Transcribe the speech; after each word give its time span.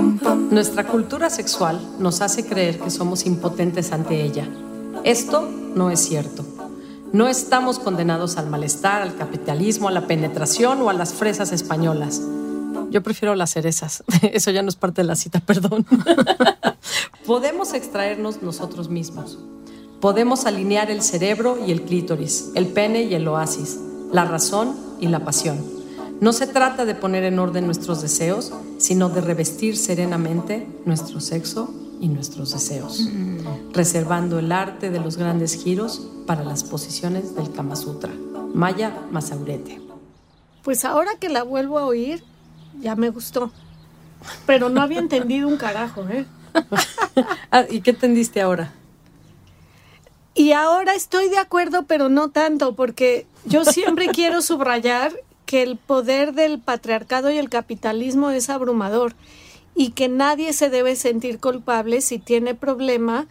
Nuestra 0.00 0.86
cultura 0.86 1.30
sexual 1.30 1.80
nos 1.98 2.20
hace 2.20 2.46
creer 2.46 2.78
que 2.78 2.90
somos 2.90 3.26
impotentes 3.26 3.92
ante 3.92 4.22
ella. 4.22 4.48
Esto 5.04 5.48
no 5.74 5.90
es 5.90 6.00
cierto. 6.00 6.44
No 7.12 7.26
estamos 7.26 7.78
condenados 7.78 8.36
al 8.36 8.48
malestar, 8.48 9.02
al 9.02 9.16
capitalismo, 9.16 9.88
a 9.88 9.92
la 9.92 10.06
penetración 10.06 10.82
o 10.82 10.90
a 10.90 10.92
las 10.92 11.14
fresas 11.14 11.52
españolas. 11.52 12.20
Yo 12.90 13.02
prefiero 13.02 13.34
las 13.34 13.50
cerezas. 13.50 14.04
Eso 14.22 14.50
ya 14.50 14.62
no 14.62 14.68
es 14.68 14.76
parte 14.76 15.02
de 15.02 15.08
la 15.08 15.16
cita, 15.16 15.40
perdón. 15.40 15.86
Podemos 17.26 17.72
extraernos 17.74 18.42
nosotros 18.42 18.88
mismos. 18.88 19.38
Podemos 20.00 20.46
alinear 20.46 20.90
el 20.90 21.02
cerebro 21.02 21.58
y 21.66 21.72
el 21.72 21.82
clítoris, 21.82 22.50
el 22.54 22.68
pene 22.68 23.02
y 23.02 23.14
el 23.14 23.26
oasis, 23.26 23.78
la 24.12 24.24
razón 24.24 24.76
y 25.00 25.08
la 25.08 25.24
pasión. 25.24 25.77
No 26.20 26.32
se 26.32 26.48
trata 26.48 26.84
de 26.84 26.96
poner 26.96 27.22
en 27.24 27.38
orden 27.38 27.66
nuestros 27.66 28.02
deseos, 28.02 28.52
sino 28.78 29.08
de 29.08 29.20
revestir 29.20 29.76
serenamente 29.76 30.66
nuestro 30.84 31.20
sexo 31.20 31.72
y 32.00 32.08
nuestros 32.08 32.52
deseos, 32.52 33.08
reservando 33.72 34.40
el 34.40 34.50
arte 34.50 34.90
de 34.90 34.98
los 34.98 35.16
grandes 35.16 35.54
giros 35.54 36.08
para 36.26 36.42
las 36.42 36.64
posiciones 36.64 37.36
del 37.36 37.52
Kama 37.52 37.76
Sutra. 37.76 38.12
Maya 38.52 38.92
Masaurete. 39.12 39.80
Pues 40.64 40.84
ahora 40.84 41.12
que 41.20 41.28
la 41.28 41.44
vuelvo 41.44 41.78
a 41.78 41.86
oír, 41.86 42.24
ya 42.80 42.96
me 42.96 43.10
gustó. 43.10 43.52
Pero 44.44 44.68
no 44.68 44.82
había 44.82 44.98
entendido 44.98 45.46
un 45.46 45.56
carajo, 45.56 46.06
¿eh? 46.08 46.26
Ah, 47.50 47.64
¿Y 47.68 47.80
qué 47.80 47.90
entendiste 47.90 48.40
ahora? 48.40 48.72
Y 50.34 50.52
ahora 50.52 50.94
estoy 50.94 51.28
de 51.28 51.38
acuerdo, 51.38 51.84
pero 51.86 52.08
no 52.08 52.30
tanto, 52.30 52.74
porque 52.74 53.26
yo 53.44 53.64
siempre 53.64 54.08
quiero 54.08 54.40
subrayar 54.42 55.12
que 55.48 55.62
el 55.62 55.78
poder 55.78 56.34
del 56.34 56.58
patriarcado 56.58 57.30
y 57.30 57.38
el 57.38 57.48
capitalismo 57.48 58.28
es 58.28 58.50
abrumador 58.50 59.14
y 59.74 59.92
que 59.92 60.06
nadie 60.06 60.52
se 60.52 60.68
debe 60.68 60.94
sentir 60.94 61.40
culpable 61.40 62.02
si 62.02 62.18
tiene 62.18 62.54
problema 62.54 63.26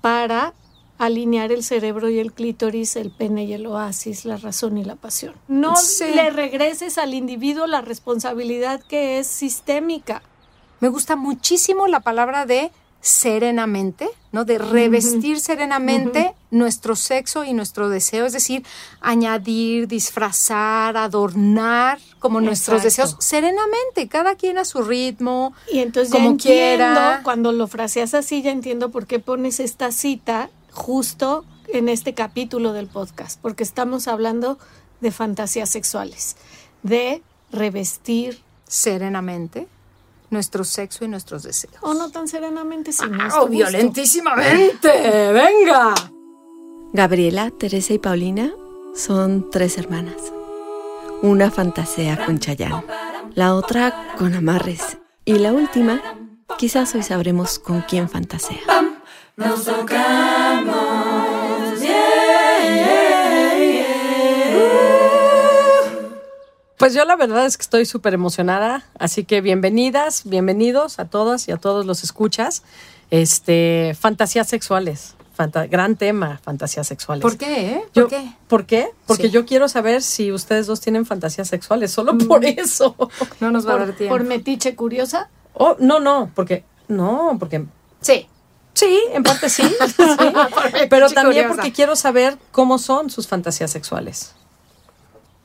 para 0.00 0.54
alinear 0.98 1.50
el 1.50 1.64
cerebro 1.64 2.08
y 2.08 2.20
el 2.20 2.32
clítoris, 2.32 2.94
el 2.94 3.10
pene 3.10 3.46
y 3.46 3.52
el 3.52 3.66
oasis, 3.66 4.26
la 4.26 4.36
razón 4.36 4.78
y 4.78 4.84
la 4.84 4.94
pasión. 4.94 5.34
No 5.48 5.74
le 6.14 6.30
regreses 6.30 6.98
al 6.98 7.14
individuo 7.14 7.66
la 7.66 7.80
responsabilidad 7.80 8.80
que 8.84 9.18
es 9.18 9.26
sistémica. 9.26 10.22
Me 10.78 10.86
gusta 10.86 11.16
muchísimo 11.16 11.88
la 11.88 11.98
palabra 11.98 12.46
de 12.46 12.70
serenamente, 13.00 14.08
¿no? 14.32 14.44
De 14.44 14.58
revestir 14.58 15.40
serenamente 15.40 16.34
nuestro 16.50 16.96
sexo 16.96 17.44
y 17.44 17.54
nuestro 17.54 17.88
deseo, 17.88 18.26
es 18.26 18.32
decir, 18.32 18.64
añadir, 19.00 19.88
disfrazar, 19.88 20.96
adornar 20.96 21.98
como 22.18 22.40
nuestros 22.40 22.82
deseos 22.82 23.16
serenamente, 23.18 24.08
cada 24.08 24.34
quien 24.34 24.58
a 24.58 24.64
su 24.64 24.82
ritmo, 24.82 25.54
y 25.72 25.78
entonces 25.78 26.12
como 26.12 26.36
quiera. 26.36 27.20
Cuando 27.22 27.52
lo 27.52 27.68
fraseas 27.68 28.12
así, 28.14 28.42
ya 28.42 28.50
entiendo 28.50 28.90
por 28.90 29.06
qué 29.06 29.18
pones 29.18 29.60
esta 29.60 29.92
cita 29.92 30.50
justo 30.72 31.44
en 31.68 31.88
este 31.88 32.14
capítulo 32.14 32.72
del 32.72 32.86
podcast, 32.86 33.40
porque 33.40 33.62
estamos 33.62 34.08
hablando 34.08 34.58
de 35.00 35.10
fantasías 35.10 35.70
sexuales, 35.70 36.36
de 36.82 37.22
revestir 37.50 38.42
serenamente 38.66 39.66
nuestro 40.30 40.64
sexo 40.64 41.04
y 41.04 41.08
nuestros 41.08 41.42
deseos. 41.42 41.76
O 41.82 41.94
no 41.94 42.10
tan 42.10 42.28
serenamente, 42.28 42.92
sino 42.92 43.18
ah, 43.20 43.44
violentísimamente. 43.48 44.88
Venga. 45.32 45.94
Gabriela, 46.92 47.50
Teresa 47.50 47.92
y 47.92 47.98
Paulina 47.98 48.52
son 48.94 49.50
tres 49.50 49.78
hermanas. 49.78 50.32
Una 51.22 51.50
fantasea 51.50 52.24
con 52.24 52.38
Chayán, 52.38 52.84
la 53.34 53.54
otra 53.54 54.14
con 54.16 54.34
amarres 54.34 54.98
y 55.24 55.34
la 55.34 55.52
última, 55.52 56.00
quizás 56.58 56.94
hoy 56.94 57.02
sabremos 57.02 57.58
con 57.58 57.82
quién 57.82 58.08
fantasea. 58.08 58.58
Nos 59.36 59.68
Pues 66.80 66.94
yo 66.94 67.04
la 67.04 67.14
verdad 67.14 67.44
es 67.44 67.58
que 67.58 67.62
estoy 67.62 67.84
súper 67.84 68.14
emocionada, 68.14 68.86
así 68.98 69.24
que 69.24 69.42
bienvenidas, 69.42 70.22
bienvenidos 70.24 70.98
a 70.98 71.04
todas 71.04 71.46
y 71.46 71.52
a 71.52 71.58
todos 71.58 71.84
los 71.84 72.02
escuchas. 72.04 72.62
Este, 73.10 73.94
fantasías 74.00 74.48
sexuales, 74.48 75.14
gran 75.68 75.96
tema, 75.96 76.40
fantasías 76.42 76.88
sexuales. 76.88 77.20
¿Por 77.20 77.36
qué? 77.36 77.72
Eh? 77.72 77.84
¿Por 77.92 78.08
qué? 78.08 78.32
¿Por 78.48 78.64
qué? 78.64 78.88
Porque 79.04 79.28
yo 79.28 79.44
quiero 79.44 79.68
saber 79.68 80.00
si 80.00 80.32
ustedes 80.32 80.66
dos 80.66 80.80
tienen 80.80 81.04
fantasías 81.04 81.48
sexuales, 81.48 81.90
solo 81.90 82.14
mm. 82.14 82.26
por 82.26 82.46
eso. 82.46 82.96
No 83.40 83.50
nos 83.50 83.68
va 83.68 83.74
a 83.74 83.78
dar 83.80 83.92
tiempo. 83.92 84.14
¿Por 84.14 84.24
metiche 84.24 84.74
curiosa? 84.74 85.28
Oh, 85.52 85.76
no, 85.80 86.00
no, 86.00 86.30
porque, 86.34 86.64
no, 86.88 87.36
porque... 87.38 87.62
Sí. 88.00 88.26
Sí, 88.72 88.98
en 89.12 89.22
parte 89.22 89.50
sí, 89.50 89.64
pero 90.88 91.10
también 91.10 91.48
porque 91.48 91.72
quiero 91.72 91.94
saber 91.94 92.38
cómo 92.52 92.78
son 92.78 93.10
sus 93.10 93.28
fantasías 93.28 93.70
sexuales. 93.70 94.32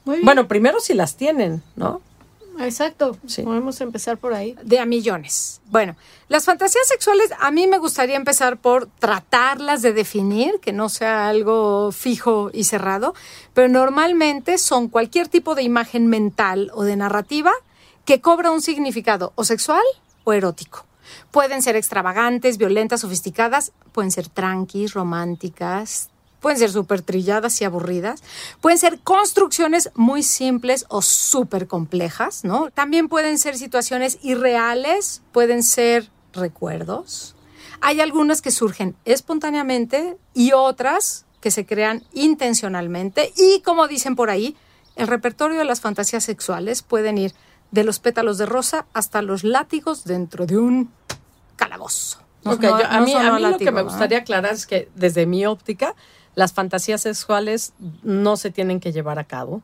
Bueno, 0.06 0.48
primero 0.48 0.80
si 0.80 0.94
las 0.94 1.16
tienen, 1.16 1.64
¿no? 1.76 2.02
Exacto, 2.60 3.18
podemos 3.44 3.82
empezar 3.82 4.18
por 4.18 4.34
ahí. 4.34 4.56
De 4.64 4.80
a 4.80 4.86
millones. 4.86 5.60
Bueno, 5.70 5.96
las 6.30 6.46
fantasías 6.46 6.88
sexuales 6.88 7.30
a 7.40 7.52
mí 7.52 7.68
me 7.68 7.80
gustaría 7.80 8.16
empezar 8.16 8.58
por 8.58 8.88
tratarlas 9.00 9.82
de 9.82 9.94
definir, 9.94 10.60
que 10.62 10.72
no 10.72 10.88
sea 10.88 11.28
algo 11.28 11.92
fijo 11.92 12.52
y 12.54 12.64
cerrado, 12.64 13.14
pero 13.54 13.68
normalmente 13.68 14.58
son 14.58 14.88
cualquier 14.88 15.28
tipo 15.28 15.56
de 15.56 15.64
imagen 15.64 16.08
mental 16.08 16.72
o 16.74 16.84
de 16.84 16.96
narrativa 16.96 17.52
que 18.06 18.22
cobra 18.22 18.52
un 18.52 18.62
significado 18.62 19.34
o 19.36 19.44
sexual 19.44 19.84
o 20.24 20.32
erótico. 20.32 20.86
Pueden 21.32 21.62
ser 21.62 21.76
extravagantes, 21.76 22.58
violentas, 22.58 23.02
sofisticadas, 23.02 23.74
pueden 23.92 24.12
ser 24.12 24.30
tranquis, 24.30 24.94
románticas, 24.94 26.10
pueden 26.40 26.60
ser 26.60 26.72
súper 26.72 27.02
trilladas 27.02 27.60
y 27.62 27.66
aburridas, 27.66 28.24
pueden 28.62 28.78
ser 28.78 29.00
construcciones 29.00 29.92
muy 29.96 30.24
simples 30.24 30.86
o 30.90 31.02
súper 31.02 31.68
complejas, 31.68 32.44
¿no? 32.44 32.70
También 32.72 33.10
pueden 33.10 33.38
ser 33.38 33.58
situaciones 33.58 34.20
irreales, 34.22 35.22
pueden 35.32 35.64
ser 35.64 36.10
recuerdos. 36.34 37.36
Hay 37.82 38.02
algunas 38.02 38.42
que 38.42 38.52
surgen 38.52 38.96
espontáneamente 39.06 40.18
y 40.34 40.52
otras 40.54 41.26
que 41.42 41.52
se 41.52 41.66
crean 41.66 42.04
intencionalmente 42.14 43.32
y 43.38 43.62
como 43.62 43.88
dicen 43.88 44.16
por 44.16 44.30
ahí, 44.30 44.56
el 44.96 45.08
repertorio 45.08 45.58
de 45.60 45.66
las 45.66 45.82
fantasías 45.82 46.24
sexuales 46.24 46.82
pueden 46.82 47.18
ir 47.18 47.34
de 47.72 47.84
los 47.84 48.00
pétalos 48.00 48.38
de 48.38 48.46
rosa 48.46 48.86
hasta 48.94 49.22
los 49.22 49.44
látigos 49.44 50.06
dentro 50.06 50.46
de 50.46 50.58
un 50.58 50.92
calabozo. 51.56 52.20
a 52.46 53.02
mí, 53.02 53.14
lo 53.40 53.58
que 53.58 53.72
me 53.72 53.82
gustaría 53.82 54.20
aclarar 54.20 54.54
es 54.54 54.66
que 54.66 54.90
desde 54.96 55.26
mi 55.26 55.46
óptica, 55.46 55.96
las 56.36 56.54
fantasías 56.54 57.02
sexuales 57.02 57.74
no 58.04 58.38
se 58.38 58.52
tienen 58.52 58.80
que 58.80 58.92
llevar 58.92 59.20
a 59.20 59.24
cabo. 59.24 59.62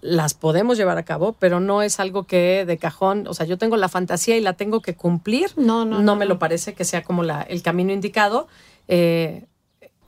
Las 0.00 0.34
podemos 0.34 0.76
llevar 0.76 0.98
a 0.98 1.04
cabo, 1.04 1.36
pero 1.38 1.60
no 1.60 1.82
es 1.82 2.00
algo 2.00 2.24
que 2.24 2.64
de 2.66 2.76
cajón, 2.76 3.28
o 3.28 3.34
sea, 3.34 3.46
yo 3.46 3.56
tengo 3.56 3.76
la 3.76 3.88
fantasía 3.88 4.36
y 4.36 4.40
la 4.40 4.54
tengo 4.54 4.80
que 4.82 4.96
cumplir. 4.96 5.52
No, 5.56 5.84
no. 5.84 6.00
No, 6.00 6.16
me 6.16 6.26
lo 6.26 6.38
parece 6.38 6.74
que 6.74 6.84
sea 6.84 7.04
como 7.04 7.22
la, 7.22 7.42
el 7.42 7.62
camino 7.62 7.92
indicado. 7.92 8.48
Eh, 8.88 9.44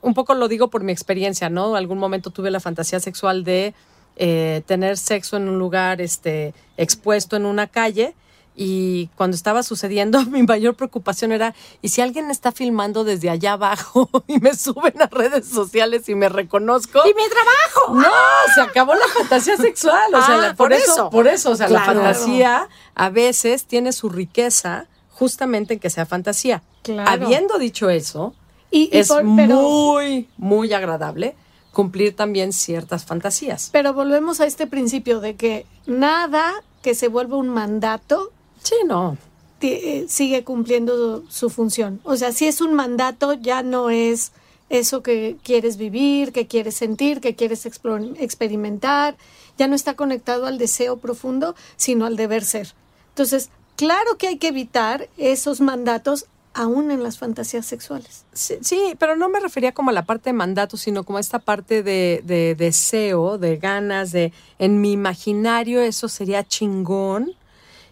un 0.01 0.13
poco 0.13 0.33
lo 0.35 0.47
digo 0.47 0.69
por 0.69 0.83
mi 0.83 0.91
experiencia, 0.91 1.49
¿no? 1.49 1.75
Algún 1.75 1.97
momento 1.97 2.29
tuve 2.29 2.51
la 2.51 2.59
fantasía 2.59 2.99
sexual 2.99 3.43
de 3.43 3.73
eh, 4.17 4.63
tener 4.65 4.97
sexo 4.97 5.37
en 5.37 5.47
un 5.47 5.59
lugar 5.59 6.01
este, 6.01 6.53
expuesto 6.77 7.35
en 7.37 7.45
una 7.45 7.67
calle 7.67 8.15
y 8.55 9.07
cuando 9.15 9.35
estaba 9.35 9.63
sucediendo, 9.63 10.23
mi 10.25 10.43
mayor 10.43 10.75
preocupación 10.75 11.31
era, 11.31 11.53
¿y 11.81 11.89
si 11.89 12.01
alguien 12.01 12.31
está 12.31 12.51
filmando 12.51 13.03
desde 13.03 13.29
allá 13.29 13.53
abajo 13.53 14.09
y 14.27 14.39
me 14.39 14.55
suben 14.55 15.01
a 15.01 15.07
redes 15.07 15.47
sociales 15.47 16.07
y 16.09 16.15
me 16.15 16.29
reconozco? 16.29 16.99
¡Y 17.05 17.13
mi 17.13 17.23
trabajo! 17.29 17.95
No, 17.95 18.53
se 18.53 18.61
acabó 18.61 18.93
la 18.95 19.07
fantasía 19.07 19.57
sexual. 19.57 20.13
O 20.13 20.21
sea, 20.21 20.49
ah, 20.49 20.55
por, 20.55 20.73
eso, 20.73 21.09
por 21.09 21.27
eso, 21.27 21.51
o 21.51 21.55
sea, 21.55 21.67
la 21.67 21.83
fantasía 21.83 22.69
a 22.95 23.09
veces 23.09 23.65
tiene 23.65 23.91
su 23.91 24.09
riqueza 24.09 24.87
justamente 25.11 25.75
en 25.75 25.79
que 25.79 25.89
sea 25.89 26.05
fantasía. 26.05 26.63
Habiendo 27.05 27.57
dicho 27.57 27.89
eso, 27.89 28.35
y, 28.69 28.89
es 28.91 29.11
muy, 29.23 30.29
muy 30.37 30.73
agradable 30.73 31.35
cumplir 31.71 32.15
también 32.15 32.53
ciertas 32.53 33.05
fantasías. 33.05 33.69
Pero 33.71 33.93
volvemos 33.93 34.39
a 34.39 34.45
este 34.45 34.67
principio 34.67 35.19
de 35.19 35.35
que 35.35 35.65
nada 35.87 36.53
que 36.81 36.93
se 36.93 37.07
vuelva 37.07 37.37
un 37.37 37.49
mandato 37.49 38.31
Sí, 38.65 38.75
no. 38.85 39.17
Eh, 39.61 40.05
sigue 40.09 40.43
cumpliendo 40.43 41.23
su 41.29 41.49
función. 41.49 42.01
O 42.03 42.17
sea, 42.17 42.31
si 42.31 42.47
es 42.47 42.61
un 42.61 42.73
mandato, 42.73 43.33
ya 43.33 43.63
no 43.63 43.89
es 43.89 44.31
eso 44.69 45.03
que 45.03 45.37
quieres 45.43 45.77
vivir, 45.77 46.31
que 46.31 46.47
quieres 46.47 46.75
sentir, 46.75 47.21
que 47.21 47.35
quieres 47.35 47.65
experimentar, 47.65 49.15
ya 49.57 49.67
no 49.67 49.75
está 49.75 49.93
conectado 49.93 50.47
al 50.47 50.57
deseo 50.57 50.97
profundo, 50.97 51.55
sino 51.77 52.05
al 52.05 52.15
deber 52.15 52.43
ser. 52.43 52.73
Entonces, 53.09 53.49
claro 53.75 54.17
que 54.17 54.27
hay 54.27 54.37
que 54.37 54.47
evitar 54.47 55.09
esos 55.17 55.61
mandatos 55.61 56.25
aún 56.55 56.89
en 56.89 57.03
las 57.03 57.19
fantasías 57.19 57.65
sexuales. 57.65 58.25
Sí, 58.33 58.95
pero 58.97 59.15
no 59.15 59.29
me 59.29 59.39
refería 59.39 59.73
como 59.73 59.91
a 59.91 59.93
la 59.93 60.05
parte 60.05 60.29
de 60.29 60.33
mandato, 60.33 60.77
sino 60.77 61.03
como 61.03 61.17
a 61.17 61.21
esta 61.21 61.39
parte 61.39 61.83
de, 61.83 62.23
de 62.25 62.55
deseo, 62.55 63.37
de 63.37 63.57
ganas, 63.57 64.11
de 64.11 64.33
en 64.57 64.81
mi 64.81 64.93
imaginario 64.93 65.81
eso 65.81 66.07
sería 66.07 66.43
chingón 66.43 67.35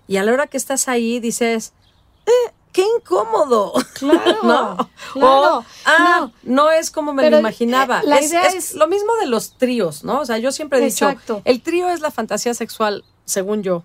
y 0.07 0.17
a 0.17 0.23
la 0.23 0.31
hora 0.33 0.47
que 0.47 0.57
estás 0.57 0.87
ahí 0.87 1.19
dices, 1.19 1.73
eh, 2.25 2.51
qué 2.71 2.85
incómodo. 2.97 3.73
Claro, 3.93 4.19
¿no? 4.43 4.89
claro. 5.13 5.57
O, 5.59 5.65
ah, 5.85 6.29
no. 6.43 6.71
es 6.71 6.91
como 6.91 7.13
me 7.13 7.23
Pero, 7.23 7.37
lo 7.37 7.39
imaginaba. 7.41 7.99
eh, 8.01 8.07
la 8.07 8.17
es, 8.17 8.29
idea 8.31 8.43
es 8.47 8.55
es- 8.55 8.73
lo 8.75 8.87
mismo 8.87 9.13
de 9.21 9.27
los 9.27 9.57
tríos, 9.57 10.03
¿no? 10.03 10.19
O 10.21 10.25
sea, 10.25 10.37
yo 10.37 10.51
siempre 10.51 10.79
he 10.79 10.81
dicho, 10.85 11.09
Exacto. 11.09 11.41
el 11.45 11.61
trío 11.61 11.89
es 11.89 12.01
la 12.01 12.11
fantasía 12.11 12.53
sexual, 12.53 13.03
según 13.25 13.63
yo, 13.63 13.83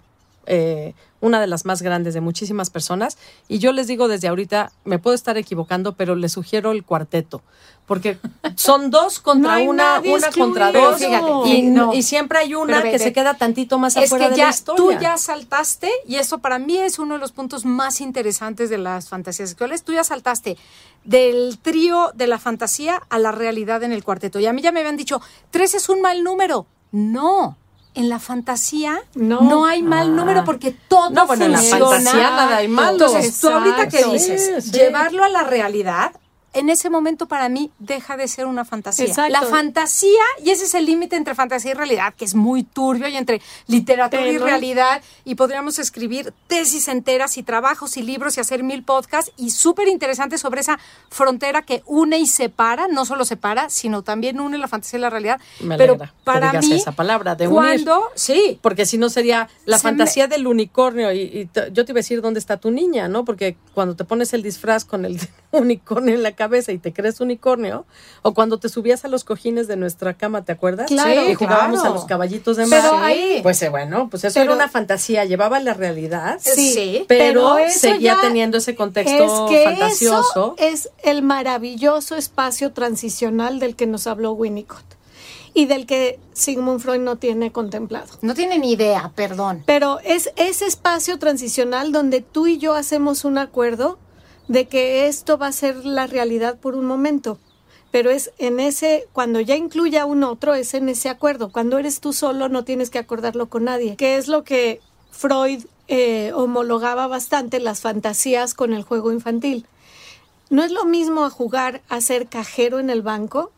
eh, 0.48 0.94
una 1.20 1.40
de 1.40 1.46
las 1.46 1.64
más 1.64 1.82
grandes 1.82 2.14
de 2.14 2.20
muchísimas 2.20 2.70
personas. 2.70 3.18
Y 3.48 3.58
yo 3.58 3.72
les 3.72 3.86
digo 3.86 4.08
desde 4.08 4.28
ahorita, 4.28 4.72
me 4.84 4.98
puedo 4.98 5.14
estar 5.14 5.36
equivocando, 5.36 5.94
pero 5.94 6.14
les 6.16 6.32
sugiero 6.32 6.72
el 6.72 6.84
cuarteto. 6.84 7.42
Porque 7.86 8.18
son 8.56 8.90
dos 8.90 9.18
contra 9.18 9.58
No 9.58 9.70
una, 9.70 10.00
una 10.00 10.30
contra 10.30 10.72
dos. 10.72 10.98
Fíjate, 10.98 11.48
y, 11.48 11.62
no. 11.62 11.92
y 11.92 12.02
siempre 12.02 12.38
hay 12.38 12.54
una 12.54 12.78
ve, 12.78 12.92
que 12.92 12.98
ve. 12.98 13.04
se 13.04 13.12
queda 13.12 13.34
tantito 13.34 13.78
más 13.78 13.96
es 13.96 14.04
afuera 14.04 14.26
que 14.26 14.30
de 14.32 14.36
ya 14.38 14.44
la 14.44 14.50
historia. 14.50 14.98
tú 14.98 15.02
ya 15.02 15.18
saltaste 15.18 15.90
y 16.06 16.16
eso 16.16 16.38
para 16.38 16.58
mí 16.58 16.78
es 16.78 16.98
uno 16.98 17.14
de 17.14 17.20
los 17.20 17.32
puntos 17.32 17.64
más 17.66 18.00
interesantes 18.00 18.70
de 18.70 18.78
las 18.78 19.08
fantasías 19.08 19.50
sexuales. 19.50 19.82
Tú 19.82 19.92
ya 19.92 20.04
saltaste 20.04 20.56
del 21.04 21.58
trío 21.60 22.10
de 22.14 22.26
la 22.26 22.38
fantasía 22.38 23.02
a 23.10 23.18
la 23.18 23.32
realidad 23.32 23.82
en 23.82 23.92
el 23.92 24.02
cuarteto. 24.02 24.40
Y 24.40 24.46
a 24.46 24.52
mí 24.54 24.62
ya 24.62 24.72
me 24.72 24.80
habían 24.80 24.96
dicho, 24.96 25.20
tres 25.50 25.74
es 25.74 25.90
un 25.90 26.00
mal 26.00 26.24
número. 26.24 26.66
No. 26.90 27.57
En 27.98 28.08
la 28.08 28.20
fantasía 28.20 29.00
no, 29.16 29.40
No. 29.42 29.66
hay 29.66 29.82
mal 29.82 30.06
Ah. 30.08 30.10
número 30.10 30.44
porque 30.44 30.70
todo 30.88 31.10
No, 31.10 31.26
bueno, 31.26 31.46
en 31.46 31.52
la 31.52 31.58
funciona. 31.58 31.86
fantasía 31.86 32.30
nada 32.30 32.56
hay 32.58 32.68
malo. 32.68 32.92
Entonces, 32.92 33.40
tú 33.40 33.48
ahorita 33.50 33.88
que 33.88 34.04
dices, 34.04 34.52
Sí, 34.62 34.70
sí. 34.70 34.78
llevarlo 34.78 35.24
a 35.24 35.28
la 35.28 35.42
realidad, 35.42 36.12
en 36.52 36.70
ese 36.70 36.90
momento 36.90 37.26
para 37.26 37.48
mí 37.48 37.70
deja 37.78 38.16
de 38.16 38.26
ser 38.28 38.46
una 38.46 38.64
fantasía. 38.64 39.06
Exacto. 39.06 39.32
La 39.32 39.42
fantasía, 39.42 40.22
y 40.42 40.50
ese 40.50 40.64
es 40.64 40.74
el 40.74 40.86
límite 40.86 41.16
entre 41.16 41.34
fantasía 41.34 41.72
y 41.72 41.74
realidad, 41.74 42.14
que 42.14 42.24
es 42.24 42.34
muy 42.34 42.62
turbio, 42.62 43.08
y 43.08 43.16
entre 43.16 43.40
literatura 43.66 44.26
y 44.26 44.38
realidad, 44.38 45.02
y 45.24 45.34
podríamos 45.34 45.78
escribir 45.78 46.32
tesis 46.46 46.88
enteras 46.88 47.36
y 47.36 47.42
trabajos 47.42 47.96
y 47.96 48.02
libros 48.02 48.36
y 48.36 48.40
hacer 48.40 48.62
mil 48.62 48.82
podcasts, 48.82 49.32
y 49.36 49.50
súper 49.50 49.88
interesante 49.88 50.38
sobre 50.38 50.60
esa 50.60 50.78
frontera 51.10 51.62
que 51.62 51.82
une 51.86 52.18
y 52.18 52.26
separa, 52.26 52.88
no 52.88 53.04
solo 53.04 53.24
separa, 53.24 53.68
sino 53.68 54.02
también 54.02 54.40
une 54.40 54.58
la 54.58 54.68
fantasía 54.68 54.98
y 54.98 55.02
la 55.02 55.10
realidad. 55.10 55.40
Me 55.60 55.76
Pero 55.76 55.94
alegra 55.94 56.06
que 56.08 56.24
para 56.24 56.48
digas 56.50 56.66
mí, 56.66 56.74
esa 56.74 56.92
palabra, 56.92 57.34
de 57.34 57.48
unir. 57.48 57.84
cuando, 57.84 58.02
sí, 58.14 58.58
Porque 58.62 58.86
si 58.86 58.98
no 58.98 59.10
sería 59.10 59.48
la 59.64 59.76
Se 59.76 59.82
fantasía 59.82 60.26
del 60.28 60.46
unicornio. 60.46 61.12
Y, 61.12 61.20
y 61.20 61.50
yo 61.72 61.84
te 61.84 61.92
iba 61.92 61.98
a 61.98 62.02
decir 62.02 62.20
dónde 62.20 62.40
está 62.40 62.56
tu 62.56 62.70
niña, 62.70 63.08
¿no? 63.08 63.24
Porque 63.24 63.56
cuando 63.74 63.96
te 63.96 64.04
pones 64.04 64.32
el 64.32 64.42
disfraz 64.42 64.84
con 64.84 65.04
el 65.04 65.20
unicornio 65.52 66.14
en 66.14 66.22
la 66.22 66.32
cabeza 66.38 66.72
y 66.72 66.78
te 66.78 66.92
crees 66.94 67.20
unicornio, 67.20 67.84
o 68.22 68.32
cuando 68.32 68.58
te 68.58 68.70
subías 68.70 69.04
a 69.04 69.08
los 69.08 69.24
cojines 69.24 69.66
de 69.68 69.76
nuestra 69.76 70.14
cama, 70.14 70.44
¿te 70.44 70.52
acuerdas? 70.52 70.86
Claro, 70.86 71.28
y 71.28 71.34
jugábamos 71.34 71.80
claro. 71.80 71.90
a 71.94 71.98
los 71.98 72.04
caballitos 72.06 72.56
de 72.56 72.66
Pero 72.68 72.92
mar. 72.94 73.04
ahí- 73.04 73.40
Pues 73.42 73.60
eh, 73.62 73.68
bueno, 73.68 74.08
pues 74.08 74.24
eso 74.24 74.34
Pero- 74.34 74.52
era 74.52 74.54
una 74.54 74.68
fantasía, 74.68 75.24
llevaba 75.26 75.60
la 75.60 75.74
realidad. 75.74 76.38
Sí, 76.40 77.04
pero, 77.08 77.54
pero 77.56 77.70
seguía 77.70 78.16
teniendo 78.22 78.56
ese 78.58 78.74
contexto 78.74 79.46
es 79.46 79.50
que 79.50 79.64
fantasioso. 79.64 80.54
Eso 80.56 80.70
es 80.70 80.90
el 81.02 81.22
maravilloso 81.22 82.14
espacio 82.16 82.72
transicional 82.72 83.58
del 83.58 83.74
que 83.76 83.86
nos 83.86 84.06
habló 84.06 84.32
Winnicott 84.32 84.84
y 85.54 85.66
del 85.66 85.86
que 85.86 86.20
Sigmund 86.34 86.78
Freud 86.80 87.00
no 87.00 87.16
tiene 87.16 87.50
contemplado. 87.50 88.06
no 88.22 88.34
tiene 88.34 88.58
ni 88.58 88.72
idea, 88.72 89.10
perdón. 89.16 89.64
Pero 89.66 89.98
es 90.04 90.30
ese 90.36 90.66
espacio 90.66 91.18
transicional 91.18 91.90
donde 91.90 92.20
tú 92.20 92.46
y 92.46 92.58
yo 92.58 92.74
hacemos 92.74 93.24
un 93.24 93.38
acuerdo 93.38 93.98
de 94.48 94.66
que 94.66 95.06
esto 95.06 95.38
va 95.38 95.48
a 95.48 95.52
ser 95.52 95.84
la 95.84 96.06
realidad 96.06 96.58
por 96.58 96.74
un 96.74 96.86
momento. 96.86 97.38
Pero 97.90 98.10
es 98.10 98.32
en 98.38 98.60
ese, 98.60 99.06
cuando 99.12 99.40
ya 99.40 99.56
incluye 99.56 99.98
a 99.98 100.04
un 100.04 100.24
otro, 100.24 100.54
es 100.54 100.74
en 100.74 100.88
ese 100.88 101.08
acuerdo. 101.08 101.50
Cuando 101.50 101.78
eres 101.78 102.00
tú 102.00 102.12
solo, 102.12 102.48
no 102.48 102.64
tienes 102.64 102.90
que 102.90 102.98
acordarlo 102.98 103.48
con 103.48 103.64
nadie. 103.64 103.96
Que 103.96 104.16
es 104.16 104.28
lo 104.28 104.44
que 104.44 104.80
Freud 105.10 105.64
eh, 105.86 106.32
homologaba 106.34 107.06
bastante 107.06 107.60
las 107.60 107.80
fantasías 107.80 108.52
con 108.52 108.74
el 108.74 108.82
juego 108.82 109.12
infantil. 109.12 109.66
No 110.50 110.62
es 110.62 110.70
lo 110.70 110.84
mismo 110.84 111.24
a 111.24 111.30
jugar 111.30 111.82
a 111.88 112.00
ser 112.00 112.26
cajero 112.26 112.78
en 112.78 112.90
el 112.90 113.02
banco. 113.02 113.52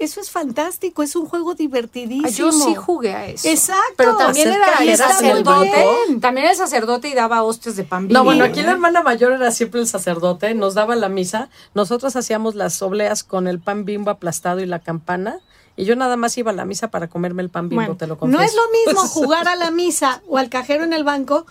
Eso 0.00 0.20
es 0.20 0.30
fantástico, 0.30 1.02
es 1.02 1.14
un 1.14 1.26
juego 1.26 1.54
divertidísimo. 1.54 2.26
Ah, 2.26 2.30
Yo 2.30 2.52
sí 2.52 2.74
jugué 2.74 3.14
a 3.14 3.26
eso. 3.26 3.46
Exacto. 3.48 3.94
Pero 3.96 4.16
también 4.16 4.48
era 4.48 4.78
el 4.78 4.96
sacerdote. 4.96 5.84
También 6.20 6.46
el 6.48 6.56
sacerdote 6.56 7.08
y 7.08 7.14
daba 7.14 7.42
hostias 7.42 7.76
de 7.76 7.84
pan 7.84 8.08
No, 8.08 8.24
bueno, 8.24 8.44
aquí 8.44 8.62
la 8.62 8.72
hermana 8.72 9.02
mayor 9.02 9.32
era 9.32 9.50
siempre 9.50 9.80
el 9.80 9.86
sacerdote, 9.86 10.54
nos 10.54 10.72
daba 10.74 10.96
la 10.96 11.08
misa, 11.10 11.50
nosotros 11.74 12.16
hacíamos 12.16 12.54
las 12.54 12.80
obleas 12.80 13.22
con 13.22 13.46
el 13.46 13.60
pan 13.60 13.84
bimbo 13.84 14.10
aplastado 14.10 14.60
y 14.60 14.66
la 14.66 14.78
campana, 14.78 15.38
y 15.76 15.84
yo 15.84 15.96
nada 15.96 16.16
más 16.16 16.36
iba 16.38 16.50
a 16.50 16.54
la 16.54 16.64
misa 16.64 16.88
para 16.88 17.08
comerme 17.08 17.42
el 17.42 17.50
pan 17.50 17.68
bimbo, 17.68 17.82
Bueno, 17.82 17.96
te 17.96 18.06
lo 18.06 18.18
confieso. 18.18 18.40
no 18.40 18.44
es 18.46 18.54
lo 18.54 18.62
mismo 18.92 19.06
jugar 19.08 19.48
a 19.48 19.54
la 19.56 19.70
misa 19.70 20.22
o 20.28 20.38
al 20.38 20.48
cajero 20.48 20.84
en 20.84 20.92
el 20.94 21.04
banco 21.04 21.44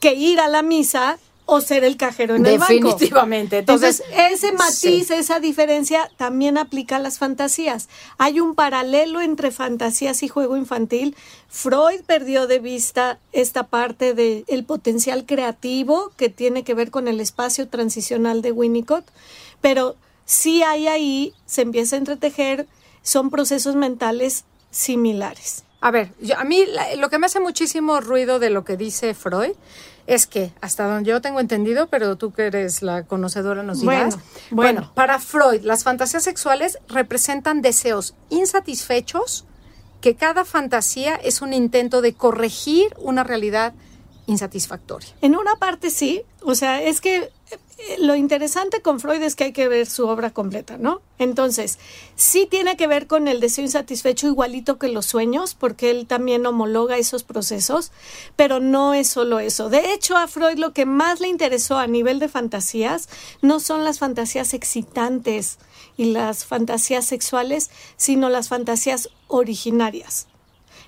que 0.00 0.14
ir 0.14 0.40
a 0.40 0.48
la 0.48 0.62
misa 0.62 1.18
o 1.48 1.60
ser 1.60 1.84
el 1.84 1.96
cajero 1.96 2.34
en 2.34 2.44
el 2.44 2.58
banco. 2.58 2.72
Definitivamente. 2.74 3.58
Entonces, 3.58 4.02
ese 4.16 4.50
matiz, 4.52 5.10
esa 5.12 5.38
diferencia 5.38 6.10
también 6.16 6.58
aplica 6.58 6.96
a 6.96 6.98
las 6.98 7.18
fantasías. 7.18 7.88
Hay 8.18 8.40
un 8.40 8.54
paralelo 8.56 9.20
entre 9.20 9.52
fantasías 9.52 10.22
y 10.24 10.28
juego 10.28 10.56
infantil. 10.56 11.16
Freud 11.48 12.00
perdió 12.04 12.46
de 12.48 12.58
vista 12.58 13.18
esta 13.32 13.62
parte 13.68 14.12
del 14.12 14.64
potencial 14.66 15.24
creativo 15.24 16.10
que 16.16 16.28
tiene 16.28 16.64
que 16.64 16.74
ver 16.74 16.90
con 16.90 17.06
el 17.06 17.20
espacio 17.20 17.68
transicional 17.68 18.42
de 18.42 18.50
Winnicott, 18.52 19.04
pero 19.60 19.94
sí 20.24 20.64
hay 20.64 20.88
ahí, 20.88 21.32
se 21.46 21.62
empieza 21.62 21.94
a 21.94 22.00
entretejer, 22.00 22.66
son 23.02 23.30
procesos 23.30 23.76
mentales 23.76 24.44
similares. 24.72 25.62
a 25.80 25.90
ver, 25.92 26.10
yo- 26.20 26.36
a 26.36 26.42
mí 26.42 26.64
la- 26.66 26.96
lo 26.96 27.08
que 27.10 27.18
me 27.18 27.26
hace 27.26 27.38
muchísimo 27.38 28.00
ruido 28.00 28.38
de 28.40 28.50
lo 28.50 28.64
que 28.64 28.76
dice 28.76 29.14
Freud 29.14 29.52
es 30.06 30.26
que, 30.26 30.52
hasta 30.60 30.86
donde 30.86 31.10
yo 31.10 31.20
tengo 31.20 31.40
entendido, 31.40 31.88
pero 31.88 32.16
tú 32.16 32.32
que 32.32 32.46
eres 32.46 32.82
la 32.82 33.04
conocedora 33.04 33.62
nos 33.62 33.80
dirás. 33.80 34.16
Bueno, 34.50 34.80
bueno. 34.80 34.92
para 34.94 35.18
Freud, 35.18 35.62
las 35.62 35.84
fantasías 35.84 36.22
sexuales 36.22 36.78
representan 36.88 37.62
deseos 37.62 38.14
insatisfechos 38.30 39.44
que 40.00 40.14
cada 40.14 40.44
fantasía 40.44 41.16
es 41.16 41.42
un 41.42 41.52
intento 41.52 42.00
de 42.00 42.14
corregir 42.14 42.94
una 42.98 43.24
realidad 43.24 43.74
insatisfactoria. 44.26 45.08
En 45.20 45.36
una 45.36 45.56
parte 45.56 45.90
sí, 45.90 46.22
o 46.42 46.54
sea, 46.54 46.82
es 46.82 47.00
que 47.00 47.32
lo 47.98 48.16
interesante 48.16 48.80
con 48.80 49.00
Freud 49.00 49.22
es 49.22 49.36
que 49.36 49.44
hay 49.44 49.52
que 49.52 49.68
ver 49.68 49.86
su 49.86 50.06
obra 50.08 50.30
completa, 50.30 50.78
¿no? 50.78 51.02
Entonces, 51.18 51.78
sí 52.14 52.46
tiene 52.50 52.76
que 52.76 52.86
ver 52.86 53.06
con 53.06 53.28
el 53.28 53.40
deseo 53.40 53.64
insatisfecho 53.64 54.26
igualito 54.26 54.78
que 54.78 54.88
los 54.88 55.06
sueños, 55.06 55.54
porque 55.54 55.90
él 55.90 56.06
también 56.06 56.46
homologa 56.46 56.96
esos 56.96 57.22
procesos, 57.22 57.92
pero 58.34 58.60
no 58.60 58.94
es 58.94 59.08
solo 59.08 59.40
eso. 59.40 59.68
De 59.68 59.92
hecho, 59.92 60.16
a 60.16 60.26
Freud 60.26 60.58
lo 60.58 60.72
que 60.72 60.86
más 60.86 61.20
le 61.20 61.28
interesó 61.28 61.78
a 61.78 61.86
nivel 61.86 62.18
de 62.18 62.28
fantasías 62.28 63.08
no 63.42 63.60
son 63.60 63.84
las 63.84 63.98
fantasías 63.98 64.54
excitantes 64.54 65.58
y 65.96 66.06
las 66.06 66.44
fantasías 66.44 67.04
sexuales, 67.04 67.70
sino 67.96 68.30
las 68.30 68.48
fantasías 68.48 69.10
originarias 69.28 70.28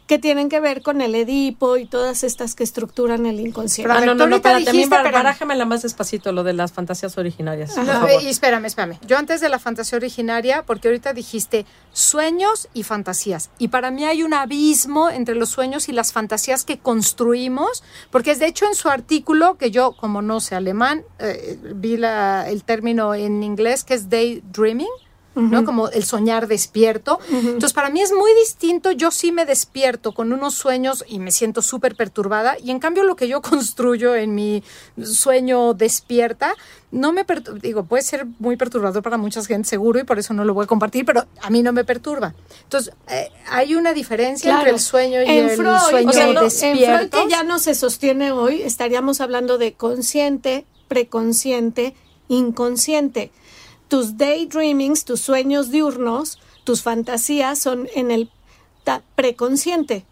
que 0.08 0.18
tienen 0.18 0.48
que 0.48 0.58
ver 0.58 0.82
con 0.82 1.00
el 1.02 1.14
Edipo 1.14 1.76
y 1.76 1.84
todas 1.86 2.24
estas 2.24 2.54
que 2.56 2.64
estructuran 2.64 3.26
el 3.26 3.38
inconsciente. 3.38 3.92
Ah, 3.92 4.00
no, 4.00 4.06
no, 4.06 4.14
no, 4.14 4.22
ahorita 4.36 4.36
espérate, 4.36 4.70
a 4.70 4.72
mí 4.72 4.78
dijiste, 4.78 4.90
bar- 4.96 5.02
pero- 5.04 5.16
barájamela 5.18 5.64
más 5.66 5.82
despacito, 5.82 6.32
lo 6.32 6.42
de 6.42 6.54
las 6.54 6.72
fantasías 6.72 7.16
originarias, 7.18 7.72
por 7.74 7.84
No, 7.84 7.92
favor. 7.92 8.22
y 8.22 8.26
espérame, 8.28 8.64
espérame. 8.64 8.98
Yo 9.06 9.18
antes 9.18 9.40
de 9.40 9.48
la 9.50 9.58
fantasía 9.58 9.96
originaria, 9.98 10.64
porque 10.66 10.88
ahorita 10.88 11.12
dijiste 11.12 11.66
sueños 11.92 12.68
y 12.74 12.82
fantasías. 12.84 13.50
Y 13.58 13.68
para 13.68 13.90
mí 13.90 14.04
hay 14.06 14.22
un 14.22 14.32
abismo 14.32 15.10
entre 15.10 15.34
los 15.34 15.50
sueños 15.50 15.88
y 15.88 15.92
las 15.92 16.12
fantasías 16.12 16.64
que 16.64 16.78
construimos, 16.78 17.82
porque 18.10 18.30
es 18.30 18.38
de 18.38 18.46
hecho 18.46 18.64
en 18.66 18.74
su 18.74 18.88
artículo, 18.88 19.58
que 19.58 19.70
yo 19.70 19.92
como 19.92 20.22
no 20.22 20.40
sé 20.40 20.54
alemán, 20.54 21.04
eh, 21.18 21.58
vi 21.74 21.98
la- 21.98 22.48
el 22.48 22.64
término 22.64 23.14
en 23.14 23.42
inglés 23.42 23.84
que 23.84 23.92
es 23.94 24.08
daydreaming. 24.08 24.88
¿No? 25.40 25.64
Como 25.64 25.88
el 25.88 26.04
soñar 26.04 26.46
despierto. 26.48 27.18
Entonces, 27.30 27.72
para 27.72 27.90
mí 27.90 28.00
es 28.00 28.12
muy 28.12 28.32
distinto. 28.34 28.90
Yo 28.92 29.10
sí 29.10 29.32
me 29.32 29.46
despierto 29.46 30.12
con 30.12 30.32
unos 30.32 30.54
sueños 30.54 31.04
y 31.08 31.18
me 31.18 31.30
siento 31.30 31.62
súper 31.62 31.94
perturbada. 31.94 32.56
Y 32.62 32.70
en 32.70 32.78
cambio, 32.78 33.04
lo 33.04 33.16
que 33.16 33.28
yo 33.28 33.42
construyo 33.48 34.14
en 34.14 34.34
mi 34.34 34.62
sueño 35.02 35.74
despierta, 35.74 36.54
no 36.90 37.12
me 37.12 37.24
perturba. 37.24 37.58
Digo, 37.60 37.84
puede 37.84 38.02
ser 38.02 38.26
muy 38.38 38.56
perturbador 38.56 39.02
para 39.02 39.16
mucha 39.16 39.44
gente, 39.44 39.68
seguro, 39.68 39.98
y 39.98 40.04
por 40.04 40.18
eso 40.18 40.34
no 40.34 40.44
lo 40.44 40.54
voy 40.54 40.64
a 40.64 40.66
compartir, 40.66 41.04
pero 41.04 41.26
a 41.40 41.50
mí 41.50 41.62
no 41.62 41.72
me 41.72 41.84
perturba. 41.84 42.34
Entonces, 42.62 42.94
eh, 43.08 43.30
hay 43.50 43.74
una 43.74 43.92
diferencia 43.92 44.56
entre 44.56 44.70
el 44.70 44.80
sueño 44.80 45.22
y 45.22 45.26
en 45.26 45.50
el 45.50 45.56
Freud, 45.56 45.78
sueño 45.90 46.10
o 46.10 46.12
sea, 46.12 46.28
en 46.28 46.34
despierto. 46.34 47.16
Freud 47.16 47.24
que 47.24 47.30
ya 47.30 47.42
no 47.42 47.58
se 47.58 47.74
sostiene 47.74 48.32
hoy, 48.32 48.62
estaríamos 48.62 49.20
hablando 49.20 49.58
de 49.58 49.74
consciente, 49.74 50.66
preconsciente, 50.88 51.94
inconsciente. 52.28 53.30
Tus 53.88 54.16
daydreamings, 54.16 55.04
tus 55.04 55.20
sueños 55.20 55.70
diurnos, 55.70 56.38
tus 56.64 56.82
fantasías 56.82 57.58
son 57.58 57.88
en 57.94 58.10
el 58.10 58.30
preconsciente. 59.14 60.04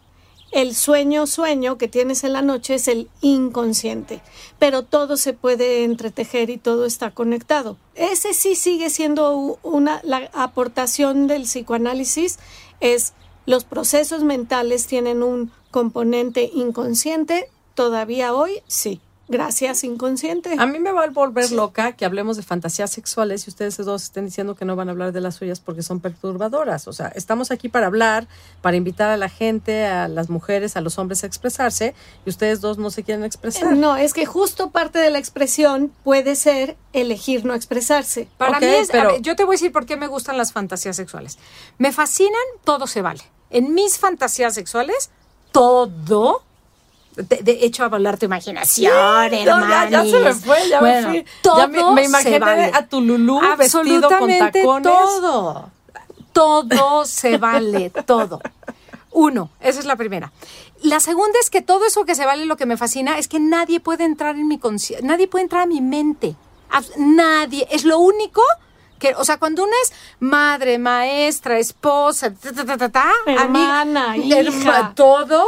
El 0.53 0.75
sueño 0.75 1.27
sueño 1.27 1.77
que 1.77 1.89
tienes 1.89 2.23
en 2.25 2.33
la 2.33 2.41
noche 2.41 2.75
es 2.75 2.89
el 2.89 3.11
inconsciente, 3.21 4.23
pero 4.59 4.85
todo 4.85 5.17
se 5.17 5.33
puede 5.33 5.85
entretejer 5.85 6.51
y 6.51 6.57
todo 6.57 6.87
está 6.87 7.11
conectado. 7.11 7.77
Ese 7.95 8.33
sí 8.33 8.55
sigue 8.55 8.89
siendo 8.89 9.59
una 9.63 10.01
la 10.05 10.31
aportación 10.33 11.27
del 11.27 11.43
psicoanálisis 11.43 12.39
es 12.81 13.13
los 13.45 13.65
procesos 13.65 14.23
mentales 14.23 14.87
tienen 14.87 15.23
un 15.23 15.51
componente 15.71 16.51
inconsciente, 16.55 17.51
todavía 17.75 18.35
hoy 18.35 18.63
sí. 18.67 19.01
Gracias, 19.29 19.83
inconsciente. 19.83 20.55
A 20.59 20.67
mí 20.67 20.79
me 20.79 20.93
va 20.93 21.03
a 21.03 21.11
volver 21.11 21.51
loca 21.51 21.93
que 21.93 22.05
hablemos 22.05 22.37
de 22.37 22.45
fantasías 22.45 22.91
sexuales 22.91 23.47
y 23.47 23.51
ustedes 23.51 23.77
dos 23.79 24.05
estén 24.05 24.27
diciendo 24.27 24.55
que 24.55 24.65
no 24.65 24.77
van 24.77 24.89
a 24.89 24.93
hablar 24.93 25.13
de 25.13 25.21
las 25.21 25.35
suyas 25.35 25.59
porque 25.59 25.83
son 25.83 25.99
perturbadoras. 26.01 26.87
O 26.87 26.93
sea, 26.93 27.09
estamos 27.09 27.51
aquí 27.51 27.69
para 27.69 27.87
hablar, 27.87 28.29
para 28.63 28.77
invitar 28.77 29.11
a 29.11 29.17
la 29.17 29.29
gente, 29.29 29.85
a 29.87 30.07
las 30.07 30.31
mujeres, 30.31 30.77
a 30.77 30.81
los 30.81 30.99
hombres 30.99 31.25
a 31.25 31.27
expresarse 31.27 31.95
y 32.25 32.31
ustedes 32.31 32.61
dos 32.61 32.79
no 32.79 32.91
se 32.91 33.03
quieren 33.03 33.25
expresar. 33.25 33.73
No, 33.77 33.97
es 33.97 34.15
que 34.15 34.27
justo 34.27 34.71
parte 34.71 35.01
de 35.01 35.11
la 35.11 35.19
expresión 35.19 35.93
puede 36.05 36.37
ser 36.37 36.77
elegir 36.93 37.45
no 37.45 37.55
expresarse. 37.55 38.29
Para 38.39 38.61
mí 38.61 38.67
es, 38.67 38.91
a 38.91 38.93
pero- 38.93 39.13
ver, 39.13 39.23
yo 39.23 39.35
te 39.35 39.45
voy 39.45 39.55
a 39.55 39.57
decir 39.59 39.73
por 39.73 39.87
qué 39.87 39.97
me 39.97 40.07
gustan 40.07 40.39
las 40.39 40.53
fantasías 40.53 40.95
sexuales. 40.95 41.39
Me 41.79 41.93
fascinan, 41.93 42.33
todo 42.65 42.87
se 42.87 43.03
vale. 43.03 43.23
En 43.51 43.75
mis 43.75 43.99
fantasías 43.99 44.55
sexuales, 44.55 45.11
todo. 45.53 46.43
De, 47.17 47.43
de 47.43 47.65
hecho, 47.65 47.83
a 47.85 47.89
volar 47.89 48.19
tu 48.19 48.27
imaginación, 48.27 48.93
No, 48.95 49.69
ya, 49.69 49.89
ya 49.89 50.05
se 50.05 50.19
me 50.21 50.35
fue, 50.35 50.69
ya 50.69 50.81
Bueno, 50.81 51.09
me 51.09 51.23
fui. 51.23 51.33
Todo 51.43 51.59
Ya 51.59 51.67
me, 51.67 51.93
me 51.95 52.05
imaginé 52.05 52.33
se 52.33 52.39
vale. 52.39 52.71
a 52.75 52.87
tu 52.87 53.01
Lulú 53.01 53.41
vestido 53.57 54.09
con 54.19 54.39
tacones. 54.39 54.83
todo. 54.83 55.71
Todo 56.33 57.05
se 57.07 57.39
vale, 57.39 57.91
todo. 57.91 58.41
Uno, 59.13 59.49
esa 59.61 59.81
es 59.81 59.87
la 59.87 59.97
primera. 59.97 60.31
La 60.83 61.01
segunda 61.01 61.39
es 61.41 61.49
que 61.49 61.63
todo 61.63 61.87
eso 61.87 62.05
que 62.05 62.15
se 62.15 62.27
vale, 62.27 62.45
lo 62.45 62.59
que 62.59 62.67
me 62.67 62.77
fascina 62.77 63.19
es 63.19 63.29
que 63.29 63.41
nadie 63.41 63.81
puede 63.81 64.05
entrar 64.05 64.37
en 64.37 64.47
mi 64.47 64.59
conciencia, 64.59 65.07
nadie 65.07 65.27
puede 65.27 65.45
entrar 65.45 65.63
a 65.63 65.67
mi 65.67 65.81
mente. 65.81 66.37
Nadie. 66.99 67.67
Es 67.71 67.85
lo 67.85 67.99
único 67.99 68.43
que, 68.99 69.15
o 69.15 69.25
sea, 69.25 69.39
cuando 69.39 69.63
uno 69.65 69.73
es 69.85 69.93
madre, 70.21 70.79
maestra, 70.79 71.59
esposa, 71.59 72.31
ta, 72.35 72.53
ta, 72.53 72.65
ta, 72.67 72.77
ta, 72.77 72.89
ta, 72.91 73.13
Hermana, 73.27 74.13
amiga, 74.13 74.41
hija. 74.43 74.93
todo, 74.95 75.47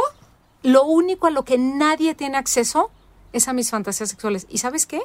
lo 0.63 0.83
único 0.83 1.27
a 1.27 1.31
lo 1.31 1.43
que 1.43 1.57
nadie 1.57 2.15
tiene 2.15 2.37
acceso 2.37 2.91
es 3.33 3.47
a 3.47 3.53
mis 3.53 3.69
fantasías 3.69 4.09
sexuales. 4.09 4.47
¿Y 4.49 4.57
sabes 4.57 4.85
qué? 4.85 5.01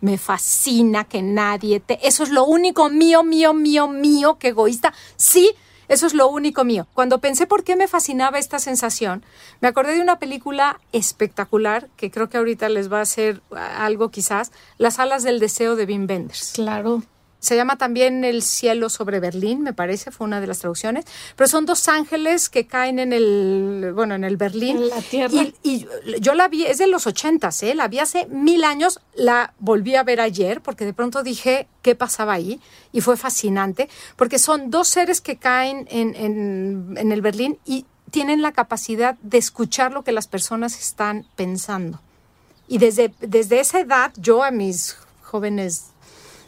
Me 0.00 0.18
fascina 0.18 1.04
que 1.04 1.22
nadie 1.22 1.80
te... 1.80 2.06
Eso 2.06 2.22
es 2.22 2.30
lo 2.30 2.44
único 2.44 2.88
mío, 2.88 3.22
mío, 3.22 3.52
mío, 3.52 3.88
mío, 3.88 4.38
que 4.38 4.48
egoísta. 4.48 4.94
Sí, 5.16 5.54
eso 5.88 6.06
es 6.06 6.14
lo 6.14 6.28
único 6.28 6.64
mío. 6.64 6.86
Cuando 6.94 7.18
pensé 7.18 7.46
por 7.46 7.64
qué 7.64 7.76
me 7.76 7.88
fascinaba 7.88 8.38
esta 8.38 8.58
sensación, 8.58 9.24
me 9.60 9.68
acordé 9.68 9.94
de 9.94 10.00
una 10.00 10.18
película 10.18 10.80
espectacular 10.92 11.88
que 11.96 12.10
creo 12.10 12.30
que 12.30 12.38
ahorita 12.38 12.68
les 12.68 12.90
va 12.90 12.98
a 12.98 13.02
hacer 13.02 13.42
algo 13.50 14.10
quizás, 14.10 14.52
Las 14.78 14.98
alas 14.98 15.22
del 15.22 15.40
deseo 15.40 15.76
de 15.76 15.84
Wim 15.84 16.06
Wenders. 16.08 16.52
Claro. 16.54 17.02
Se 17.40 17.56
llama 17.56 17.76
también 17.76 18.22
El 18.22 18.42
cielo 18.42 18.90
sobre 18.90 19.18
Berlín, 19.18 19.62
me 19.62 19.72
parece, 19.72 20.10
fue 20.10 20.26
una 20.26 20.40
de 20.40 20.46
las 20.46 20.60
traducciones. 20.60 21.06
Pero 21.36 21.48
son 21.48 21.66
dos 21.66 21.88
ángeles 21.88 22.48
que 22.48 22.66
caen 22.66 22.98
en 22.98 23.12
el, 23.12 23.92
bueno, 23.94 24.14
en 24.14 24.24
el 24.24 24.36
Berlín. 24.36 24.76
En 24.76 24.88
la 24.90 25.00
tierra. 25.00 25.34
Y, 25.34 25.54
y 25.62 25.86
yo 26.20 26.34
la 26.34 26.48
vi, 26.48 26.66
es 26.66 26.78
de 26.78 26.86
los 26.86 27.06
ochentas, 27.06 27.62
¿eh? 27.62 27.74
La 27.74 27.88
vi 27.88 27.98
hace 27.98 28.26
mil 28.26 28.62
años, 28.62 29.00
la 29.14 29.54
volví 29.58 29.96
a 29.96 30.02
ver 30.02 30.20
ayer 30.20 30.60
porque 30.60 30.84
de 30.84 30.92
pronto 30.92 31.22
dije 31.22 31.66
qué 31.82 31.94
pasaba 31.94 32.34
ahí 32.34 32.60
y 32.92 33.00
fue 33.00 33.16
fascinante 33.16 33.88
porque 34.16 34.38
son 34.38 34.70
dos 34.70 34.88
seres 34.88 35.20
que 35.20 35.36
caen 35.36 35.86
en, 35.90 36.14
en, 36.14 36.94
en 36.96 37.12
el 37.12 37.22
Berlín 37.22 37.58
y 37.64 37.86
tienen 38.10 38.42
la 38.42 38.52
capacidad 38.52 39.16
de 39.22 39.38
escuchar 39.38 39.92
lo 39.92 40.02
que 40.04 40.12
las 40.12 40.26
personas 40.26 40.78
están 40.78 41.26
pensando. 41.36 42.00
Y 42.68 42.78
desde, 42.78 43.14
desde 43.20 43.60
esa 43.60 43.80
edad, 43.80 44.12
yo 44.16 44.42
a 44.44 44.50
mis 44.50 44.96
jóvenes 45.22 45.89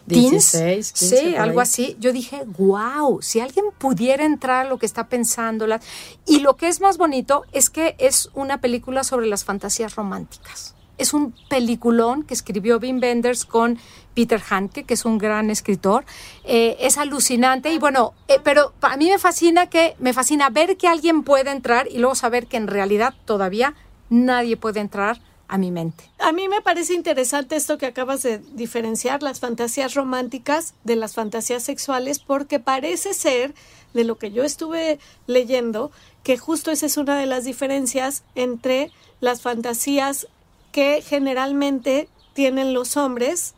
16, 0.06 0.92
15, 0.92 1.16
sí, 1.16 1.35
algo 1.37 1.61
así. 1.61 1.97
Yo 2.00 2.12
dije, 2.12 2.42
wow, 2.59 3.21
si 3.23 3.40
alguien 3.40 3.66
pudiera 3.78 4.25
entrar 4.25 4.66
a 4.66 4.68
lo 4.68 4.78
que 4.78 4.87
está 4.87 5.09
pensando. 5.09 5.66
la- 5.66 5.80
Y 6.26 6.40
lo 6.40 6.56
que 6.56 6.68
es 6.68 6.80
más 6.80 6.99
bonito 6.99 7.44
es 7.52 7.71
que 7.71 7.94
es 7.99 8.30
una 8.35 8.61
película 8.61 9.04
sobre 9.04 9.26
las 9.26 9.44
fantasías 9.44 9.94
románticas. 9.97 10.75
Es 10.99 11.14
un 11.14 11.35
peliculón 11.49 12.23
que 12.23 12.35
escribió 12.35 12.78
Wim 12.78 13.00
Wenders 13.00 13.44
con 13.44 13.78
Peter 14.14 14.40
Hanke, 14.50 14.85
que 14.85 14.94
es 14.94 15.04
un 15.04 15.18
gran 15.18 15.50
escritor. 15.50 16.04
Eh, 16.44 16.76
es 16.80 16.99
alucinante 16.99 17.73
y 17.73 17.78
bueno, 17.78 18.12
eh, 18.28 18.38
pero 18.44 18.73
a 18.82 18.97
mí 18.97 19.09
me 19.09 19.18
fascina 19.18 19.68
que 19.68 19.97
me 19.99 20.12
fascina 20.12 20.50
ver 20.50 20.76
que 20.76 20.87
alguien 20.88 21.23
puede 21.23 21.50
entrar 21.50 21.88
y 21.90 21.99
luego 21.99 22.14
saber 22.14 22.47
que 22.47 22.56
en 22.59 22.66
realidad 22.68 23.14
todavía 23.25 23.75
nadie 24.11 24.56
puede 24.56 24.80
entrar 24.80 25.21
a 25.49 25.58
mi 25.58 25.70
mente. 25.70 26.04
A 26.18 26.32
mí 26.32 26.49
me 26.49 26.62
parece 26.62 26.94
interesante 26.94 27.56
esto 27.56 27.78
que 27.78 27.87
acabas 27.87 28.22
de 28.22 28.38
diferenciar, 28.38 29.22
las 29.22 29.40
fantasías 29.40 29.94
románticas 29.94 30.75
de 30.84 30.96
las 30.96 31.14
fantasías 31.14 31.62
sexuales, 31.62 32.18
porque 32.18 32.58
parece 32.58 33.14
ser, 33.14 33.54
de 33.94 34.04
lo 34.04 34.16
que 34.18 34.30
yo 34.32 34.44
estuve 34.44 34.99
leyendo, 35.26 35.90
que 36.22 36.38
justo 36.38 36.70
esa 36.70 36.87
es 36.87 36.96
una 36.96 37.18
de 37.18 37.26
las 37.26 37.44
diferencias 37.44 38.22
entre 38.34 38.90
las 39.20 39.42
fantasías 39.42 40.26
que 40.72 41.02
generalmente 41.02 42.08
tienen 42.32 42.72
los 42.72 42.96
hombres, 42.96 43.54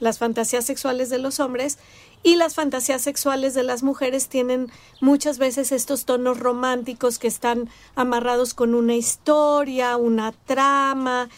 las 0.00 0.18
fantasías 0.18 0.64
sexuales 0.64 1.08
de 1.08 1.18
los 1.18 1.40
hombres, 1.40 1.78
y 2.22 2.36
las 2.36 2.54
fantasías 2.54 3.02
sexuales 3.02 3.54
de 3.54 3.62
las 3.62 3.82
mujeres 3.82 4.28
tienen 4.28 4.70
muchas 5.00 5.38
veces 5.38 5.72
estos 5.72 6.04
tonos 6.04 6.38
románticos 6.38 7.18
que 7.18 7.28
están 7.28 7.68
amarrados 7.94 8.52
con 8.52 8.74
una 8.74 8.94
historia, 8.94 9.96
una 9.96 10.32
trama. 10.32 11.28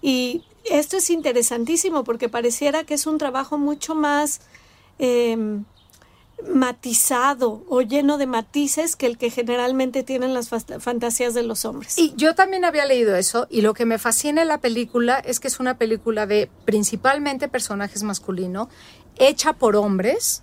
Y 0.00 0.44
esto 0.64 0.98
es 0.98 1.10
interesantísimo 1.10 2.04
porque 2.04 2.28
pareciera 2.28 2.84
que 2.84 2.94
es 2.94 3.06
un 3.06 3.18
trabajo 3.18 3.58
mucho 3.58 3.94
más 3.94 4.40
eh, 4.98 5.36
matizado 6.52 7.64
o 7.68 7.80
lleno 7.80 8.18
de 8.18 8.26
matices 8.26 8.96
que 8.96 9.06
el 9.06 9.18
que 9.18 9.30
generalmente 9.30 10.02
tienen 10.02 10.34
las 10.34 10.48
fantasías 10.48 11.34
de 11.34 11.42
los 11.42 11.64
hombres. 11.64 11.98
Y 11.98 12.14
yo 12.16 12.34
también 12.34 12.64
había 12.64 12.84
leído 12.84 13.16
eso 13.16 13.46
y 13.50 13.62
lo 13.62 13.74
que 13.74 13.86
me 13.86 13.98
fascina 13.98 14.42
en 14.42 14.48
la 14.48 14.58
película 14.58 15.18
es 15.18 15.40
que 15.40 15.48
es 15.48 15.60
una 15.60 15.78
película 15.78 16.26
de 16.26 16.50
principalmente 16.64 17.48
personajes 17.48 18.02
masculinos, 18.02 18.68
hecha 19.16 19.54
por 19.54 19.76
hombres 19.76 20.42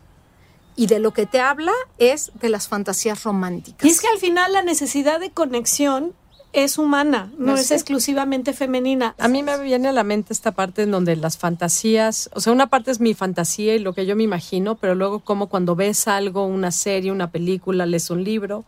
y 0.76 0.88
de 0.88 1.00
lo 1.00 1.14
que 1.14 1.26
te 1.26 1.40
habla 1.40 1.74
es 2.00 2.32
de 2.40 2.50
las 2.50 2.68
fantasías 2.68 3.24
románticas. 3.24 3.86
Y 3.86 3.90
es 3.90 4.02
que 4.02 4.08
al 4.08 4.18
final 4.18 4.54
la 4.54 4.64
necesidad 4.64 5.20
de 5.20 5.32
conexión 5.32 6.14
es 6.54 6.78
humana, 6.78 7.32
no 7.38 7.48
No 7.54 7.58
es 7.58 7.68
sé. 7.68 7.74
exclusivamente 7.76 8.54
femenina. 8.54 9.16
A 9.20 9.28
mí 9.28 9.44
me 9.44 9.58
viene 9.60 9.88
a 9.90 9.92
la 9.92 10.04
mente 10.04 10.32
esta 10.34 10.52
parte 10.52 10.84
en 10.84 10.92
donde 10.92 11.16
las 11.16 11.38
fantasías, 11.38 12.30
o 12.34 12.40
sea, 12.40 12.54
una 12.54 12.68
parte 12.68 12.92
es 12.92 13.00
mi 13.00 13.14
fantasía 13.16 13.76
y 13.76 13.80
lo 13.80 13.94
que 13.94 14.06
yo 14.06 14.16
me 14.16 14.24
imagino, 14.24 14.76
pero 14.76 14.96
luego 14.96 15.20
como 15.20 15.48
cuando 15.48 15.76
ves 15.76 16.08
algo, 16.08 16.46
una 16.46 16.72
serie, 16.72 17.12
una 17.12 17.32
película, 17.32 17.86
lees 17.86 18.10
un 18.12 18.24
libro 18.24 18.66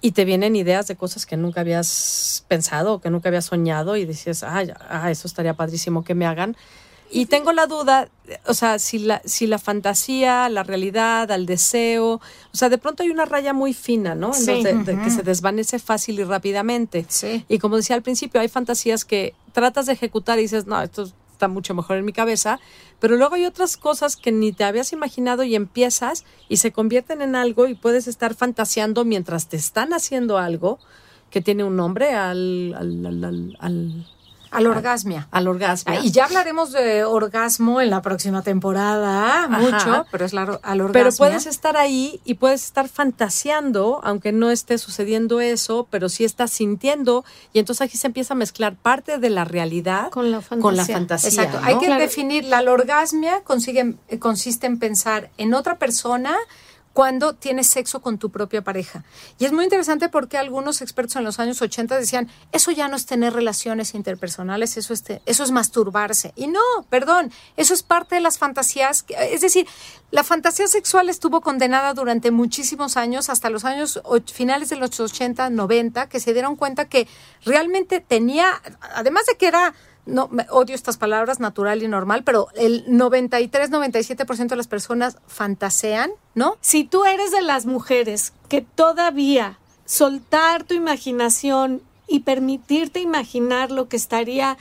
y 0.00 0.12
te 0.12 0.24
vienen 0.24 0.56
ideas 0.56 0.86
de 0.86 0.96
cosas 0.96 1.24
que 1.26 1.36
nunca 1.36 1.60
habías 1.60 2.44
pensado 2.48 2.94
o 2.94 3.00
que 3.00 3.10
nunca 3.10 3.28
habías 3.28 3.46
soñado 3.46 3.96
y 3.96 4.04
dices, 4.04 4.42
ah, 4.42 4.62
ya, 4.62 4.76
ah, 4.88 5.10
eso 5.10 5.28
estaría 5.28 5.54
padrísimo 5.54 6.04
que 6.04 6.14
me 6.14 6.26
hagan. 6.26 6.56
Y 7.14 7.26
tengo 7.26 7.52
la 7.52 7.66
duda, 7.66 8.08
o 8.46 8.54
sea, 8.54 8.78
si 8.80 8.98
la, 8.98 9.22
si 9.24 9.46
la 9.46 9.58
fantasía, 9.58 10.48
la 10.48 10.64
realidad, 10.64 11.30
el 11.30 11.46
deseo, 11.46 12.14
o 12.14 12.56
sea, 12.56 12.68
de 12.68 12.78
pronto 12.78 13.04
hay 13.04 13.10
una 13.10 13.24
raya 13.24 13.52
muy 13.52 13.72
fina, 13.72 14.14
¿no? 14.16 14.32
De- 14.32 14.98
que 15.04 15.10
se 15.10 15.22
desvanece 15.22 15.78
fácil 15.78 16.18
y 16.18 16.24
rápidamente. 16.24 17.06
Sí. 17.08 17.44
Y 17.48 17.58
como 17.58 17.76
decía 17.76 17.94
al 17.94 18.02
principio, 18.02 18.40
hay 18.40 18.48
fantasías 18.48 19.04
que 19.04 19.34
tratas 19.52 19.86
de 19.86 19.92
ejecutar 19.92 20.38
y 20.38 20.42
dices, 20.42 20.66
no, 20.66 20.82
esto 20.82 21.04
está 21.32 21.46
mucho 21.46 21.72
mejor 21.74 21.98
en 21.98 22.04
mi 22.04 22.12
cabeza, 22.12 22.58
pero 22.98 23.16
luego 23.16 23.34
hay 23.36 23.44
otras 23.44 23.76
cosas 23.76 24.16
que 24.16 24.32
ni 24.32 24.52
te 24.52 24.64
habías 24.64 24.92
imaginado 24.92 25.44
y 25.44 25.54
empiezas 25.54 26.24
y 26.48 26.56
se 26.56 26.72
convierten 26.72 27.22
en 27.22 27.36
algo 27.36 27.68
y 27.68 27.74
puedes 27.74 28.08
estar 28.08 28.34
fantaseando 28.34 29.04
mientras 29.04 29.48
te 29.48 29.56
están 29.56 29.92
haciendo 29.92 30.38
algo 30.38 30.78
que 31.30 31.40
tiene 31.40 31.62
un 31.64 31.76
nombre 31.76 32.14
al, 32.14 32.74
al, 32.76 33.06
al, 33.06 33.56
al, 33.60 34.06
al, 34.54 34.66
orgasmia. 34.66 35.28
al 35.30 35.48
orgasmo. 35.48 35.92
Ah, 35.94 36.00
Y 36.02 36.10
ya 36.10 36.24
hablaremos 36.26 36.72
de 36.72 37.04
orgasmo 37.04 37.80
en 37.80 37.90
la 37.90 38.00
próxima 38.02 38.42
temporada, 38.42 39.48
mucho, 39.48 40.06
pero 40.10 40.24
es 40.24 40.32
la, 40.32 40.42
al 40.62 40.80
orgasmo. 40.80 40.92
Pero 40.92 41.10
puedes 41.16 41.46
estar 41.46 41.76
ahí 41.76 42.20
y 42.24 42.34
puedes 42.34 42.64
estar 42.64 42.88
fantaseando, 42.88 44.00
aunque 44.04 44.32
no 44.32 44.50
esté 44.50 44.78
sucediendo 44.78 45.40
eso, 45.40 45.86
pero 45.90 46.08
sí 46.08 46.24
estás 46.24 46.50
sintiendo, 46.50 47.24
y 47.52 47.58
entonces 47.58 47.82
aquí 47.82 47.96
se 47.98 48.06
empieza 48.06 48.34
a 48.34 48.36
mezclar 48.36 48.76
parte 48.76 49.18
de 49.18 49.30
la 49.30 49.44
realidad 49.44 50.10
Con 50.10 50.30
la 50.30 50.40
Con 50.40 50.76
la 50.76 50.84
fantasía. 50.84 50.96
fantasía. 50.96 51.28
Exacto. 51.30 51.60
¿no? 51.60 51.66
Hay 51.66 51.78
que 51.78 51.86
Claro. 51.86 52.00
definir 52.02 52.44
la 52.44 52.60
orgasmia 52.62 53.40
consigue, 53.44 53.94
consiste 54.18 54.66
en 54.66 54.78
pensar 54.78 55.30
en 55.38 55.54
otra 55.54 55.78
persona 55.78 56.36
cuando 56.94 57.34
tienes 57.34 57.66
sexo 57.66 58.00
con 58.00 58.18
tu 58.18 58.30
propia 58.30 58.62
pareja. 58.62 59.04
Y 59.38 59.44
es 59.44 59.52
muy 59.52 59.64
interesante 59.64 60.08
porque 60.08 60.38
algunos 60.38 60.80
expertos 60.80 61.16
en 61.16 61.24
los 61.24 61.40
años 61.40 61.60
80 61.60 61.98
decían, 61.98 62.30
eso 62.52 62.70
ya 62.70 62.86
no 62.88 62.94
es 62.96 63.04
tener 63.04 63.32
relaciones 63.34 63.94
interpersonales, 63.94 64.76
eso 64.76 64.94
es, 64.94 65.02
te- 65.02 65.20
eso 65.26 65.42
es 65.42 65.50
masturbarse. 65.50 66.32
Y 66.36 66.46
no, 66.46 66.60
perdón, 66.88 67.32
eso 67.56 67.74
es 67.74 67.82
parte 67.82 68.14
de 68.14 68.20
las 68.20 68.38
fantasías. 68.38 69.04
Es 69.08 69.40
decir, 69.42 69.66
la 70.12 70.22
fantasía 70.22 70.68
sexual 70.68 71.10
estuvo 71.10 71.40
condenada 71.40 71.94
durante 71.94 72.30
muchísimos 72.30 72.96
años, 72.96 73.28
hasta 73.28 73.50
los 73.50 73.64
años 73.64 74.00
finales 74.32 74.68
de 74.68 74.76
los 74.76 74.98
80, 74.98 75.50
90, 75.50 76.08
que 76.08 76.20
se 76.20 76.32
dieron 76.32 76.54
cuenta 76.54 76.84
que 76.88 77.08
realmente 77.44 77.98
tenía, 77.98 78.46
además 78.94 79.26
de 79.26 79.36
que 79.36 79.48
era 79.48 79.74
no 80.06 80.28
me- 80.28 80.46
odio 80.50 80.74
estas 80.74 80.96
palabras, 80.96 81.40
natural 81.40 81.82
y 81.82 81.88
normal, 81.88 82.22
pero 82.24 82.48
el 82.56 82.84
93-97% 82.86 84.48
de 84.48 84.56
las 84.56 84.68
personas 84.68 85.16
fantasean, 85.26 86.10
¿no? 86.34 86.56
Si 86.60 86.84
tú 86.84 87.04
eres 87.04 87.30
de 87.30 87.42
las 87.42 87.66
mujeres 87.66 88.32
que 88.48 88.60
todavía 88.62 89.58
soltar 89.86 90.64
tu 90.64 90.74
imaginación 90.74 91.82
y 92.06 92.20
permitirte 92.20 93.00
imaginar 93.00 93.70
lo 93.70 93.88
que 93.88 93.96
estaría 93.96 94.56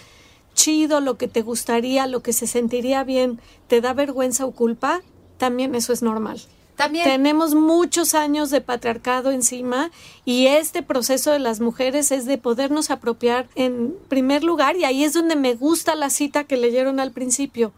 chido, 0.54 1.02
lo 1.02 1.18
que 1.18 1.28
te 1.28 1.42
gustaría, 1.42 2.08
lo 2.08 2.22
que 2.22 2.32
se 2.34 2.48
sentiría 2.48 3.04
bien, 3.04 3.40
te 3.68 3.82
da 3.82 3.94
vergüenza 3.94 4.46
o 4.46 4.52
culpa, 4.52 5.02
también 5.38 5.76
eso 5.76 5.94
es 5.94 6.02
normal. 6.04 6.42
También. 6.76 7.06
Tenemos 7.06 7.56
muchos 7.56 8.16
años 8.16 8.50
de 8.50 8.62
patriarcado 8.62 9.32
encima 9.32 9.92
y 10.26 10.48
este 10.48 10.82
proceso 10.82 11.32
de 11.32 11.40
las 11.40 11.60
mujeres 11.60 12.12
es 12.12 12.26
de 12.26 12.38
podernos 12.38 12.90
apropiar 12.90 13.48
en 13.56 13.96
primer 14.10 14.44
lugar 14.44 14.76
y 14.76 14.84
ahí 14.84 15.04
es 15.04 15.14
donde 15.14 15.36
me 15.36 15.54
gusta 15.54 15.96
la 15.96 16.10
cita 16.10 16.44
que 16.46 16.58
leyeron 16.58 17.00
al 17.00 17.12
principio. 17.12 17.74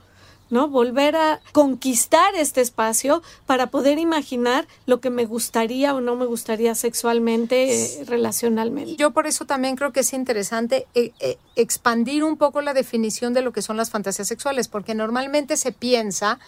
¿no? 0.50 0.68
Volver 0.68 1.16
a 1.16 1.42
conquistar 1.52 2.36
este 2.36 2.62
espacio 2.62 3.24
para 3.46 3.68
poder 3.68 3.98
imaginar 3.98 4.68
lo 4.86 5.00
que 5.02 5.10
me 5.10 5.26
gustaría 5.26 5.94
o 5.96 6.02
no 6.02 6.16
me 6.16 6.26
gustaría 6.26 6.76
sexualmente, 6.76 8.02
eh, 8.02 8.06
relacionalmente. 8.06 8.96
Yo 8.96 9.12
por 9.12 9.28
eso 9.28 9.46
también 9.46 9.76
creo 9.76 9.92
que 9.92 10.02
es 10.02 10.14
interesante 10.14 10.88
eh, 10.94 11.12
eh, 11.20 11.38
expandir 11.56 12.24
un 12.24 12.38
poco 12.38 12.62
la 12.62 12.74
definición 12.74 13.34
de 13.34 13.42
lo 13.42 13.54
que 13.54 13.62
son 13.62 13.78
las 13.78 13.90
fantasías 13.90 14.28
sexuales, 14.28 14.68
porque 14.68 14.94
normalmente 14.94 15.58
se 15.58 15.72
piensa 15.72 16.40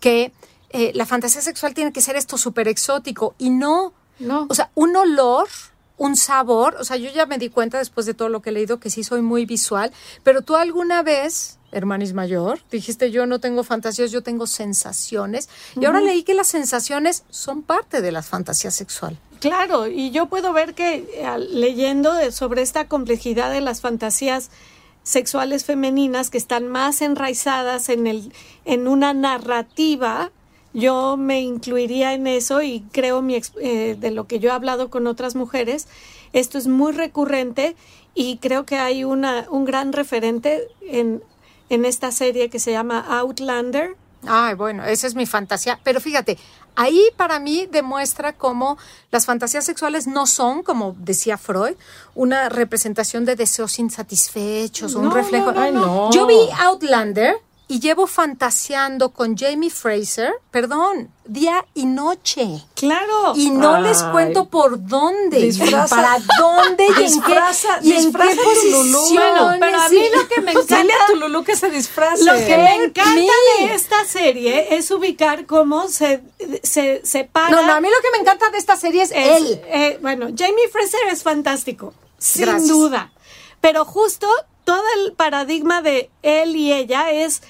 que 0.00 0.32
la 0.94 1.06
fantasía 1.06 1.40
sexual 1.42 1.74
tiene 1.74 1.92
que 1.92 2.00
ser 2.02 2.16
esto 2.16 2.36
súper 2.38 2.68
exótico 2.68 3.34
y 3.38 3.50
no, 3.50 3.92
No. 4.18 4.46
o 4.48 4.54
sea, 4.54 4.70
un 4.74 4.94
olor 4.96 5.48
un 6.00 6.14
sabor, 6.14 6.76
o 6.78 6.84
sea, 6.84 6.96
yo 6.96 7.10
ya 7.10 7.26
me 7.26 7.38
di 7.38 7.48
cuenta 7.48 7.78
después 7.78 8.06
de 8.06 8.14
todo 8.14 8.28
lo 8.28 8.40
que 8.40 8.50
he 8.50 8.52
leído 8.52 8.78
que 8.78 8.88
sí 8.88 9.02
soy 9.02 9.20
muy 9.20 9.46
visual, 9.46 9.90
pero 10.22 10.42
tú 10.42 10.54
alguna 10.54 11.02
vez, 11.02 11.58
hermanis 11.72 12.12
mayor, 12.12 12.60
dijiste 12.70 13.10
yo 13.10 13.26
no 13.26 13.40
tengo 13.40 13.64
fantasías, 13.64 14.12
yo 14.12 14.22
tengo 14.22 14.46
sensaciones, 14.46 15.48
y 15.74 15.84
ahora 15.86 16.00
leí 16.00 16.22
que 16.22 16.34
las 16.34 16.46
sensaciones 16.46 17.24
son 17.30 17.62
parte 17.64 18.00
de 18.00 18.12
la 18.12 18.22
fantasía 18.22 18.70
sexual. 18.70 19.18
Claro, 19.40 19.88
y 19.88 20.12
yo 20.12 20.26
puedo 20.26 20.52
ver 20.52 20.74
que 20.74 21.04
eh, 21.14 21.38
leyendo 21.50 22.14
de- 22.14 22.30
sobre 22.30 22.62
esta 22.62 22.86
complejidad 22.86 23.50
de 23.50 23.60
las 23.60 23.80
fantasías 23.80 24.50
sexuales 25.02 25.64
femeninas 25.64 26.30
que 26.30 26.38
están 26.38 26.68
más 26.68 27.02
enraizadas 27.02 27.88
en 27.88 28.06
el 28.06 28.32
en 28.64 28.86
una 28.86 29.14
narrativa 29.14 30.30
yo 30.74 31.16
me 31.16 31.40
incluiría 31.40 32.12
en 32.14 32.26
eso 32.26 32.62
y 32.62 32.80
creo 32.92 33.22
mi 33.22 33.40
eh, 33.60 33.96
de 33.98 34.10
lo 34.10 34.26
que 34.26 34.38
yo 34.38 34.50
he 34.50 34.52
hablado 34.52 34.90
con 34.90 35.06
otras 35.06 35.34
mujeres 35.34 35.88
esto 36.32 36.58
es 36.58 36.66
muy 36.66 36.92
recurrente 36.92 37.74
y 38.14 38.36
creo 38.38 38.64
que 38.66 38.76
hay 38.78 39.04
una 39.04 39.46
un 39.50 39.64
gran 39.64 39.92
referente 39.92 40.68
en 40.82 41.22
en 41.70 41.84
esta 41.84 42.10
serie 42.12 42.48
que 42.50 42.58
se 42.58 42.72
llama 42.72 43.04
Outlander 43.08 43.96
Ay, 44.26 44.56
bueno, 44.56 44.84
esa 44.84 45.06
es 45.06 45.14
mi 45.14 45.26
fantasía. 45.26 45.78
Pero 45.84 46.00
fíjate, 46.00 46.38
ahí 46.74 47.00
para 47.16 47.38
mí 47.38 47.68
demuestra 47.70 48.32
cómo 48.32 48.76
las 49.12 49.26
fantasías 49.26 49.64
sexuales 49.64 50.08
no 50.08 50.26
son, 50.26 50.64
como 50.64 50.96
decía 50.98 51.38
Freud, 51.38 51.76
una 52.16 52.48
representación 52.48 53.24
de 53.24 53.36
deseos 53.36 53.78
insatisfechos 53.78 54.96
un 54.96 55.04
No, 55.04 55.10
reflejo. 55.14 55.52
no, 55.52 55.54
no, 55.54 55.60
Ay, 55.60 55.72
no. 55.72 56.10
Yo 56.10 56.26
vi 56.26 56.36
Outlander 56.58 57.36
y 57.70 57.80
llevo 57.80 58.06
fantaseando 58.06 59.10
con 59.10 59.36
Jamie 59.36 59.68
Fraser, 59.68 60.32
perdón, 60.50 61.10
día 61.26 61.66
y 61.74 61.84
noche. 61.84 62.64
claro 62.74 63.34
Y 63.36 63.50
no 63.50 63.74
Ay. 63.74 63.82
les 63.82 64.02
cuento 64.04 64.48
por 64.48 64.86
dónde, 64.86 65.38
Disfraza- 65.42 65.88
para 65.94 66.16
dónde 66.38 66.84
y 66.84 66.88
en 66.88 66.94
qué, 66.96 67.02
Disfraza- 67.04 67.78
y 67.82 67.92
en 67.92 67.96
qué 67.98 68.02
disfraza 68.06 68.36
tu 68.62 68.70
Lulú. 68.70 68.92
posiciones. 68.98 69.32
Bueno, 69.42 69.56
pero 69.60 69.80
a 69.82 69.88
mí 69.90 70.02
lo 70.14 70.28
que 70.28 70.40
me 70.40 70.52
encanta 70.52 70.76
Dile 70.82 70.92
a 70.94 71.06
tu 71.08 71.16
Lulú 71.16 71.44
que 71.44 71.56
se 71.56 71.70
disfrace. 71.70 72.24
Lo 72.24 72.32
que 72.32 72.56
me 72.56 72.74
encanta 72.76 73.14
mí. 73.14 73.28
de 73.60 73.74
esta 73.74 74.02
serie 74.06 74.74
es 74.76 74.90
ubicar 74.90 75.44
cómo 75.44 75.88
se, 75.88 76.22
se 76.62 77.02
separa. 77.04 77.50
No, 77.50 77.66
no, 77.66 77.74
a 77.74 77.80
mí 77.82 77.88
lo 77.88 78.00
que 78.02 78.10
me 78.12 78.18
encanta 78.22 78.48
de 78.50 78.56
esta 78.56 78.76
serie 78.76 79.02
es, 79.02 79.10
es, 79.10 79.16
él. 79.42 79.60
eh, 79.66 79.98
bueno, 80.00 80.28
Jamie 80.34 80.68
Fraser 80.72 81.00
es 81.12 81.22
fantástico, 81.22 81.92
sin 82.16 82.46
Gracias. 82.46 82.68
duda. 82.68 83.12
Pero 83.60 83.84
justo 83.84 84.26
todo 84.64 84.82
el 85.04 85.12
paradigma 85.12 85.82
de 85.82 86.10
él 86.22 86.54
y 86.56 86.72
ella 86.72 87.10
es 87.10 87.42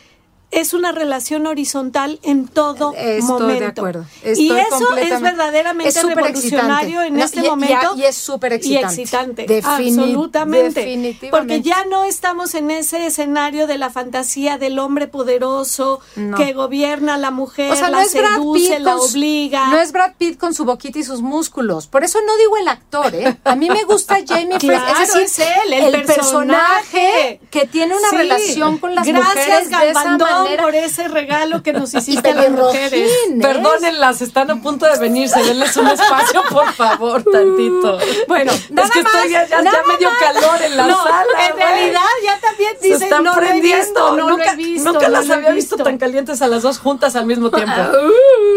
es 0.51 0.73
una 0.73 0.93
relación 0.93 1.47
horizontal 1.47 2.19
en 2.23 2.49
todo 2.49 2.95
Estoy 2.95 3.23
momento. 3.23 3.61
de 3.61 3.67
acuerdo. 3.67 4.07
y 4.25 4.51
eso 4.51 4.97
es 4.97 5.21
verdaderamente 5.21 5.91
es 5.91 6.03
revolucionario 6.03 7.03
excitante. 7.03 7.07
en 7.09 7.15
No, 7.17 7.25
este 7.25 7.41
y- 7.41 7.49
momento. 7.49 7.95
y 7.97 8.05
es 8.05 8.17
súper 8.17 8.55
excitante. 8.55 8.95
Y 9.01 9.03
excitante. 9.03 9.47
Defini- 9.47 9.89
absolutamente. 9.91 10.81
definitivamente. 10.81 11.31
Porque 11.31 11.61
ya 11.61 11.85
no 11.85 12.05
estamos 12.05 12.55
en 12.55 12.71
ese 12.71 13.07
escenario 13.07 13.67
de 13.67 13.77
la 13.79 13.91
fantasía 13.91 14.57
del 14.59 14.79
hombre 14.79 15.07
poderoso 15.07 16.01
No. 16.17 16.37
que 16.37 16.53
gobierna 16.55 17.15
a 17.15 17.19
la 17.19 17.31
mujer, 17.31 17.73
O 17.73 17.77
sea, 17.77 17.91
no 17.91 17.99
la 17.99 18.05
Brad 18.11 18.37
seduce, 18.37 18.71
Pitt 18.77 18.79
la 18.81 18.97
su- 18.97 19.03
obliga. 19.03 19.69
No 19.69 19.79
es 19.79 19.93
Brad 19.93 20.13
Pitt 20.17 20.39
con 20.39 20.55
su 20.55 20.65
boquita 20.65 20.99
y 20.99 21.05
sus 21.05 21.21
músculos. 21.21 21.87
Por 21.87 22.05
eso 22.05 22.19
no 22.27 22.37
digo 22.39 22.57
el 22.57 22.69
actor, 22.69 23.15
¿eh? 23.15 23.37
A 23.45 23.55
mí 23.55 23.69
me 23.69 23.85
gusta 23.85 24.17
Jamie 24.27 24.59
Fraser. 24.59 24.69
Claro, 24.69 25.03
es 25.03 25.15
decir, 25.15 25.45
es 25.45 25.51
él, 25.67 25.73
el 25.95 26.03
personaje. 26.05 27.41
que 27.51 27.67
tiene 27.67 27.95
una 27.97 28.09
Sí. 28.11 28.17
relación 28.17 28.79
con 28.79 28.95
las 28.95 29.07
Gracias, 29.07 29.27
mujeres 29.37 29.71
de 29.71 29.77
esa 29.91 30.03
Galvandón, 30.05 30.38
manera. 30.43 30.63
por 30.63 30.75
ese 30.75 31.09
regalo 31.09 31.63
que 31.63 31.73
nos 31.73 31.95
hiciste 31.99 32.31
a 32.31 32.35
las 32.35 32.51
mujeres. 32.51 33.11
Perdónenlas, 33.41 34.23
están 34.23 34.51
a 34.51 34.61
punto 34.61 34.87
de 34.87 34.99
venirse. 34.99 35.43
Denles 35.43 35.77
un 35.77 35.89
espacio, 35.89 36.43
por 36.51 36.73
favor, 36.73 37.23
tantito. 37.23 37.99
Bueno, 38.29 38.53
nada 38.71 38.87
es 38.87 38.93
que 38.93 39.01
estoy 39.01 39.21
más, 39.21 39.31
ya, 39.31 39.47
ya, 39.47 39.63
nada 39.63 39.79
ya 39.79 39.93
me 39.93 39.99
dio 39.99 40.11
más. 40.11 40.19
calor 40.19 40.63
en 40.63 40.77
la 40.77 40.87
no, 40.87 41.03
sala. 41.03 41.49
en 41.49 41.57
realidad 41.57 42.01
ya 42.25 42.41
también 42.41 42.73
se 42.81 42.87
dicen, 42.89 43.03
están 43.05 43.25
no 43.25 43.35
lo 43.35 43.43
he 43.43 43.47
prendiendo. 43.47 43.85
visto, 43.85 44.17
no 44.17 44.29
nunca 44.31 44.45
lo 44.45 44.51
he 44.53 44.57
visto. 44.57 44.93
nunca 44.93 45.09
no 45.09 45.13
las 45.21 45.31
había 45.31 45.51
visto 45.51 45.77
tan 45.77 45.99
calientes 45.99 46.43
a 46.43 46.47
las 46.49 46.63
dos 46.63 46.79
juntas 46.79 47.17
al 47.17 47.27
mismo 47.27 47.51
tiempo. 47.51 47.73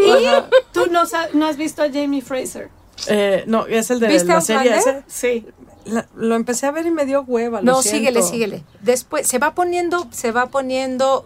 Y 0.06 0.26
tú 0.74 0.88
no, 0.88 1.02
has 1.48 1.58
visto 1.58 1.84
a 1.84 1.88
Jamie 1.88 2.22
Fraser. 2.22 2.70
Eh, 3.08 3.44
no, 3.48 3.66
es 3.66 3.90
el 3.92 4.00
de 4.00 4.08
¿Viste 4.08 4.28
la 4.28 4.42
serie 4.42 4.76
ese. 4.76 5.04
Sí. 5.08 5.46
La- 5.86 6.08
lo 6.16 6.36
empecé 6.36 6.66
a 6.68 6.72
ver 6.72 6.86
y 6.86 6.92
me 6.92 7.06
dio 7.06 7.22
hueva. 7.24 7.62
lo 7.62 7.72
No, 7.74 7.82
siento. 7.82 7.98
síguele, 8.00 8.22
síguele. 8.22 8.64
Después 8.82 9.28
se 9.28 9.40
va 9.40 9.54
poniendo, 9.56 10.06
se 10.12 10.32
va 10.32 10.46
poniendo 10.48 11.26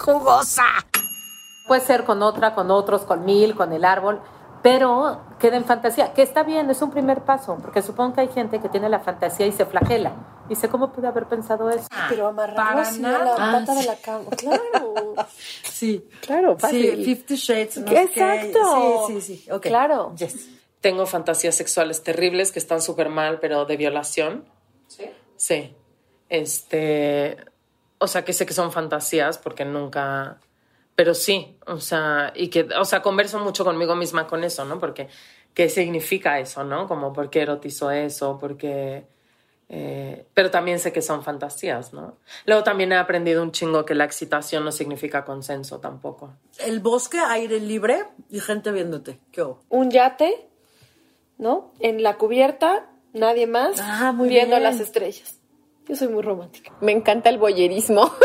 jugosa. 0.00 0.64
Puede 1.66 1.80
ser 1.80 2.04
con 2.04 2.22
otra, 2.22 2.54
con 2.54 2.70
otros, 2.70 3.02
con 3.02 3.24
mil, 3.24 3.54
con 3.54 3.72
el 3.72 3.84
árbol, 3.84 4.20
pero 4.62 5.20
queda 5.38 5.56
en 5.56 5.64
fantasía, 5.64 6.12
que 6.12 6.22
está 6.22 6.42
bien, 6.42 6.68
es 6.70 6.80
un 6.82 6.90
primer 6.90 7.22
paso, 7.22 7.56
porque 7.60 7.80
supongo 7.82 8.14
que 8.14 8.20
hay 8.22 8.28
gente 8.28 8.60
que 8.60 8.68
tiene 8.68 8.88
la 8.88 9.00
fantasía 9.00 9.46
y 9.46 9.52
se 9.52 9.64
flagela. 9.64 10.12
Dice, 10.48 10.68
¿cómo 10.68 10.92
pude 10.92 11.06
haber 11.08 11.24
pensado 11.26 11.70
eso? 11.70 11.86
Pero 12.10 12.26
amarrarlo 12.26 12.56
Para 12.62 12.82
así 12.82 12.98
a 12.98 13.08
nada. 13.08 13.24
la 13.24 13.48
Ah, 13.50 13.52
pata 13.60 13.74
de 13.74 13.84
la 13.86 13.96
cama. 13.96 14.24
Claro. 14.36 15.14
Sí. 15.62 16.04
Claro, 16.20 16.54
Sí, 16.54 16.60
fácil. 16.60 17.04
Fifty 17.04 17.36
Shades. 17.36 17.76
no. 17.78 17.90
Exacto. 17.92 19.06
Sí, 19.08 19.20
sí, 19.22 19.36
sí. 19.38 19.50
ok. 19.50 19.62
Claro. 19.62 20.12
Yes. 20.16 20.48
Tengo 20.84 21.06
fantasías 21.06 21.54
sexuales 21.54 22.02
terribles 22.02 22.52
que 22.52 22.58
están 22.58 22.82
súper 22.82 23.08
mal, 23.08 23.40
pero 23.40 23.64
de 23.64 23.78
violación. 23.78 24.44
Sí. 24.86 25.04
Sí. 25.34 25.74
Este. 26.28 27.38
O 27.96 28.06
sea, 28.06 28.22
que 28.26 28.34
sé 28.34 28.44
que 28.44 28.52
son 28.52 28.70
fantasías 28.70 29.38
porque 29.38 29.64
nunca. 29.64 30.40
Pero 30.94 31.14
sí, 31.14 31.56
o 31.66 31.80
sea, 31.80 32.34
y 32.36 32.48
que, 32.48 32.68
o 32.78 32.84
sea, 32.84 33.00
converso 33.00 33.38
mucho 33.38 33.64
conmigo 33.64 33.96
misma 33.96 34.26
con 34.26 34.44
eso, 34.44 34.66
¿no? 34.66 34.78
Porque, 34.78 35.08
¿qué 35.54 35.70
significa 35.70 36.38
eso, 36.38 36.64
no? 36.64 36.86
Como, 36.86 37.14
¿por 37.14 37.30
qué 37.30 37.40
erotizo 37.40 37.90
eso? 37.90 38.36
Porque. 38.38 39.06
eh, 39.70 40.26
pero 40.34 40.50
también 40.50 40.78
sé 40.78 40.92
que 40.92 41.00
son 41.00 41.24
fantasías, 41.24 41.94
¿no? 41.94 42.18
Luego 42.44 42.62
también 42.62 42.92
he 42.92 42.96
aprendido 42.96 43.42
un 43.42 43.52
chingo 43.52 43.86
que 43.86 43.94
la 43.94 44.04
excitación 44.04 44.66
no 44.66 44.70
significa 44.70 45.24
consenso 45.24 45.80
tampoco. 45.80 46.34
El 46.58 46.80
bosque, 46.80 47.20
aire 47.20 47.58
libre 47.58 48.04
y 48.28 48.40
gente 48.40 48.70
viéndote. 48.70 49.18
¿Qué 49.32 49.40
hubo? 49.40 49.60
Un 49.70 49.90
yate, 49.90 50.50
¿no? 51.44 51.72
En 51.78 52.02
la 52.02 52.16
cubierta, 52.16 52.86
nadie 53.12 53.46
más, 53.46 53.78
Ah, 53.78 54.12
muy 54.12 54.30
viendo 54.30 54.56
bien. 54.56 54.62
las 54.62 54.80
estrellas. 54.80 55.38
Yo 55.86 55.94
soy 55.94 56.08
muy 56.08 56.22
romántica. 56.22 56.72
Me 56.80 56.92
encanta 56.92 57.28
el 57.28 57.36
boyerismo. 57.38 58.10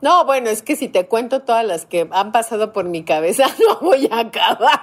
No, 0.00 0.26
bueno, 0.26 0.50
es 0.50 0.60
que 0.60 0.76
si 0.76 0.88
te 0.88 1.06
cuento 1.08 1.40
todas 1.40 1.64
las 1.64 1.86
que 1.86 2.06
han 2.12 2.30
pasado 2.30 2.74
por 2.74 2.84
mi 2.84 3.04
cabeza, 3.04 3.46
no 3.66 3.78
voy 3.80 4.06
a 4.12 4.18
acabar. 4.18 4.82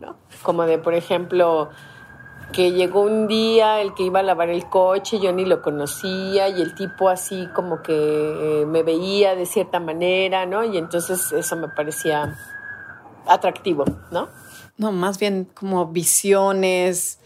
¿no? 0.00 0.16
Como 0.42 0.64
de, 0.64 0.78
por 0.78 0.94
ejemplo, 0.94 1.70
que 2.52 2.72
llegó 2.72 3.02
un 3.02 3.28
día 3.28 3.80
el 3.80 3.94
que 3.94 4.02
iba 4.02 4.18
a 4.18 4.24
lavar 4.24 4.48
el 4.50 4.68
coche, 4.68 5.20
yo 5.20 5.32
ni 5.32 5.44
lo 5.44 5.62
conocía, 5.62 6.48
y 6.48 6.60
el 6.60 6.74
tipo 6.74 7.08
así 7.08 7.46
como 7.54 7.82
que 7.82 7.92
eh, 8.62 8.66
me 8.66 8.82
veía 8.82 9.36
de 9.36 9.46
cierta 9.46 9.78
manera, 9.78 10.44
¿no? 10.44 10.64
Y 10.64 10.76
entonces 10.76 11.30
eso 11.30 11.54
me 11.54 11.68
parecía 11.68 12.36
atractivo, 13.28 13.84
¿no? 14.10 14.28
No, 14.80 14.92
más 14.92 15.18
bien 15.18 15.46
como 15.52 15.86
visiones, 15.88 17.18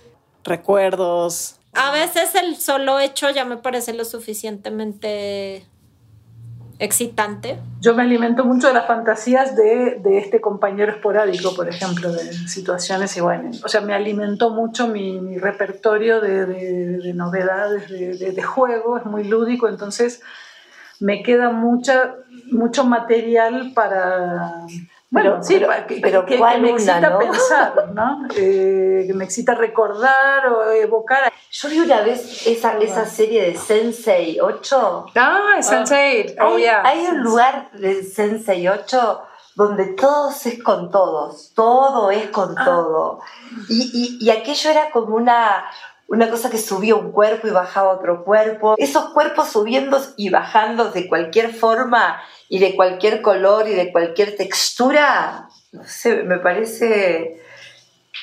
recuerdos. 0.42 1.60
A 1.72 1.92
veces 1.92 2.34
el 2.34 2.56
solo 2.56 2.98
hecho 2.98 3.30
ya 3.30 3.44
me 3.44 3.56
parece 3.56 3.94
lo 3.94 4.04
suficientemente 4.04 5.64
excitante. 6.80 7.60
Yo 7.80 7.94
me 7.94 8.02
alimento 8.02 8.44
mucho 8.44 8.66
de 8.66 8.74
las 8.74 8.88
fantasías 8.88 9.54
de, 9.54 10.00
de 10.02 10.18
este 10.18 10.40
compañero 10.40 10.90
esporádico, 10.90 11.54
por 11.54 11.68
ejemplo, 11.68 12.10
de 12.12 12.32
situaciones 12.48 13.16
y 13.16 13.20
bueno, 13.20 13.52
o 13.64 13.68
sea, 13.68 13.80
me 13.80 13.94
alimentó 13.94 14.50
mucho 14.50 14.88
mi, 14.88 15.20
mi 15.20 15.38
repertorio 15.38 16.20
de, 16.20 16.46
de- 16.46 16.98
de 16.98 17.14
novedades, 17.14 17.88
de, 17.88 18.16
de- 18.18 18.32
de 18.32 18.42
juego, 18.42 18.98
es 18.98 19.04
muy 19.06 19.22
lúdico, 19.22 19.68
entonces 19.68 20.20
me 20.98 21.22
queda 21.22 21.50
mucha, 21.50 22.16
mucho 22.50 22.84
material 22.84 23.70
para, 23.72 24.66
Bueno, 25.14 25.30
Pero- 25.30 25.42
sí, 25.44 25.58
que, 25.86 26.00
pero 26.02 26.24
que- 26.26 26.32
que 26.34 26.38
¿cuál 26.38 26.60
me 26.60 26.72
una, 26.72 26.76
excita 26.76 27.10
no? 27.10 27.18
pensar, 27.20 27.88
¿no? 27.94 28.26
Eh, 28.36 29.04
que 29.06 29.14
me 29.14 29.24
excita 29.24 29.54
recordar 29.54 30.46
o 30.48 30.72
evocar. 30.72 31.32
Yo 31.52 31.68
vi 31.68 31.78
una 31.78 32.00
vez 32.02 32.46
esa, 32.48 32.76
esa 32.78 33.06
serie 33.06 33.42
de 33.42 33.54
Sensei 33.56 34.40
8. 34.40 35.06
Ah, 35.14 35.56
Sense8. 35.60 36.34
Oh, 36.40 36.56
hay, 36.56 36.62
yeah. 36.62 36.82
hay 36.84 37.06
un 37.06 37.20
lugar 37.22 37.70
de 37.72 38.02
Sensei 38.02 38.66
8 38.66 39.22
donde 39.54 39.84
todos 39.94 40.44
es 40.46 40.60
con 40.60 40.90
todos, 40.90 41.52
todo 41.54 42.10
es 42.10 42.28
con 42.30 42.56
todo. 42.56 43.20
Y, 43.68 44.18
y- 44.20 44.26
y 44.26 44.30
aquello 44.30 44.68
era 44.70 44.90
como 44.90 45.14
una, 45.14 45.64
una 46.08 46.30
cosa 46.30 46.50
que 46.50 46.58
subía 46.58 46.94
un 46.94 47.12
cuerpo 47.12 47.48
y 47.48 47.50
bajaba 47.50 47.92
otro 47.92 48.24
cuerpo. 48.24 48.74
Esos 48.78 49.10
cuerpos 49.10 49.50
subiendo 49.50 50.00
y 50.16 50.30
bajando 50.30 50.90
de 50.90 51.08
cualquier 51.08 51.52
forma 51.52 52.20
y 52.48 52.58
de 52.58 52.76
cualquier 52.76 53.22
color 53.22 53.68
y 53.68 53.74
de 53.74 53.90
cualquier 53.90 54.36
textura, 54.36 55.48
no 55.72 55.84
sé, 55.84 56.22
me 56.22 56.38
parece 56.38 57.42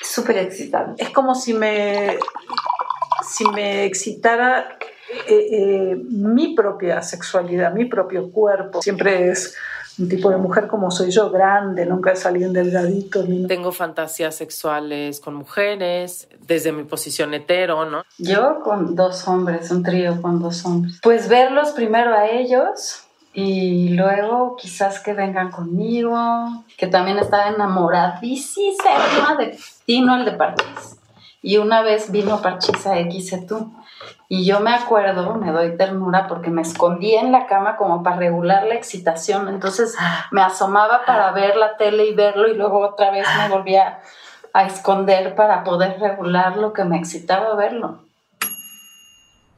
súper 0.01 0.37
excitante. 0.37 1.03
Es 1.03 1.09
como 1.09 1.35
si 1.35 1.53
me, 1.53 2.17
si 3.27 3.45
me 3.49 3.85
excitara 3.85 4.77
eh, 5.27 5.47
eh, 5.51 5.95
mi 5.95 6.55
propia 6.55 7.01
sexualidad, 7.01 7.73
mi 7.73 7.85
propio 7.85 8.31
cuerpo. 8.31 8.81
Siempre 8.81 9.29
es 9.29 9.55
un 10.01 10.09
tipo 10.09 10.29
de 10.29 10.37
mujer 10.37 10.67
como 10.67 10.89
soy 10.89 11.11
yo, 11.11 11.29
grande, 11.29 11.85
nunca 11.85 12.11
es 12.11 12.25
alguien 12.25 12.53
delgadito. 12.53 13.23
Ni 13.23 13.45
Tengo 13.47 13.71
fantasías 13.71 14.35
sexuales 14.35 15.19
con 15.19 15.35
mujeres, 15.35 16.27
desde 16.39 16.71
mi 16.71 16.83
posición 16.83 17.33
hetero, 17.33 17.85
¿no? 17.85 18.03
Yo 18.17 18.61
con 18.63 18.95
dos 18.95 19.27
hombres, 19.27 19.69
un 19.71 19.83
trío 19.83 20.21
con 20.21 20.41
dos 20.41 20.65
hombres. 20.65 20.99
Pues 21.03 21.29
verlos 21.29 21.71
primero 21.71 22.13
a 22.13 22.27
ellos 22.27 23.03
y 23.33 23.89
luego 23.89 24.55
quizás 24.57 24.99
que 24.99 25.13
vengan 25.13 25.51
conmigo, 25.51 26.65
que 26.77 26.87
también 26.87 27.19
estaba 27.19 27.49
enamoradísima 27.49 29.35
de 29.37 29.57
Tino, 29.85 30.15
el 30.17 30.25
de 30.25 30.31
Parchís. 30.31 30.97
Y 31.43 31.57
una 31.57 31.81
vez 31.81 32.11
vino 32.11 32.41
Parchís 32.41 32.85
a 32.85 32.99
X 32.99 33.35
tú. 33.47 33.71
Y 34.27 34.45
yo 34.45 34.59
me 34.59 34.73
acuerdo, 34.73 35.35
me 35.35 35.51
doy 35.51 35.77
ternura 35.77 36.27
porque 36.27 36.49
me 36.49 36.61
escondía 36.61 37.21
en 37.21 37.31
la 37.31 37.47
cama 37.47 37.77
como 37.77 38.03
para 38.03 38.17
regular 38.17 38.63
la 38.65 38.75
excitación. 38.75 39.49
Entonces 39.49 39.95
me 40.31 40.41
asomaba 40.41 41.05
para 41.05 41.31
ver 41.31 41.57
la 41.57 41.77
tele 41.77 42.05
y 42.05 42.15
verlo 42.15 42.47
y 42.47 42.55
luego 42.55 42.79
otra 42.79 43.11
vez 43.11 43.27
me 43.37 43.49
volvía 43.49 43.99
a 44.53 44.65
esconder 44.65 45.35
para 45.35 45.63
poder 45.63 45.99
regular 45.99 46.57
lo 46.57 46.73
que 46.73 46.83
me 46.83 46.97
excitaba 46.97 47.55
verlo. 47.55 47.99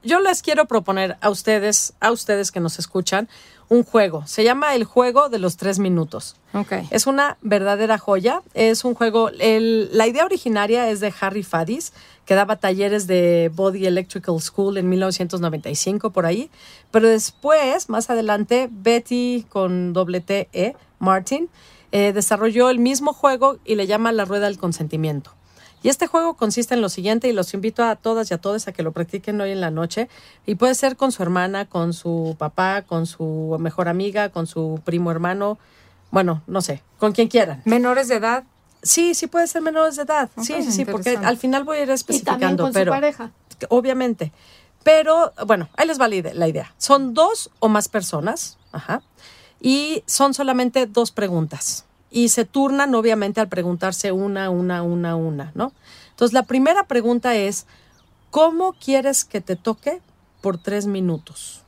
Yo 0.03 0.19
les 0.19 0.41
quiero 0.41 0.65
proponer 0.65 1.17
a 1.21 1.29
ustedes, 1.29 1.93
a 2.01 2.11
ustedes 2.11 2.51
que 2.51 2.59
nos 2.59 2.77
escuchan, 2.77 3.29
un 3.69 3.83
juego. 3.83 4.25
Se 4.27 4.43
llama 4.43 4.75
el 4.75 4.83
juego 4.83 5.29
de 5.29 5.39
los 5.39 5.57
tres 5.57 5.79
minutos. 5.79 6.35
Ok. 6.53 6.73
Es 6.91 7.07
una 7.07 7.37
verdadera 7.41 7.97
joya. 7.97 8.41
Es 8.53 8.85
un 8.85 8.93
juego. 8.93 9.29
el- 9.39 9.89
la 9.97 10.07
idea 10.07 10.25
originaria 10.25 10.89
es 10.89 10.99
de 10.99 11.13
Harry 11.21 11.43
Fadis, 11.43 11.93
que 12.25 12.35
daba 12.35 12.55
talleres 12.57 13.07
de 13.07 13.51
Body 13.53 13.85
Electrical 13.85 14.39
School 14.41 14.77
en 14.77 14.87
1995 14.89 16.11
por 16.11 16.25
ahí. 16.25 16.49
Pero 16.91 17.07
después, 17.07 17.89
más 17.89 18.09
adelante, 18.09 18.69
Betty 18.71 19.45
con 19.49 19.93
doble 19.93 20.21
T 20.21 20.49
E 20.53 20.75
Martin 20.99 21.49
eh, 21.91 22.11
desarrolló 22.13 22.69
el 22.69 22.79
mismo 22.79 23.13
juego 23.13 23.57
y 23.65 23.75
le 23.75 23.85
llama 23.87 24.11
la 24.11 24.25
rueda 24.25 24.45
del 24.47 24.57
consentimiento. 24.57 25.31
Y 25.83 25.89
este 25.89 26.07
juego 26.07 26.35
consiste 26.35 26.73
en 26.73 26.81
lo 26.81 26.89
siguiente, 26.89 27.27
y 27.27 27.33
los 27.33 27.53
invito 27.53 27.83
a 27.83 27.95
todas 27.97 28.31
y 28.31 28.33
a 28.33 28.37
todos 28.39 28.67
a 28.67 28.71
que 28.71 28.81
lo 28.81 28.93
practiquen 28.93 29.39
hoy 29.41 29.51
en 29.51 29.61
la 29.61 29.69
noche. 29.69 30.09
Y 30.45 30.55
puede 30.55 30.73
ser 30.75 30.95
con 30.95 31.11
su 31.11 31.21
hermana, 31.21 31.65
con 31.65 31.93
su 31.93 32.35
papá, 32.39 32.81
con 32.81 33.05
su 33.05 33.57
mejor 33.59 33.89
amiga, 33.89 34.29
con 34.29 34.47
su 34.47 34.79
primo 34.83 35.11
hermano, 35.11 35.59
bueno, 36.09 36.41
no 36.47 36.61
sé, 36.61 36.81
con 36.99 37.11
quien 37.11 37.27
quieran. 37.27 37.61
¿Menores 37.65 38.07
de 38.07 38.15
edad? 38.15 38.43
Sí, 38.81 39.13
sí 39.13 39.27
puede 39.27 39.47
ser 39.47 39.61
menores 39.61 39.95
de 39.95 40.03
edad. 40.03 40.29
Ok, 40.35 40.43
sí, 40.43 40.61
sí, 40.63 40.71
sí, 40.71 40.85
porque 40.85 41.17
al 41.17 41.37
final 41.37 41.63
voy 41.63 41.77
a 41.77 41.79
ir 41.81 41.83
Y 41.83 41.87
también 41.87 41.95
especificando, 41.95 42.63
con 42.63 42.73
pero 42.73 42.91
su 42.91 42.95
pareja. 42.95 43.31
obviamente. 43.69 44.31
Pero 44.83 45.33
bueno, 45.45 45.69
ahí 45.75 45.87
les 45.87 45.99
va 45.99 46.07
la 46.07 46.47
idea. 46.47 46.73
Son 46.77 47.13
dos 47.13 47.49
o 47.59 47.67
más 47.69 47.87
personas, 47.87 48.57
ajá, 48.71 49.01
y 49.61 50.03
son 50.05 50.33
solamente 50.33 50.85
dos 50.85 51.11
preguntas. 51.11 51.85
Y 52.15 52.29
se 52.29 52.45
turnan, 52.45 52.93
obviamente, 52.93 53.41
al 53.41 53.49
preguntarse 53.49 54.11
una, 54.11 54.51
una, 54.51 54.83
una, 54.83 55.15
una, 55.15 55.51
¿no? 55.55 55.73
Entonces, 56.11 56.31
la 56.33 56.43
primera 56.43 56.87
pregunta 56.87 57.35
es, 57.35 57.65
¿cómo 58.29 58.73
quieres 58.73 59.25
que 59.25 59.41
te 59.41 59.55
toque 59.55 59.99
por 60.39 60.59
tres 60.59 60.85
minutos? 60.85 61.63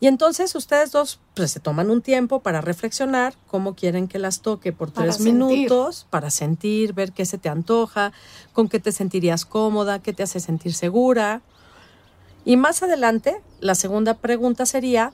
Y 0.00 0.06
entonces 0.06 0.54
ustedes 0.54 0.92
dos 0.92 1.20
pues, 1.34 1.52
se 1.52 1.60
toman 1.60 1.90
un 1.90 2.02
tiempo 2.02 2.40
para 2.40 2.62
reflexionar 2.62 3.34
cómo 3.46 3.74
quieren 3.74 4.08
que 4.08 4.18
las 4.18 4.40
toque 4.40 4.72
por 4.72 4.92
Para 4.92 5.06
tres 5.06 5.16
sentir. 5.16 5.34
minutos, 5.34 6.06
para 6.08 6.30
sentir, 6.30 6.94
ver 6.94 7.12
qué 7.12 7.26
se 7.26 7.38
te 7.38 7.50
antoja, 7.50 8.12
con 8.54 8.68
qué 8.68 8.80
te 8.80 8.92
sentirías 8.92 9.44
cómoda, 9.44 10.00
qué 10.00 10.12
te 10.14 10.22
hace 10.22 10.40
sentir 10.40 10.74
segura. 10.74 11.42
Y 12.46 12.56
más 12.56 12.82
adelante, 12.82 13.40
la 13.60 13.74
segunda 13.74 14.14
pregunta 14.14 14.66
sería, 14.66 15.12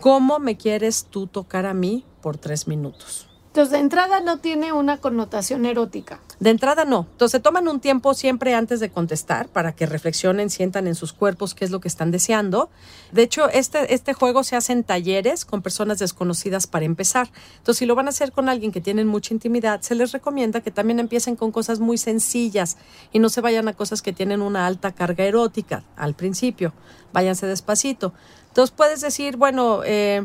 ¿cómo 0.00 0.38
me 0.40 0.56
quieres 0.56 1.06
tú 1.10 1.26
tocar 1.28 1.66
a 1.66 1.74
mí 1.74 2.04
por 2.20 2.36
tres 2.36 2.68
minutos? 2.68 3.29
Entonces, 3.50 3.72
de 3.72 3.78
entrada 3.78 4.20
no 4.20 4.38
tiene 4.38 4.72
una 4.72 4.98
connotación 4.98 5.66
erótica. 5.66 6.20
De 6.38 6.50
entrada 6.50 6.84
no. 6.84 7.08
Entonces 7.10 7.42
toman 7.42 7.66
un 7.66 7.80
tiempo 7.80 8.14
siempre 8.14 8.54
antes 8.54 8.78
de 8.78 8.90
contestar 8.90 9.48
para 9.48 9.72
que 9.72 9.86
reflexionen, 9.86 10.50
sientan 10.50 10.86
en 10.86 10.94
sus 10.94 11.12
cuerpos 11.12 11.56
qué 11.56 11.64
es 11.64 11.72
lo 11.72 11.80
que 11.80 11.88
están 11.88 12.12
deseando. 12.12 12.70
De 13.10 13.22
hecho, 13.22 13.48
este, 13.48 13.92
este 13.92 14.14
juego 14.14 14.44
se 14.44 14.54
hace 14.54 14.72
en 14.72 14.84
talleres 14.84 15.44
con 15.44 15.62
personas 15.62 15.98
desconocidas 15.98 16.68
para 16.68 16.84
empezar. 16.84 17.28
Entonces, 17.58 17.78
si 17.78 17.86
lo 17.86 17.96
van 17.96 18.06
a 18.06 18.10
hacer 18.10 18.30
con 18.30 18.48
alguien 18.48 18.70
que 18.70 18.80
tienen 18.80 19.08
mucha 19.08 19.34
intimidad, 19.34 19.80
se 19.80 19.96
les 19.96 20.12
recomienda 20.12 20.60
que 20.60 20.70
también 20.70 21.00
empiecen 21.00 21.34
con 21.34 21.50
cosas 21.50 21.80
muy 21.80 21.98
sencillas 21.98 22.76
y 23.12 23.18
no 23.18 23.30
se 23.30 23.40
vayan 23.40 23.66
a 23.66 23.72
cosas 23.72 24.00
que 24.00 24.12
tienen 24.12 24.42
una 24.42 24.68
alta 24.68 24.92
carga 24.92 25.24
erótica 25.24 25.82
al 25.96 26.14
principio. 26.14 26.72
Váyanse 27.12 27.48
despacito. 27.48 28.14
Entonces 28.46 28.70
puedes 28.76 29.00
decir, 29.00 29.36
bueno, 29.36 29.80
eh, 29.84 30.24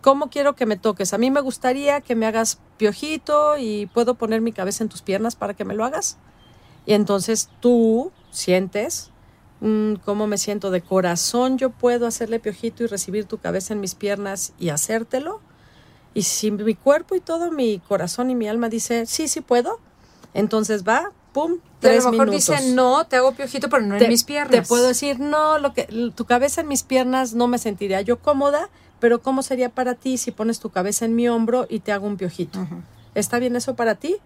¿Cómo 0.00 0.30
quiero 0.30 0.54
que 0.54 0.64
me 0.66 0.76
toques? 0.76 1.12
A 1.12 1.18
mí 1.18 1.30
me 1.30 1.40
gustaría 1.40 2.00
que 2.00 2.14
me 2.14 2.26
hagas 2.26 2.58
piojito 2.76 3.56
y 3.58 3.86
puedo 3.86 4.14
poner 4.14 4.40
mi 4.40 4.52
cabeza 4.52 4.84
en 4.84 4.88
tus 4.88 5.02
piernas 5.02 5.34
para 5.36 5.54
que 5.54 5.64
me 5.64 5.74
lo 5.74 5.84
hagas. 5.84 6.16
Y 6.86 6.92
entonces 6.94 7.50
tú 7.60 8.12
sientes 8.30 9.10
mm, 9.60 9.94
cómo 10.04 10.26
me 10.26 10.38
siento 10.38 10.70
de 10.70 10.80
corazón. 10.82 11.58
Yo 11.58 11.70
puedo 11.70 12.06
hacerle 12.06 12.38
piojito 12.38 12.84
y 12.84 12.86
recibir 12.86 13.24
tu 13.26 13.38
cabeza 13.38 13.74
en 13.74 13.80
mis 13.80 13.94
piernas 13.96 14.52
y 14.58 14.68
hacértelo. 14.68 15.40
Y 16.14 16.22
si 16.22 16.50
mi 16.50 16.74
cuerpo 16.74 17.14
y 17.16 17.20
todo 17.20 17.50
mi 17.50 17.80
corazón 17.80 18.30
y 18.30 18.34
mi 18.34 18.48
alma 18.48 18.68
dice, 18.68 19.04
sí, 19.06 19.28
sí 19.28 19.40
puedo, 19.40 19.78
entonces 20.32 20.82
va, 20.86 21.12
pum, 21.32 21.54
Y 21.54 21.56
a 21.56 21.80
tres 21.80 22.04
lo 22.04 22.12
mejor 22.12 22.28
minutos. 22.30 22.56
dice, 22.56 22.72
no, 22.74 23.06
te 23.06 23.16
hago 23.16 23.32
piojito, 23.32 23.68
pero 23.68 23.84
no 23.84 23.98
Te- 23.98 24.04
en 24.04 24.10
mis 24.10 24.24
piernas. 24.24 24.50
Te 24.50 24.62
puedo 24.62 24.86
decir, 24.86 25.20
no, 25.20 25.58
lo 25.58 25.74
que 25.74 25.84
tu 26.14 26.24
cabeza 26.24 26.62
en 26.62 26.68
mis 26.68 26.82
piernas 26.82 27.34
no 27.34 27.46
me 27.48 27.58
sentiría 27.58 28.00
yo 28.00 28.18
cómoda, 28.20 28.70
pero 29.00 29.20
¿cómo 29.22 29.42
sería 29.42 29.68
para 29.70 29.94
ti 29.94 30.18
si 30.18 30.30
pones 30.30 30.60
tu 30.60 30.70
cabeza 30.70 31.04
en 31.04 31.14
mi 31.14 31.28
hombro 31.28 31.66
y 31.68 31.80
te 31.80 31.92
hago 31.92 32.06
un 32.06 32.16
piojito? 32.16 32.66
¿Está 33.14 33.38
bien 33.38 33.56
eso 33.56 33.74
para 33.74 33.94
ti? 33.96 34.16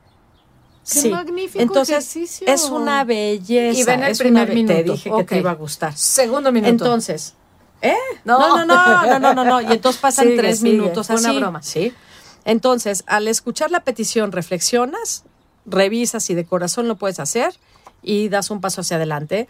Qué 0.93 1.11
magnífico 1.11 1.63
Entonces, 1.63 1.91
ejercicio. 2.17 2.47
es 2.49 2.65
una 2.65 3.05
belleza. 3.05 3.79
Y 3.79 3.85
ven 3.85 4.03
el 4.03 4.11
es 4.13 4.19
primer 4.19 4.43
una 4.51 4.55
be- 4.55 4.67
Te 4.67 4.75
minuto. 4.75 4.93
dije 4.93 5.11
que 5.17 5.25
te 5.25 5.39
iba 5.39 5.51
a 5.53 5.55
gustar. 5.55 5.97
Segundo 5.97 6.51
minuto. 6.51 6.71
Entonces, 6.71 7.35
¿eh? 7.81 7.95
No. 8.25 8.39
No, 8.39 8.65
no, 8.65 9.07
no, 9.07 9.19
no, 9.21 9.35
no, 9.35 9.45
no. 9.45 9.61
Y 9.61 9.67
entonces 9.73 10.01
pasan 10.03 10.25
Sigue, 10.27 10.37
tres 10.39 10.59
sigue. 10.59 10.73
minutos 10.73 11.09
así. 11.11 11.25
una 11.25 11.39
broma. 11.39 11.63
Sí. 11.63 11.93
Entonces, 12.45 13.05
al 13.07 13.29
escuchar 13.29 13.71
la 13.71 13.85
petición, 13.85 14.33
reflexionas, 14.33 15.23
revisas 15.67 16.25
si 16.25 16.35
de 16.35 16.45
corazón 16.45 16.89
lo 16.89 16.97
puedes 16.97 17.21
hacer 17.21 17.55
y 18.03 18.29
das 18.29 18.51
un 18.51 18.61
paso 18.61 18.81
hacia 18.81 18.97
adelante. 18.97 19.47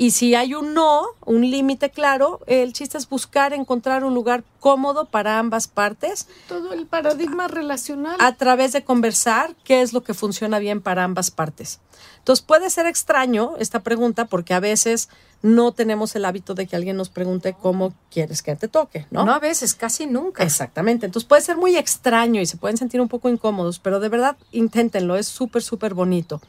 Y 0.00 0.12
si 0.12 0.34
hay 0.34 0.54
un 0.54 0.72
no, 0.72 1.02
un 1.26 1.42
límite 1.42 1.90
claro, 1.90 2.40
el 2.46 2.72
chiste 2.72 2.96
es 2.96 3.06
buscar 3.06 3.52
encontrar 3.52 4.02
un 4.02 4.14
lugar 4.14 4.44
cómodo 4.58 5.04
para 5.04 5.38
ambas 5.38 5.68
partes 5.68 6.26
Todo 6.48 6.72
el 6.72 6.86
paradigma 6.86 7.48
relacional. 7.48 8.16
a 8.18 8.34
través 8.34 8.72
de 8.72 8.82
conversar 8.82 9.54
qué 9.62 9.82
es 9.82 9.92
lo 9.92 10.02
que 10.02 10.14
funciona 10.14 10.58
bien 10.58 10.80
para 10.80 11.04
ambas 11.04 11.30
partes. 11.30 11.80
Entonces 12.16 12.42
puede 12.42 12.70
ser 12.70 12.86
extraño 12.86 13.56
esta 13.58 13.80
pregunta 13.80 14.24
porque 14.24 14.54
a 14.54 14.60
veces 14.60 15.10
no 15.42 15.72
tenemos 15.72 16.16
el 16.16 16.24
hábito 16.24 16.54
de 16.54 16.66
que 16.66 16.76
alguien 16.76 16.96
nos 16.96 17.10
pregunte 17.10 17.54
cómo 17.60 17.92
quieres 18.10 18.42
que 18.42 18.56
te 18.56 18.68
toque, 18.68 19.06
¿no? 19.10 19.26
No 19.26 19.34
a 19.34 19.38
veces, 19.38 19.74
casi 19.74 20.06
nunca. 20.06 20.44
Exactamente. 20.44 21.04
Entonces 21.04 21.28
puede 21.28 21.42
ser 21.42 21.58
muy 21.58 21.76
extraño 21.76 22.40
y 22.40 22.46
se 22.46 22.56
pueden 22.56 22.78
sentir 22.78 23.02
un 23.02 23.08
poco 23.08 23.28
incómodos, 23.28 23.78
pero 23.78 24.00
de 24.00 24.08
verdad 24.08 24.38
inténtenlo, 24.50 25.16
es 25.16 25.28
súper, 25.28 25.62
súper 25.62 25.92
bonito. 25.92 26.40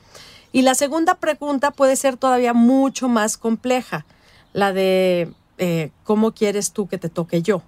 Y 0.51 0.63
la 0.63 0.75
segunda 0.75 1.15
pregunta 1.15 1.71
puede 1.71 1.95
ser 1.95 2.17
todavía 2.17 2.53
mucho 2.53 3.07
más 3.07 3.37
compleja, 3.37 4.05
la 4.53 4.73
de 4.73 5.31
eh, 5.57 5.91
cómo 6.03 6.33
quieres 6.33 6.71
tú 6.71 6.87
que 6.87 6.97
te 6.97 7.09
toque 7.09 7.41
yo. 7.41 7.61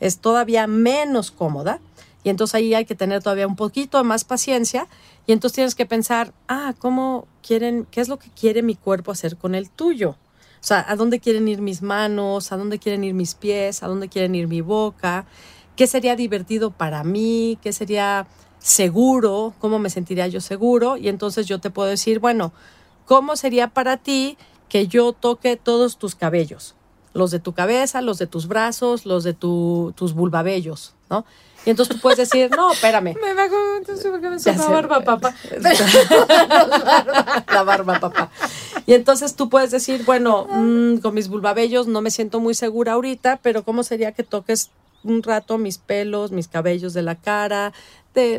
Es 0.00 0.18
todavía 0.18 0.66
menos 0.66 1.30
cómoda 1.30 1.80
y 2.22 2.28
entonces 2.28 2.56
ahí 2.56 2.74
hay 2.74 2.84
que 2.84 2.94
tener 2.94 3.22
todavía 3.22 3.46
un 3.46 3.56
poquito 3.56 4.02
más 4.04 4.24
paciencia 4.24 4.86
y 5.26 5.32
entonces 5.32 5.54
tienes 5.54 5.74
que 5.74 5.86
pensar, 5.86 6.32
ah, 6.48 6.74
¿cómo 6.78 7.26
quieren, 7.42 7.86
qué 7.90 8.00
es 8.00 8.08
lo 8.08 8.18
que 8.18 8.30
quiere 8.30 8.62
mi 8.62 8.74
cuerpo 8.74 9.12
hacer 9.12 9.36
con 9.36 9.54
el 9.54 9.70
tuyo? 9.70 10.16
O 10.60 10.64
sea, 10.68 10.84
¿a 10.88 10.96
dónde 10.96 11.20
quieren 11.20 11.46
ir 11.48 11.62
mis 11.62 11.82
manos? 11.82 12.52
¿A 12.52 12.56
dónde 12.56 12.78
quieren 12.78 13.04
ir 13.04 13.14
mis 13.14 13.34
pies? 13.34 13.82
¿A 13.82 13.86
dónde 13.86 14.08
quieren 14.08 14.34
ir 14.34 14.48
mi 14.48 14.60
boca? 14.60 15.24
¿Qué 15.76 15.86
sería 15.86 16.16
divertido 16.16 16.70
para 16.72 17.04
mí? 17.04 17.58
¿Qué 17.62 17.72
sería 17.72 18.26
seguro, 18.58 19.54
cómo 19.58 19.78
me 19.78 19.90
sentiría 19.90 20.26
yo 20.28 20.40
seguro, 20.40 20.96
y 20.96 21.08
entonces 21.08 21.46
yo 21.46 21.60
te 21.60 21.70
puedo 21.70 21.88
decir, 21.88 22.18
bueno, 22.18 22.52
¿cómo 23.06 23.36
sería 23.36 23.68
para 23.68 23.96
ti 23.96 24.36
que 24.68 24.86
yo 24.86 25.12
toque 25.12 25.56
todos 25.56 25.98
tus 25.98 26.14
cabellos? 26.14 26.74
Los 27.14 27.30
de 27.30 27.40
tu 27.40 27.52
cabeza, 27.52 28.02
los 28.02 28.18
de 28.18 28.26
tus 28.26 28.48
brazos, 28.48 29.06
los 29.06 29.24
de 29.24 29.34
tu, 29.34 29.92
tus 29.96 30.14
vulvabellos, 30.14 30.94
¿no? 31.08 31.24
Y 31.64 31.70
entonces 31.70 31.96
tú 31.96 32.00
puedes 32.00 32.18
decir, 32.18 32.50
no, 32.50 32.72
espérame. 32.72 33.14
Me 33.20 33.30
entonces 33.78 34.06
porque 34.10 34.30
me 34.30 34.38
sé. 34.38 34.52
barba, 34.52 35.00
papá. 35.00 35.34
la 37.52 37.62
barba, 37.62 38.00
papá. 38.00 38.30
Y 38.86 38.94
entonces 38.94 39.34
tú 39.34 39.48
puedes 39.48 39.70
decir, 39.70 40.04
bueno, 40.04 40.46
mm, 40.48 40.98
con 40.98 41.14
mis 41.14 41.28
vulvabellos 41.28 41.86
no 41.86 42.00
me 42.00 42.10
siento 42.10 42.40
muy 42.40 42.54
segura 42.54 42.92
ahorita, 42.92 43.40
pero 43.42 43.64
¿cómo 43.64 43.82
sería 43.82 44.12
que 44.12 44.22
toques 44.22 44.70
un 45.04 45.22
rato 45.22 45.58
mis 45.58 45.78
pelos, 45.78 46.32
mis 46.32 46.48
cabellos 46.48 46.92
de 46.92 47.02
la 47.02 47.14
cara, 47.14 47.72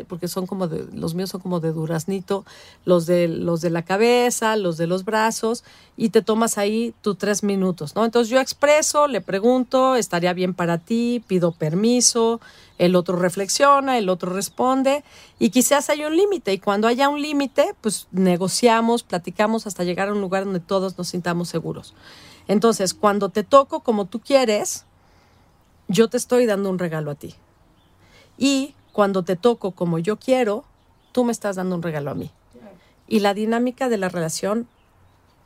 porque 0.08 0.28
son 0.28 0.46
como 0.46 0.68
de, 0.68 0.86
los 0.92 1.14
míos 1.14 1.30
son 1.30 1.40
como 1.40 1.60
de 1.60 1.72
duraznito, 1.72 2.44
los 2.84 3.06
de, 3.06 3.28
los 3.28 3.60
de 3.60 3.70
la 3.70 3.82
cabeza, 3.82 4.56
los 4.56 4.76
de 4.76 4.86
los 4.86 5.04
brazos, 5.04 5.64
y 5.96 6.10
te 6.10 6.22
tomas 6.22 6.58
ahí 6.58 6.94
tus 7.00 7.16
tres 7.16 7.42
minutos, 7.42 7.94
¿no? 7.94 8.04
Entonces 8.04 8.30
yo 8.30 8.40
expreso, 8.40 9.06
le 9.06 9.20
pregunto, 9.20 9.96
estaría 9.96 10.32
bien 10.32 10.54
para 10.54 10.78
ti, 10.78 11.22
pido 11.26 11.52
permiso, 11.52 12.40
el 12.78 12.94
otro 12.96 13.16
reflexiona, 13.16 13.98
el 13.98 14.08
otro 14.08 14.32
responde, 14.32 15.02
y 15.38 15.50
quizás 15.50 15.88
haya 15.88 16.08
un 16.08 16.16
límite, 16.16 16.52
y 16.52 16.58
cuando 16.58 16.86
haya 16.88 17.08
un 17.08 17.22
límite, 17.22 17.74
pues 17.80 18.06
negociamos, 18.10 19.02
platicamos 19.02 19.66
hasta 19.66 19.84
llegar 19.84 20.08
a 20.08 20.12
un 20.12 20.20
lugar 20.20 20.44
donde 20.44 20.60
todos 20.60 20.98
nos 20.98 21.08
sintamos 21.08 21.48
seguros. 21.48 21.94
Entonces, 22.48 22.94
cuando 22.94 23.28
te 23.28 23.44
toco 23.44 23.80
como 23.80 24.06
tú 24.06 24.20
quieres, 24.20 24.84
yo 25.90 26.08
te 26.08 26.16
estoy 26.16 26.46
dando 26.46 26.70
un 26.70 26.78
regalo 26.78 27.10
a 27.10 27.14
ti. 27.16 27.34
Y 28.38 28.74
cuando 28.92 29.22
te 29.22 29.36
toco 29.36 29.72
como 29.72 29.98
yo 29.98 30.16
quiero, 30.16 30.64
tú 31.12 31.24
me 31.24 31.32
estás 31.32 31.56
dando 31.56 31.74
un 31.74 31.82
regalo 31.82 32.10
a 32.10 32.14
mí. 32.14 32.30
Y 33.08 33.20
la 33.20 33.34
dinámica 33.34 33.88
de 33.88 33.98
la 33.98 34.08
relación 34.08 34.68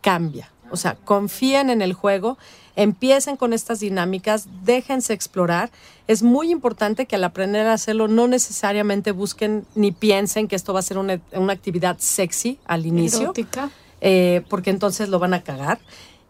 cambia. 0.02 0.50
O 0.70 0.76
sea, 0.76 0.96
confíen 0.96 1.70
en 1.70 1.82
el 1.82 1.94
juego, 1.94 2.36
empiecen 2.76 3.36
con 3.36 3.52
estas 3.52 3.80
dinámicas, 3.80 4.48
déjense 4.64 5.14
explorar. 5.14 5.70
Es 6.08 6.22
muy 6.22 6.50
importante 6.50 7.06
que 7.06 7.16
al 7.16 7.24
aprender 7.24 7.66
a 7.66 7.72
hacerlo 7.72 8.08
no 8.08 8.28
necesariamente 8.28 9.12
busquen 9.12 9.66
ni 9.74 9.92
piensen 9.92 10.46
que 10.46 10.56
esto 10.56 10.74
va 10.74 10.80
a 10.80 10.82
ser 10.82 10.98
una, 10.98 11.20
una 11.32 11.52
actividad 11.52 11.96
sexy 11.98 12.58
al 12.66 12.86
inicio 12.86 13.32
eh, 14.00 14.42
porque 14.50 14.70
entonces 14.70 15.08
lo 15.08 15.18
van 15.18 15.32
a 15.32 15.42
cagar. 15.42 15.78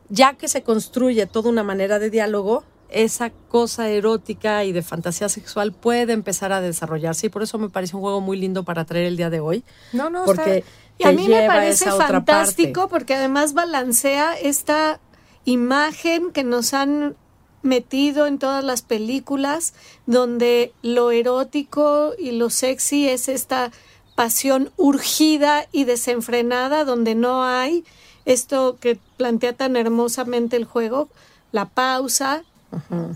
Ya 0.09 0.35
que 0.35 0.47
se 0.47 0.63
construye 0.63 1.27
toda 1.27 1.51
una 1.51 1.65
manera 1.65 1.99
de 1.99 2.11
diálogo, 2.11 2.63
esa 2.89 3.31
cosa 3.31 3.89
erótica 3.89 4.65
y 4.65 4.73
de 4.73 4.83
fantasía 4.83 5.29
sexual 5.29 5.73
puede 5.73 6.13
empezar 6.13 6.53
a 6.53 6.61
desarrollarse 6.61 7.27
y 7.27 7.31
por 7.31 7.43
eso 7.43 7.59
me 7.59 7.69
parece 7.69 7.97
un 7.97 8.03
juego 8.03 8.21
muy 8.21 8.37
lindo 8.37 8.63
para 8.65 8.85
traer 8.85 9.07
el 9.07 9.17
día 9.17 9.31
de 9.31 9.41
hoy. 9.41 9.65
No, 9.93 10.11
no, 10.11 10.25
porque 10.25 10.59
está- 10.59 10.71
Y 10.99 11.05
a 11.05 11.13
mí 11.13 11.27
me 11.29 11.47
parece 11.47 11.87
fantástico 12.09 12.89
porque 12.89 13.15
además 13.15 13.53
balancea 13.55 14.35
esta 14.39 15.01
imagen 15.45 16.31
que 16.33 16.45
nos 16.45 16.73
han 16.75 17.17
metido 17.63 18.27
en 18.27 18.39
todas 18.39 18.63
las 18.63 18.83
películas 18.83 19.75
donde 20.07 20.73
lo 20.83 21.11
erótico 21.11 22.13
y 22.19 22.33
lo 22.33 22.51
sexy 22.51 23.09
es 23.09 23.29
esta 23.29 23.73
pasión 24.15 24.71
urgida 24.77 25.67
y 25.73 25.85
desenfrenada 25.85 26.85
donde 26.85 27.15
no 27.15 27.45
hay 27.45 27.85
esto 28.27 28.77
que 28.81 28.99
plantea 29.17 29.55
tan 29.55 29.77
hermosamente 29.77 30.57
el 30.57 30.65
juego, 30.65 31.09
la 31.53 31.67
pausa 31.71 32.45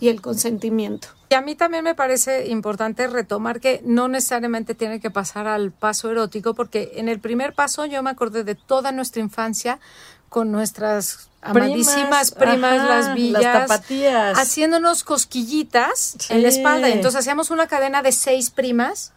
y 0.01 0.09
el 0.09 0.21
consentimiento. 0.21 1.09
Y 1.31 1.35
a 1.35 1.42
mí 1.42 1.55
también 1.55 1.85
me 1.85 1.94
parece 1.94 2.49
importante 2.49 3.07
retomar 3.07 3.61
que 3.61 3.83
no 3.85 4.09
necesariamente 4.09 4.75
tiene 4.75 5.01
que 5.01 5.11
pasar 5.11 5.47
al 5.47 5.73
paso 5.73 6.11
erótico, 6.11 6.55
porque 6.55 6.92
en 6.97 7.09
el 7.09 7.21
primer 7.21 7.53
paso 7.53 7.85
yo 7.85 8.03
me 8.03 8.11
acordé 8.11 8.44
de 8.44 8.55
toda 8.55 8.92
nuestra 8.92 9.21
infancia 9.21 9.79
con 10.29 10.51
nuestras 10.53 11.29
amadísimas 11.40 12.31
primas, 12.33 12.81
ajá, 12.81 12.87
las 12.87 13.14
villas, 13.14 13.42
las 13.42 13.68
tapatías. 13.68 14.38
haciéndonos 14.38 15.05
cosquillitas 15.05 16.16
en 16.31 16.42
la 16.42 16.49
espalda. 16.49 16.88
Entonces 16.88 17.21
hacíamos 17.21 17.51
una 17.51 17.66
cadena 17.66 18.03
de 18.03 18.12
seis 18.12 18.51
primas, 18.51 19.12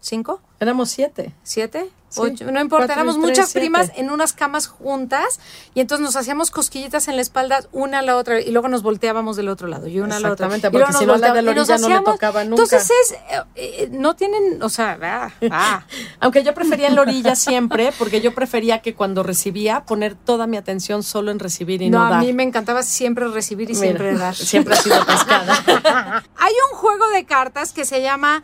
¿cinco? 0.00 0.40
Éramos 0.60 0.90
siete. 0.90 1.32
¿Siete? 1.42 1.90
Ocho, 2.16 2.50
no 2.50 2.60
importa, 2.60 2.86
Cuatro 2.86 2.94
éramos 2.94 3.14
tres, 3.16 3.26
muchas 3.26 3.48
siete. 3.50 3.60
primas 3.60 3.92
en 3.96 4.10
unas 4.10 4.32
camas 4.32 4.66
juntas 4.66 5.40
y 5.74 5.80
entonces 5.80 6.04
nos 6.04 6.16
hacíamos 6.16 6.50
cosquillitas 6.50 7.08
en 7.08 7.16
la 7.16 7.22
espalda 7.22 7.64
una 7.72 8.00
a 8.00 8.02
la 8.02 8.16
otra 8.16 8.40
y 8.40 8.50
luego 8.50 8.68
nos 8.68 8.82
volteábamos 8.82 9.36
del 9.36 9.48
otro 9.48 9.68
lado 9.68 9.88
y 9.88 10.00
una 10.00 10.16
a 10.16 10.20
la 10.20 10.32
otra. 10.32 10.46
Exactamente, 10.46 10.70
porque 10.70 10.92
si 10.98 11.06
no, 11.06 11.16
la 11.16 11.32
de 11.32 11.42
la 11.42 11.50
orilla 11.50 11.78
no 11.78 11.88
le 11.88 12.00
tocaba 12.00 12.44
nunca. 12.44 12.62
Entonces 12.62 12.90
es, 13.02 13.12
eh, 13.12 13.42
eh, 13.56 13.88
no 13.90 14.14
tienen, 14.16 14.62
o 14.62 14.68
sea, 14.68 14.98
ah, 15.02 15.32
ah. 15.50 15.86
Aunque 16.20 16.42
yo 16.42 16.54
prefería 16.54 16.88
en 16.88 16.94
la 16.94 17.02
orilla 17.02 17.36
siempre, 17.36 17.92
porque 17.98 18.20
yo 18.20 18.34
prefería 18.34 18.80
que 18.82 18.94
cuando 18.94 19.22
recibía 19.22 19.84
poner 19.84 20.14
toda 20.14 20.46
mi 20.46 20.56
atención 20.56 21.02
solo 21.02 21.30
en 21.30 21.38
recibir 21.38 21.82
y 21.82 21.90
no, 21.90 21.98
no, 21.98 22.06
a 22.06 22.10
dar. 22.10 22.20
mí 22.20 22.32
me 22.32 22.42
encantaba 22.42 22.82
siempre 22.82 23.28
recibir 23.28 23.70
y 23.70 23.74
Mira, 23.74 23.82
siempre 23.84 24.14
dar. 24.16 24.34
Siempre 24.34 24.74
ha 24.74 24.76
sido 24.76 24.96
atascada. 24.96 25.54
Hay 26.36 26.52
un 26.70 26.78
juego 26.78 27.08
de 27.08 27.24
cartas 27.24 27.72
que 27.72 27.84
se 27.84 28.02
llama 28.02 28.42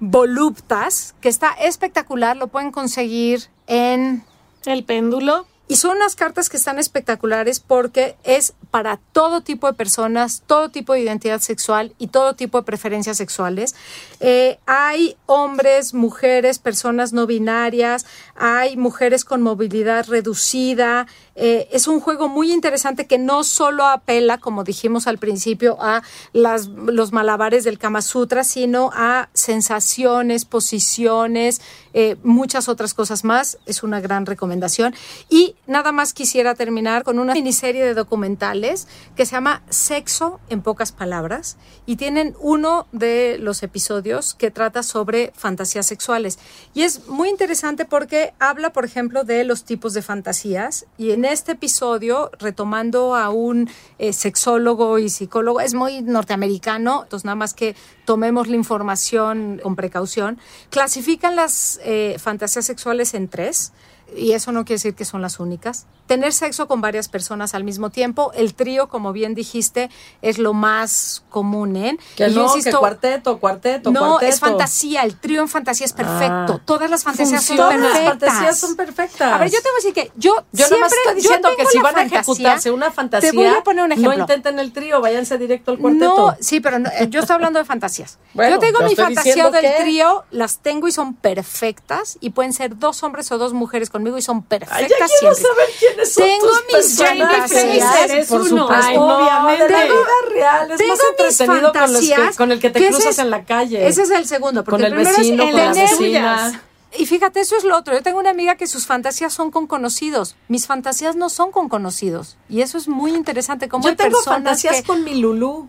Voluptas, 0.00 1.14
que 1.20 1.28
está 1.28 1.52
espectacular, 1.52 2.36
lo 2.36 2.48
pueden 2.48 2.72
conseguir 2.72 3.48
en 3.66 4.24
El 4.64 4.84
péndulo. 4.84 5.46
Y 5.70 5.76
son 5.76 5.98
unas 5.98 6.16
cartas 6.16 6.48
que 6.48 6.56
están 6.56 6.80
espectaculares 6.80 7.60
porque 7.60 8.16
es 8.24 8.54
para 8.72 8.96
todo 9.12 9.40
tipo 9.42 9.68
de 9.68 9.72
personas, 9.74 10.42
todo 10.44 10.70
tipo 10.70 10.94
de 10.94 11.00
identidad 11.02 11.38
sexual 11.38 11.94
y 11.96 12.08
todo 12.08 12.34
tipo 12.34 12.58
de 12.58 12.64
preferencias 12.64 13.16
sexuales. 13.16 13.76
Eh, 14.18 14.58
hay 14.66 15.16
hombres, 15.26 15.94
mujeres, 15.94 16.58
personas 16.58 17.12
no 17.12 17.24
binarias, 17.28 18.04
hay 18.34 18.76
mujeres 18.76 19.24
con 19.24 19.42
movilidad 19.42 20.08
reducida. 20.08 21.06
Eh, 21.42 21.68
es 21.72 21.88
un 21.88 22.00
juego 22.00 22.28
muy 22.28 22.52
interesante 22.52 23.06
que 23.06 23.16
no 23.16 23.44
solo 23.44 23.86
apela, 23.86 24.36
como 24.36 24.62
dijimos 24.62 25.06
al 25.06 25.16
principio, 25.16 25.78
a 25.80 26.02
las, 26.34 26.66
los 26.66 27.12
malabares 27.12 27.64
del 27.64 27.78
Kama 27.78 28.02
Sutra, 28.02 28.44
sino 28.44 28.90
a 28.92 29.30
sensaciones, 29.32 30.44
posiciones, 30.44 31.62
eh, 31.94 32.16
muchas 32.22 32.68
otras 32.68 32.92
cosas 32.92 33.24
más. 33.24 33.56
Es 33.64 33.82
una 33.82 34.00
gran 34.00 34.26
recomendación. 34.26 34.94
Y 35.30 35.56
nada 35.66 35.92
más 35.92 36.12
quisiera 36.12 36.54
terminar 36.54 37.04
con 37.04 37.18
una 37.18 37.32
miniserie 37.32 37.86
de 37.86 37.94
documentales 37.94 38.86
que 39.16 39.24
se 39.24 39.32
llama 39.32 39.62
Sexo 39.70 40.40
en 40.50 40.60
pocas 40.60 40.92
palabras 40.92 41.56
y 41.86 41.96
tienen 41.96 42.36
uno 42.40 42.86
de 42.92 43.38
los 43.40 43.62
episodios 43.62 44.34
que 44.34 44.50
trata 44.50 44.82
sobre 44.82 45.32
fantasías 45.34 45.86
sexuales. 45.86 46.38
Y 46.74 46.82
es 46.82 47.08
muy 47.08 47.30
interesante 47.30 47.86
porque 47.86 48.34
habla, 48.38 48.74
por 48.74 48.84
ejemplo, 48.84 49.24
de 49.24 49.44
los 49.44 49.64
tipos 49.64 49.94
de 49.94 50.02
fantasías 50.02 50.84
y 50.98 51.12
en 51.12 51.29
este 51.32 51.52
episodio, 51.52 52.30
retomando 52.38 53.14
a 53.14 53.30
un 53.30 53.68
eh, 53.98 54.12
sexólogo 54.12 54.98
y 54.98 55.08
psicólogo, 55.08 55.60
es 55.60 55.74
muy 55.74 56.02
norteamericano, 56.02 57.02
entonces 57.04 57.24
nada 57.24 57.36
más 57.36 57.54
que 57.54 57.74
tomemos 58.04 58.48
la 58.48 58.56
información 58.56 59.60
con 59.62 59.76
precaución, 59.76 60.38
clasifican 60.70 61.36
las 61.36 61.80
eh, 61.84 62.16
fantasías 62.18 62.64
sexuales 62.64 63.14
en 63.14 63.28
tres 63.28 63.72
y 64.16 64.32
eso 64.32 64.52
no 64.52 64.64
quiere 64.64 64.76
decir 64.76 64.94
que 64.94 65.04
son 65.04 65.22
las 65.22 65.40
únicas. 65.40 65.86
Tener 66.06 66.32
sexo 66.32 66.66
con 66.66 66.80
varias 66.80 67.08
personas 67.08 67.54
al 67.54 67.62
mismo 67.64 67.90
tiempo, 67.90 68.32
el 68.34 68.54
trío, 68.54 68.88
como 68.88 69.12
bien 69.12 69.34
dijiste, 69.34 69.90
es 70.22 70.38
lo 70.38 70.52
más 70.52 71.22
común, 71.30 71.76
¿eh? 71.76 71.96
Que 72.16 72.28
Y 72.28 72.34
no, 72.34 72.44
insisto, 72.46 72.70
que 72.72 72.76
cuarteto, 72.76 73.38
cuarteto, 73.38 73.90
no, 73.92 74.00
cuarteto. 74.00 74.32
es 74.32 74.40
fantasía, 74.40 75.02
el 75.02 75.16
trío 75.16 75.40
en 75.40 75.48
fantasía 75.48 75.86
es 75.86 75.92
perfecto. 75.92 76.54
Ah. 76.58 76.60
Todas 76.64 76.90
las 76.90 77.04
fantasías 77.04 77.44
son 77.44 77.56
Todas 77.56 77.78
las 77.78 77.92
perfectas. 77.92 78.28
fantasías 78.28 78.58
son 78.58 78.76
perfectas. 78.76 79.32
A 79.32 79.38
ver, 79.38 79.50
yo 79.50 79.58
te 79.62 79.68
voy 79.68 79.72
a 79.72 79.76
decir 79.76 79.94
que 79.94 80.12
yo, 80.16 80.34
Yo 80.52 80.66
siempre, 80.66 80.88
estoy 80.88 81.14
diciendo 81.14 81.48
que 81.56 81.66
si 81.66 81.78
van 81.78 81.96
a 81.96 82.02
ejecutarse 82.02 82.70
una 82.72 82.90
fantasía, 82.90 83.30
Te 83.30 83.36
voy 83.36 83.46
a 83.46 83.62
poner 83.62 83.84
un 83.84 83.92
ejemplo. 83.92 84.12
no 84.14 84.20
intenten 84.20 84.58
el 84.58 84.72
trío, 84.72 85.00
váyanse 85.00 85.38
directo 85.38 85.70
al 85.70 85.78
cuarteto. 85.78 86.16
No, 86.30 86.36
sí, 86.40 86.60
pero 86.60 86.78
no, 86.80 86.88
eh, 86.90 87.06
yo 87.08 87.20
estoy 87.20 87.34
hablando 87.34 87.58
de 87.60 87.64
fantasías. 87.64 88.18
Bueno, 88.34 88.56
yo 88.56 88.58
tengo 88.58 88.80
mi 88.80 88.96
fantasía 88.96 89.48
del 89.50 89.60
que- 89.62 89.76
trío, 89.80 90.24
las 90.32 90.58
tengo 90.58 90.88
y 90.88 90.92
son 90.92 91.14
perfectas 91.14 92.18
y 92.20 92.30
pueden 92.30 92.52
ser 92.52 92.78
dos 92.78 93.02
hombres 93.02 93.30
o 93.32 93.38
dos 93.38 93.52
mujeres 93.52 93.90
conmigo 94.00 94.18
y 94.18 94.22
son 94.22 94.42
perfectas 94.42 94.78
Ay, 94.78 94.88
ya 94.88 94.96
quiero 95.20 95.34
siempre. 95.34 95.42
saber 95.42 95.66
quiénes 95.78 96.12
son 96.14 96.24
Tengo 96.24 96.46
tus 96.46 96.76
mis 96.76 96.98
fantasías. 96.98 98.26
Por 98.28 98.48
supuesto. 98.48 98.68
ay, 98.72 98.96
No, 98.96 99.16
obviamente. 99.18 99.64
de 99.64 99.70
la 99.70 99.84
vida 99.84 99.94
real. 100.30 100.70
Es 100.70 100.78
Tengo 100.78 100.94
más 100.94 101.00
entretenido 101.10 101.72
con, 101.72 101.92
los 101.92 102.00
que, 102.02 102.36
con 102.36 102.52
el 102.52 102.60
que 102.60 102.70
te 102.70 102.86
cruzas 102.88 103.06
es- 103.06 103.18
en 103.18 103.30
la 103.30 103.44
calle. 103.44 103.86
Ese 103.86 104.02
es 104.02 104.10
el 104.10 104.26
segundo, 104.26 104.64
porque 104.64 104.82
Con 104.84 104.92
el 104.92 104.94
primero 104.94 105.16
vecino, 105.16 105.42
es 105.44 105.50
con 105.50 105.60
la 105.60 105.72
tener- 105.72 105.90
vecina. 105.90 106.62
Y 106.98 107.06
fíjate, 107.06 107.38
eso 107.40 107.56
es 107.56 107.62
lo 107.62 107.76
otro. 107.76 107.94
Yo 107.94 108.02
tengo 108.02 108.18
una 108.18 108.30
amiga 108.30 108.56
que 108.56 108.66
sus 108.66 108.84
fantasías 108.86 109.32
son 109.32 109.52
con 109.52 109.68
conocidos. 109.68 110.34
Mis 110.48 110.66
fantasías 110.66 111.14
no 111.14 111.28
son 111.28 111.52
con 111.52 111.68
conocidos. 111.68 112.36
Y 112.48 112.62
eso 112.62 112.78
es 112.78 112.88
muy 112.88 113.12
interesante. 113.14 113.68
Como 113.68 113.84
Yo 113.84 113.90
hay 113.90 113.96
tengo 113.96 114.10
personas 114.18 114.36
fantasías 114.38 114.76
que- 114.76 114.82
con 114.82 115.04
mi 115.04 115.14
Lulú. 115.14 115.68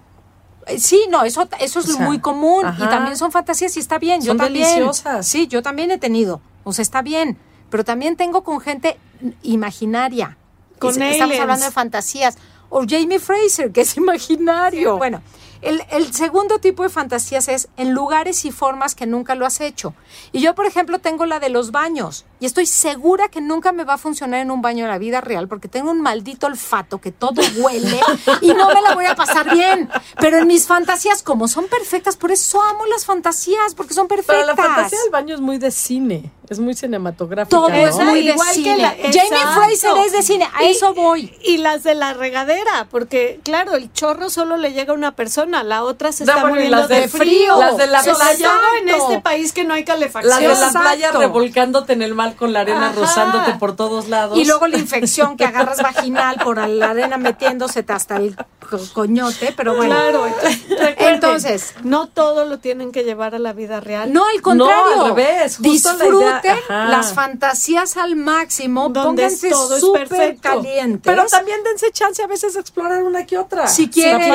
Eh, 0.65 0.79
Sí, 0.79 1.05
no, 1.09 1.23
eso, 1.23 1.47
eso 1.59 1.79
es 1.79 1.89
O 1.89 1.93
sea, 1.93 2.05
muy 2.05 2.19
común. 2.19 2.65
ajá. 2.65 2.85
Y 2.85 2.87
también 2.87 3.17
son 3.17 3.31
fantasías 3.31 3.75
y 3.77 3.79
está 3.79 3.99
bien. 3.99 4.21
Yo 4.21 4.27
Son 4.31 4.37
también. 4.37 4.65
deliciosas. 4.67 5.27
Sí, 5.27 5.47
yo 5.47 5.61
también 5.61 5.91
he 5.91 5.97
tenido. 5.99 6.41
O 6.63 6.73
sea, 6.73 6.81
está 6.83 7.01
bien. 7.03 7.37
Pero 7.71 7.83
también 7.83 8.15
tengo 8.15 8.43
con 8.43 8.59
gente 8.59 8.97
imaginaria. 9.41 10.37
Con 10.77 10.91
Es- 11.01 11.13
Estamos 11.13 11.39
hablando 11.39 11.65
de 11.65 11.71
fantasías. 11.71 12.37
O 12.69 12.83
Jamie 12.87 13.19
Fraser, 13.19 13.71
que 13.71 13.81
es 13.81 13.97
imaginario. 13.97 14.97
Bueno, 14.97 15.21
El, 15.61 15.83
el 15.91 16.13
segundo 16.13 16.59
tipo 16.59 16.83
de 16.83 16.89
fantasías 16.89 17.47
es 17.47 17.67
en 17.77 17.91
lugares 17.93 18.45
y 18.45 18.51
formas 18.51 18.95
que 18.95 19.05
nunca 19.05 19.35
lo 19.35 19.45
has 19.45 19.61
hecho. 19.61 19.93
Y 20.31 20.41
yo, 20.41 20.55
por 20.55 20.65
ejemplo, 20.65 20.99
tengo 20.99 21.25
la 21.25 21.39
de 21.39 21.49
los 21.49 21.71
baños. 21.71 22.25
Y 22.39 22.45
estoy 22.47 22.65
segura 22.65 23.27
que 23.29 23.41
nunca 23.41 23.71
me 23.71 23.83
va 23.83 23.93
a 23.93 23.97
funcionar 23.99 24.39
en 24.39 24.49
un 24.49 24.61
baño 24.63 24.85
en 24.85 24.89
la 24.89 24.97
vida 24.97 25.21
real 25.21 25.47
porque 25.47 25.67
tengo 25.67 25.91
un 25.91 26.01
maldito 26.01 26.47
olfato 26.47 26.99
que 26.99 27.11
todo 27.11 27.41
huele 27.57 27.99
y 28.41 28.47
no 28.53 28.67
me 28.69 28.81
la 28.81 28.95
voy 28.95 29.05
a 29.05 29.15
pasar 29.15 29.53
bien. 29.53 29.89
Pero 30.19 30.39
en 30.39 30.47
mis 30.47 30.65
fantasías, 30.65 31.21
como 31.21 31.47
son 31.47 31.67
perfectas, 31.67 32.17
por 32.17 32.31
eso 32.31 32.61
amo 32.63 32.85
las 32.87 33.05
fantasías, 33.05 33.75
porque 33.75 33.93
son 33.93 34.07
perfectas. 34.07 34.37
Pero 34.37 34.47
la 34.47 34.55
fantasía 34.55 34.99
del 35.03 35.11
baño 35.11 35.35
es 35.35 35.41
muy 35.41 35.59
de 35.59 35.69
cine, 35.69 36.31
es 36.49 36.57
muy 36.59 36.73
cinematográfica. 36.73 37.55
Todo 37.55 37.69
¿no? 37.69 37.75
es 37.75 37.95
muy 37.97 38.25
de 38.25 38.31
Igual 38.31 38.47
que 38.47 38.53
cine. 38.55 38.77
la- 38.77 38.89
Jamie. 38.95 39.41
Fraser 39.53 39.91
es 40.07 40.11
de 40.13 40.23
cine, 40.23 40.49
a 40.53 40.63
Y- 40.63 40.71
eso 40.71 40.93
voy. 40.95 41.35
Y 41.43 41.57
las 41.57 41.83
de 41.83 41.93
la 41.93 42.13
regadera, 42.13 42.87
porque 42.89 43.39
claro, 43.43 43.75
el 43.75 43.91
chorro 43.93 44.29
solo 44.31 44.57
le 44.57 44.73
llega 44.73 44.93
a 44.93 44.95
una 44.95 45.15
persona, 45.15 45.50
la 45.63 45.83
otra 45.83 46.11
se 46.11 46.25
No, 46.25 46.33
está 46.33 46.45
muriendo 46.47 46.77
las 46.77 46.87
de, 46.87 47.01
de 47.01 47.07
frío. 47.07 47.57
las 47.59 47.77
de 47.77 47.87
la 47.87 48.01
playa. 48.01 48.51
en 48.81 48.89
este 48.89 49.19
país 49.21 49.53
que 49.53 49.63
no 49.63 49.73
hay 49.73 49.83
calefacción. 49.83 50.29
Las 50.29 50.39
de 50.41 50.47
la 50.47 50.53
Exacto. 50.67 50.79
playa 50.79 51.11
revolcándote 51.11 51.93
en 51.93 52.01
el 52.01 52.15
mar 52.15 52.35
con 52.35 52.53
la 52.53 52.61
arena 52.61 52.87
Ajá. 52.87 52.95
rozándote 52.99 53.53
por 53.59 53.75
todos 53.75 54.07
lados. 54.09 54.37
Y 54.37 54.45
luego 54.45 54.67
la 54.67 54.77
infección 54.77 55.37
que 55.37 55.45
agarras 55.45 55.81
vaginal 55.81 56.37
por 56.43 56.57
la 56.67 56.89
arena 56.91 57.17
metiéndose 57.17 57.85
hasta 57.87 58.17
el 58.17 58.35
co- 58.35 58.79
coñote, 58.93 59.53
pero 59.55 59.75
bueno. 59.75 59.93
Claro, 59.95 60.25
entonces, 60.97 61.73
no 61.83 62.07
todo 62.07 62.45
lo 62.45 62.59
tienen 62.59 62.91
que 62.91 63.03
llevar 63.03 63.35
a 63.35 63.39
la 63.39 63.53
vida 63.53 63.79
real. 63.79 64.11
No, 64.13 64.25
al 64.25 64.41
contrario. 64.41 64.95
No, 64.95 65.01
al 65.05 65.15
revés, 65.15 65.57
justo 65.57 65.93
Disfruten 65.93 66.57
las 66.69 67.13
fantasías 67.13 67.97
al 67.97 68.15
máximo. 68.15 68.89
Donde 68.89 69.23
pónganse 69.23 69.49
todo 69.49 69.75
es 69.75 69.81
súper 69.81 70.07
perfecto. 70.07 70.41
calientes. 70.41 71.01
Pero 71.03 71.25
también 71.27 71.63
dense 71.63 71.91
chance 71.91 72.21
a 72.23 72.27
veces 72.27 72.53
de 72.53 72.59
explorar 72.61 73.03
una 73.03 73.25
que 73.25 73.37
otra. 73.37 73.67
Si 73.67 73.89
quieren. 73.89 74.33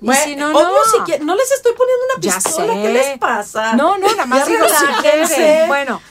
Bueno, 0.00 0.24
si 0.24 0.36
no, 0.36 0.52
no. 0.52 0.68
si. 1.06 1.24
No 1.24 1.34
les 1.34 1.50
estoy 1.52 1.72
poniendo 1.72 2.04
una 2.14 2.20
pistola. 2.20 2.74
¿Qué 2.74 2.92
les 2.92 3.18
pasa? 3.18 3.72
No, 3.74 3.96
no, 3.98 4.06
nada 4.08 4.26
más 4.26 4.40
Ya 4.40 4.46
digo 4.46 4.68
si 4.68 4.84
relájense. 4.84 5.34
quieren. 5.34 5.68
Bueno, 5.68 6.02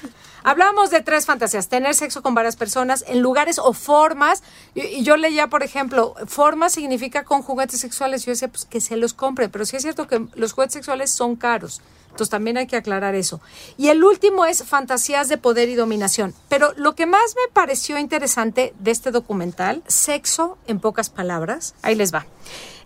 hablamos 0.43 0.89
de 0.89 1.01
tres 1.01 1.25
fantasías. 1.25 1.67
Tener 1.69 1.93
sexo 1.93 2.21
con 2.23 2.33
varias 2.33 2.55
personas 2.55 3.03
en 3.07 3.21
lugares 3.21 3.59
o 3.59 3.73
formas. 3.73 4.41
Y, 4.73 4.81
y 4.81 5.03
yo 5.03 5.17
leía, 5.17 5.47
por 5.47 5.61
ejemplo, 5.63 6.15
formas 6.27 6.73
significa 6.73 7.23
con 7.25 7.43
juguetes 7.43 7.79
sexuales. 7.79 8.25
Yo 8.25 8.31
decía, 8.31 8.47
pues 8.47 8.65
que 8.65 8.81
se 8.81 8.97
los 8.97 9.13
compre. 9.13 9.49
Pero 9.49 9.65
sí 9.65 9.75
es 9.75 9.83
cierto 9.83 10.07
que 10.07 10.25
los 10.33 10.53
juguetes 10.53 10.73
sexuales 10.73 11.11
son 11.11 11.35
caros. 11.35 11.81
Entonces 12.09 12.29
también 12.31 12.57
hay 12.57 12.65
que 12.65 12.77
aclarar 12.77 13.13
eso. 13.13 13.41
Y 13.77 13.89
el 13.89 14.01
último 14.01 14.45
es 14.45 14.63
fantasías 14.63 15.27
de 15.27 15.37
poder 15.37 15.67
y 15.67 15.75
dominación. 15.75 16.33
Pero 16.47 16.71
lo 16.77 16.95
que 16.95 17.05
más 17.05 17.35
me 17.35 17.51
pareció 17.51 17.97
interesante 17.99 18.73
de 18.79 18.91
este 18.91 19.11
documental, 19.11 19.83
sexo 19.85 20.57
en 20.65 20.79
pocas 20.79 21.09
palabras, 21.09 21.75
ahí 21.81 21.93
les 21.93 22.13
va. 22.13 22.25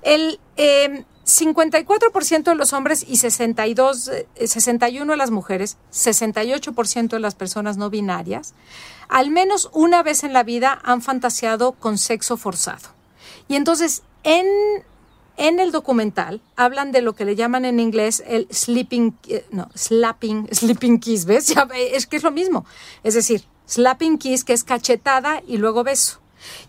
El 0.02 0.40
eh, 0.58 1.06
54% 1.30 2.44
de 2.44 2.56
los 2.56 2.74
hombres 2.74 3.06
y 3.08 3.18
62, 3.18 4.08
eh, 4.08 4.28
61 4.48 5.14
de 5.14 5.18
las 5.18 5.32
mujeres, 5.32 5.78
68% 5.92 7.10
de 7.10 7.20
las 7.20 7.36
personas 7.36 7.78
no 7.78 7.90
binarias, 7.90 8.54
al 9.08 9.30
menos 9.30 9.70
una 9.74 10.04
vez 10.04 10.24
en 10.24 10.34
la 10.34 10.44
vida 10.44 10.80
han 10.84 11.02
fantaseado 11.02 11.74
con 11.74 11.98
sexo 11.98 12.38
forzado. 12.38 12.90
Y 13.48 13.56
entonces, 13.56 14.04
en, 14.24 14.46
en 15.38 15.60
el 15.60 15.72
documental 15.72 16.42
hablan 16.56 16.92
de 16.92 17.02
lo 17.02 17.14
que 17.14 17.26
le 17.26 17.36
llaman 17.36 17.66
en 17.66 17.80
inglés 17.80 18.24
el 18.26 18.48
sleeping, 18.52 19.18
eh, 19.28 19.46
no, 19.52 19.70
slapping, 19.76 20.48
sleeping 20.52 21.00
kiss, 21.00 21.26
¿ves? 21.26 21.54
Es 21.92 22.08
que 22.08 22.18
es 22.18 22.24
lo 22.24 22.32
mismo. 22.32 22.66
Es 23.04 23.14
decir, 23.14 23.44
slapping 23.68 24.18
kiss, 24.18 24.44
que 24.44 24.54
es 24.54 24.64
cachetada 24.64 25.42
y 25.48 25.58
luego 25.58 25.84
beso. 25.84 26.19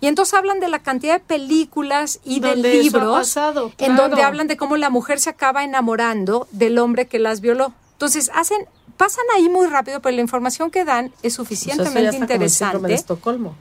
Y 0.00 0.06
entonces 0.06 0.35
hablan 0.35 0.61
de 0.61 0.68
la 0.68 0.80
cantidad 0.80 1.14
de 1.14 1.20
películas 1.20 2.20
y 2.24 2.40
de 2.40 2.56
libros 2.56 3.18
pasado, 3.18 3.72
en 3.78 3.96
donde 3.96 4.22
hablan 4.22 4.46
de 4.46 4.56
cómo 4.56 4.76
la 4.76 4.90
mujer 4.90 5.20
se 5.20 5.30
acaba 5.30 5.64
enamorando 5.64 6.48
del 6.50 6.78
hombre 6.78 7.06
que 7.06 7.18
las 7.18 7.40
violó. 7.40 7.72
Entonces 7.92 8.30
hacen, 8.35 8.66
pasan 8.96 9.24
ahí 9.37 9.48
muy 9.48 9.66
rápido, 9.66 10.00
pero 10.00 10.14
la 10.14 10.22
información 10.22 10.70
que 10.70 10.85
dan 10.85 11.06
es 11.06 11.12
Pues 11.12 11.33
eso 11.35 11.42
ya 11.42 11.44
suficientemente 11.44 12.00
está 12.00 12.11
como 12.11 12.11
el 12.11 12.28
de 12.28 12.35
interesante. 12.35 12.94
Estocolmo. 12.94 13.54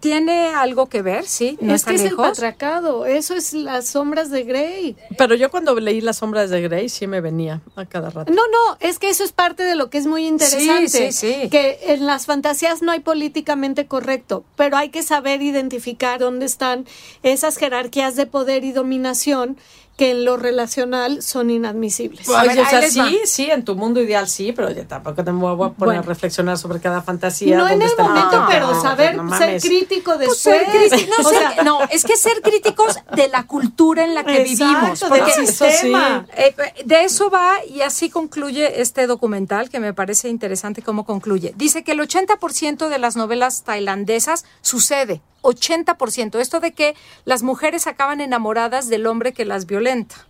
Tiene 0.00 0.48
algo 0.48 0.86
que 0.86 1.02
ver, 1.02 1.26
sí, 1.26 1.56
no 1.60 1.74
es 1.74 1.82
está 1.82 1.90
que 1.90 1.96
es 1.96 2.02
el 2.02 2.08
lejos. 2.10 2.28
patriarcado, 2.28 3.06
eso 3.06 3.34
es 3.34 3.52
las 3.52 3.86
sombras 3.88 4.30
de 4.30 4.42
Grey. 4.42 4.96
Pero 5.16 5.34
yo 5.34 5.50
cuando 5.50 5.78
leí 5.78 6.00
Las 6.00 6.18
sombras 6.18 6.50
de 6.50 6.60
Grey 6.62 6.88
sí 6.88 7.06
me 7.06 7.20
venía 7.20 7.60
a 7.76 7.86
cada 7.86 8.10
rato. 8.10 8.32
No, 8.32 8.42
no, 8.48 8.76
es 8.80 8.98
que 8.98 9.08
eso 9.08 9.24
es 9.24 9.32
parte 9.32 9.62
de 9.62 9.76
lo 9.76 9.88
que 9.90 9.98
es 9.98 10.06
muy 10.06 10.26
interesante. 10.26 10.88
Sí, 10.88 11.12
sí, 11.12 11.40
sí. 11.42 11.48
Que 11.50 11.78
en 11.86 12.06
las 12.06 12.26
fantasías 12.26 12.82
no 12.82 12.92
hay 12.92 13.00
políticamente 13.00 13.86
correcto, 13.86 14.44
pero 14.56 14.76
hay 14.76 14.88
que 14.90 15.02
saber 15.02 15.42
identificar 15.42 16.18
dónde 16.20 16.46
están 16.46 16.86
esas 17.22 17.56
jerarquías 17.56 18.16
de 18.16 18.26
poder 18.26 18.64
y 18.64 18.72
dominación 18.72 19.56
que 19.96 20.10
en 20.10 20.26
lo 20.26 20.36
relacional 20.36 21.22
son 21.22 21.48
inadmisibles. 21.48 22.28
A 22.28 22.40
Ay, 22.40 22.48
ver, 22.48 22.60
o 22.60 22.68
sea, 22.68 22.82
sí, 22.90 23.20
sí, 23.24 23.50
en 23.50 23.64
tu 23.64 23.76
mundo 23.76 24.02
ideal 24.02 24.28
sí, 24.28 24.52
pero 24.52 24.70
yo 24.70 24.86
tampoco 24.86 25.24
te 25.24 25.30
voy 25.30 25.52
a 25.54 25.56
poner 25.56 25.74
Bueno. 25.78 26.00
a 26.00 26.02
reflexionar 26.02 26.58
sobre 26.58 26.80
cada 26.80 27.00
fantasía. 27.00 27.56
No 27.56 27.66
en 27.66 27.80
el 27.80 27.88
está 27.88 28.02
momento, 28.02 28.44
pero 28.46 28.72
No, 28.72 28.82
saber 28.82 29.16
no 29.16 29.38
ser 29.38 29.58
crítico 29.60 30.12
Pues 30.16 30.28
después. 30.28 30.42
ser 30.42 30.66
crítico- 30.66 31.14
no, 31.22 31.26
O 31.26 31.30
ser- 31.30 31.38
sea, 31.54 31.64
no, 31.64 31.78
es 31.90 32.04
que 32.04 32.16
ser 32.16 32.42
críticos 32.42 32.96
de 33.14 33.28
la 33.28 33.46
cultura 33.46 34.04
en 34.04 34.14
la 34.14 34.22
que 34.24 34.42
vivimos. 34.44 34.90
Exacto, 35.00 35.14
del 35.14 35.24
porque- 35.24 35.42
Eso 35.42 35.64
sí. 35.64 35.70
sistema. 35.70 36.26
Eh, 36.36 36.54
de 36.84 37.04
eso 37.04 37.30
va 37.30 37.54
y 37.66 37.80
así 37.80 38.10
concluye 38.10 38.82
este 38.82 39.06
documental 39.06 39.70
que 39.70 39.80
me 39.80 39.94
parece 39.94 40.28
interesante 40.28 40.82
cómo 40.82 41.06
concluye. 41.06 41.54
Dice 41.56 41.84
que 41.84 41.92
el 41.92 42.00
80% 42.00 42.90
de 42.90 42.98
las 42.98 43.16
novelas 43.16 43.62
tailandesas 43.64 44.44
sucede, 44.60 45.22
80%. 45.46 46.38
Esto 46.38 46.60
de 46.60 46.72
que 46.72 46.94
las 47.24 47.42
mujeres 47.42 47.86
acaban 47.86 48.20
enamoradas 48.20 48.88
del 48.88 49.06
hombre 49.06 49.32
que 49.32 49.44
las 49.44 49.66
violenta. 49.66 50.26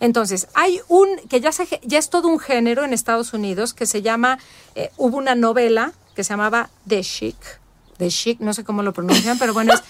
Entonces, 0.00 0.48
hay 0.54 0.80
un, 0.88 1.08
que 1.28 1.40
ya, 1.40 1.52
se, 1.52 1.80
ya 1.82 1.98
es 1.98 2.08
todo 2.08 2.28
un 2.28 2.38
género 2.38 2.84
en 2.84 2.92
Estados 2.94 3.34
Unidos 3.34 3.74
que 3.74 3.84
se 3.86 4.00
llama, 4.00 4.38
eh, 4.74 4.90
hubo 4.96 5.18
una 5.18 5.34
novela 5.34 5.92
que 6.14 6.24
se 6.24 6.30
llamaba 6.30 6.70
The 6.88 7.02
Chic, 7.02 7.36
The 7.98 8.08
Chic, 8.08 8.40
no 8.40 8.54
sé 8.54 8.64
cómo 8.64 8.82
lo 8.82 8.94
pronuncian, 8.94 9.38
pero 9.38 9.52
bueno, 9.52 9.74
es 9.74 9.82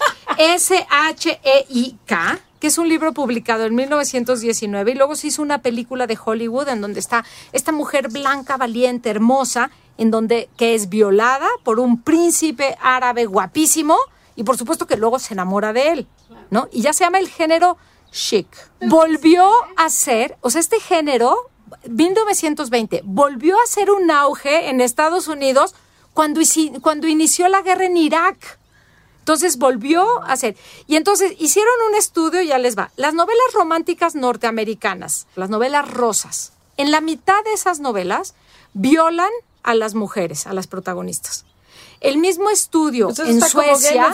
S-H-E-I-K, 0.71 2.39
que 2.59 2.67
es 2.67 2.77
un 2.77 2.89
libro 2.89 3.13
publicado 3.13 3.65
en 3.65 3.73
1919 3.73 4.91
y 4.91 4.95
luego 4.95 5.15
se 5.15 5.27
hizo 5.27 5.41
una 5.41 5.61
película 5.61 6.07
de 6.07 6.17
Hollywood 6.23 6.67
en 6.67 6.81
donde 6.81 6.99
está 6.99 7.23
esta 7.53 7.71
mujer 7.71 8.09
blanca, 8.09 8.57
valiente, 8.57 9.09
hermosa, 9.09 9.71
en 9.97 10.11
donde, 10.11 10.49
que 10.57 10.75
es 10.75 10.89
violada 10.89 11.47
por 11.63 11.79
un 11.79 12.01
príncipe 12.01 12.77
árabe 12.81 13.25
guapísimo 13.25 13.97
y 14.41 14.43
por 14.43 14.57
supuesto 14.57 14.87
que 14.87 14.97
luego 14.97 15.19
se 15.19 15.35
enamora 15.35 15.71
de 15.71 15.91
él, 15.91 16.07
¿no? 16.49 16.67
Y 16.71 16.81
ya 16.81 16.93
se 16.93 17.03
llama 17.03 17.19
el 17.19 17.29
género 17.29 17.77
chic. 18.11 18.47
Volvió 18.87 19.47
a 19.77 19.87
ser, 19.91 20.35
o 20.41 20.49
sea, 20.49 20.59
este 20.61 20.79
género, 20.79 21.51
1920, 21.87 23.03
volvió 23.05 23.55
a 23.55 23.67
ser 23.67 23.91
un 23.91 24.09
auge 24.09 24.69
en 24.69 24.81
Estados 24.81 25.27
Unidos 25.27 25.75
cuando, 26.15 26.41
cuando 26.81 27.07
inició 27.07 27.49
la 27.49 27.61
guerra 27.61 27.85
en 27.85 27.97
Irak. 27.97 28.57
Entonces 29.19 29.59
volvió 29.59 30.23
a 30.23 30.35
ser. 30.37 30.57
Y 30.87 30.95
entonces 30.95 31.35
hicieron 31.37 31.75
un 31.89 31.95
estudio, 31.95 32.41
ya 32.41 32.57
les 32.57 32.75
va. 32.75 32.89
Las 32.95 33.13
novelas 33.13 33.53
románticas 33.53 34.15
norteamericanas, 34.15 35.27
las 35.35 35.51
novelas 35.51 35.87
rosas, 35.87 36.53
en 36.77 36.89
la 36.89 36.99
mitad 36.99 37.43
de 37.43 37.53
esas 37.53 37.79
novelas 37.79 38.33
violan 38.73 39.29
a 39.61 39.75
las 39.75 39.93
mujeres, 39.93 40.47
a 40.47 40.53
las 40.53 40.65
protagonistas. 40.65 41.45
El 42.01 42.17
mismo 42.17 42.49
estudio 42.49 43.07
Pues 43.07 43.19
en 43.19 43.41
Suecia, 43.41 44.13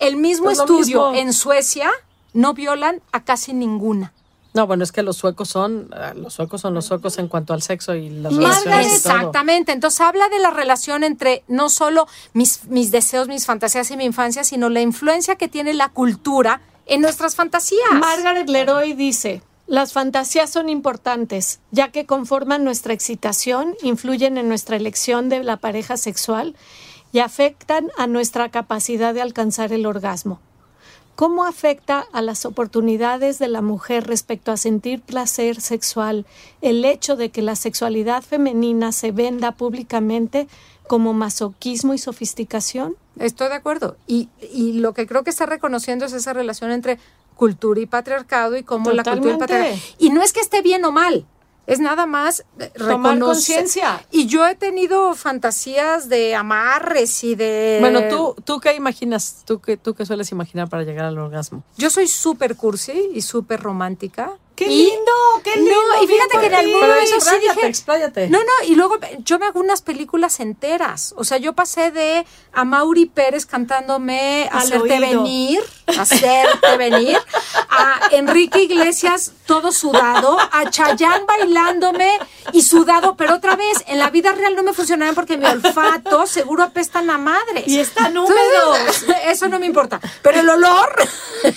el 0.00 0.16
mismo 0.16 0.50
Es 0.50 0.58
lo 0.58 0.64
estudio 0.64 1.10
mismo. 1.10 1.14
en 1.14 1.32
Suecia 1.32 1.90
no 2.34 2.52
violan 2.54 3.00
a 3.12 3.24
casi 3.24 3.52
ninguna. 3.54 4.12
No, 4.52 4.68
bueno, 4.68 4.84
es 4.84 4.92
que 4.92 5.02
los 5.02 5.16
suecos 5.16 5.48
son, 5.48 5.90
ah, 5.92 6.12
los 6.14 6.34
suecos 6.34 6.60
son 6.60 6.74
los 6.74 6.84
suecos 6.84 7.18
en 7.18 7.26
cuanto 7.26 7.54
al 7.54 7.62
sexo 7.62 7.94
y 7.96 8.08
las 8.08 8.32
relaciones 8.32 8.86
y 8.86 9.02
todo. 9.02 9.14
exactamente. 9.16 9.72
Entonces 9.72 10.00
habla 10.00 10.28
de 10.28 10.38
la 10.38 10.50
relación 10.50 11.02
entre 11.02 11.42
no 11.48 11.68
solo 11.70 12.06
mis, 12.34 12.66
mis 12.66 12.92
deseos, 12.92 13.26
mis 13.26 13.46
fantasías 13.46 13.90
y 13.90 13.96
mi 13.96 14.04
infancia, 14.04 14.44
sino 14.44 14.68
la 14.68 14.80
influencia 14.80 15.34
que 15.34 15.48
tiene 15.48 15.74
la 15.74 15.88
cultura 15.88 16.60
en 16.86 17.00
nuestras 17.00 17.34
fantasías. 17.34 17.90
Margaret 17.94 18.48
Leroy 18.48 18.92
dice, 18.92 19.42
las 19.66 19.92
fantasías 19.92 20.50
son 20.50 20.68
importantes, 20.68 21.58
ya 21.72 21.88
que 21.90 22.06
conforman 22.06 22.62
nuestra 22.62 22.92
excitación, 22.92 23.74
influyen 23.82 24.38
en 24.38 24.46
nuestra 24.48 24.76
elección 24.76 25.30
de 25.30 25.42
la 25.42 25.56
pareja 25.56 25.96
sexual 25.96 26.54
y 27.14 27.20
afectan 27.20 27.92
a 27.96 28.08
nuestra 28.08 28.48
capacidad 28.48 29.14
de 29.14 29.22
alcanzar 29.22 29.72
el 29.72 29.86
orgasmo. 29.86 30.40
¿Cómo 31.14 31.44
afecta 31.44 32.04
a 32.12 32.22
las 32.22 32.44
oportunidades 32.44 33.38
de 33.38 33.46
la 33.46 33.62
mujer 33.62 34.08
respecto 34.08 34.50
a 34.50 34.56
sentir 34.56 35.00
placer 35.00 35.60
sexual 35.60 36.26
el 36.60 36.84
hecho 36.84 37.14
de 37.14 37.30
que 37.30 37.40
la 37.40 37.54
sexualidad 37.54 38.24
femenina 38.24 38.90
se 38.90 39.12
venda 39.12 39.52
públicamente 39.52 40.48
como 40.88 41.14
masoquismo 41.14 41.94
y 41.94 41.98
sofisticación? 41.98 42.96
Estoy 43.20 43.48
de 43.48 43.54
acuerdo. 43.54 43.96
Y, 44.08 44.28
y 44.52 44.72
lo 44.72 44.92
que 44.92 45.06
creo 45.06 45.22
que 45.22 45.30
está 45.30 45.46
reconociendo 45.46 46.06
es 46.06 46.12
esa 46.14 46.32
relación 46.32 46.72
entre 46.72 46.98
cultura 47.36 47.80
y 47.80 47.86
patriarcado 47.86 48.56
y 48.56 48.64
cómo 48.64 48.90
la 48.90 49.04
cultura 49.04 49.36
y 49.36 49.38
patriarcado. 49.38 49.76
Y 50.00 50.10
no 50.10 50.20
es 50.20 50.32
que 50.32 50.40
esté 50.40 50.62
bien 50.62 50.84
o 50.84 50.90
mal. 50.90 51.24
Es 51.66 51.80
nada 51.80 52.04
más 52.06 52.44
eh, 52.58 52.70
Tomar 52.76 53.18
conciencia. 53.18 54.04
Y 54.10 54.26
yo 54.26 54.46
he 54.46 54.54
tenido 54.54 55.14
fantasías 55.14 56.08
de 56.08 56.34
amarres 56.34 57.24
y 57.24 57.34
de. 57.34 57.78
Bueno, 57.80 58.00
¿tú, 58.10 58.34
¿tú 58.44 58.60
qué 58.60 58.74
imaginas? 58.74 59.42
¿Tú 59.46 59.60
qué, 59.60 59.76
¿Tú 59.76 59.94
qué 59.94 60.04
sueles 60.06 60.30
imaginar 60.32 60.68
para 60.68 60.82
llegar 60.84 61.06
al 61.06 61.18
orgasmo? 61.18 61.62
Yo 61.76 61.90
soy 61.90 62.06
súper 62.08 62.56
cursi 62.56 63.10
y 63.14 63.22
súper 63.22 63.60
romántica. 63.60 64.32
¡Qué 64.54 64.66
Y- 64.70 64.84
lindo! 64.86 65.10
¡Qué 65.42 65.56
lindo! 65.56 65.72
No, 65.96 66.04
y 66.04 66.06
fíjate 66.06 66.38
que 66.38 66.46
en 66.46 66.54
algún 66.54 66.80
momento 66.80 67.20
sí 67.20 67.36
dije. 67.40 67.66
expláyate. 67.66 68.28
No, 68.28 68.38
no, 68.38 68.66
y 68.68 68.76
luego 68.76 68.98
yo 69.24 69.40
me 69.40 69.46
hago 69.46 69.58
unas 69.58 69.82
películas 69.82 70.38
enteras. 70.38 71.12
O 71.16 71.24
sea, 71.24 71.38
yo 71.38 71.54
pasé 71.54 71.90
de 71.90 72.24
a 72.52 72.64
Mauri 72.64 73.06
Pérez 73.06 73.46
cantándome 73.46 74.48
Al 74.52 74.58
Hacerte 74.68 74.92
oído. 74.98 75.00
venir, 75.22 75.60
Hacerte 75.86 76.76
venir, 76.78 77.18
a 77.68 78.08
Enrique 78.12 78.62
Iglesias 78.62 79.32
todo 79.46 79.72
sudado, 79.72 80.38
a 80.40 80.70
Chayán 80.70 81.26
bailándome 81.26 82.18
y 82.52 82.62
sudado, 82.62 83.16
pero 83.16 83.34
otra 83.34 83.56
vez, 83.56 83.84
en 83.86 83.98
la 83.98 84.10
vida 84.10 84.32
real 84.32 84.56
no 84.56 84.62
me 84.62 84.72
funcionaban 84.72 85.14
porque 85.14 85.36
mi 85.36 85.44
olfato 85.44 86.26
seguro 86.26 86.62
apestan 86.62 87.10
a 87.10 87.18
madres. 87.18 87.66
Y 87.66 87.80
están 87.80 88.16
húmedos. 88.16 89.04
Eso 89.26 89.48
no 89.48 89.58
me 89.58 89.66
importa. 89.66 90.00
Pero 90.22 90.40
el 90.40 90.48
olor, 90.48 90.94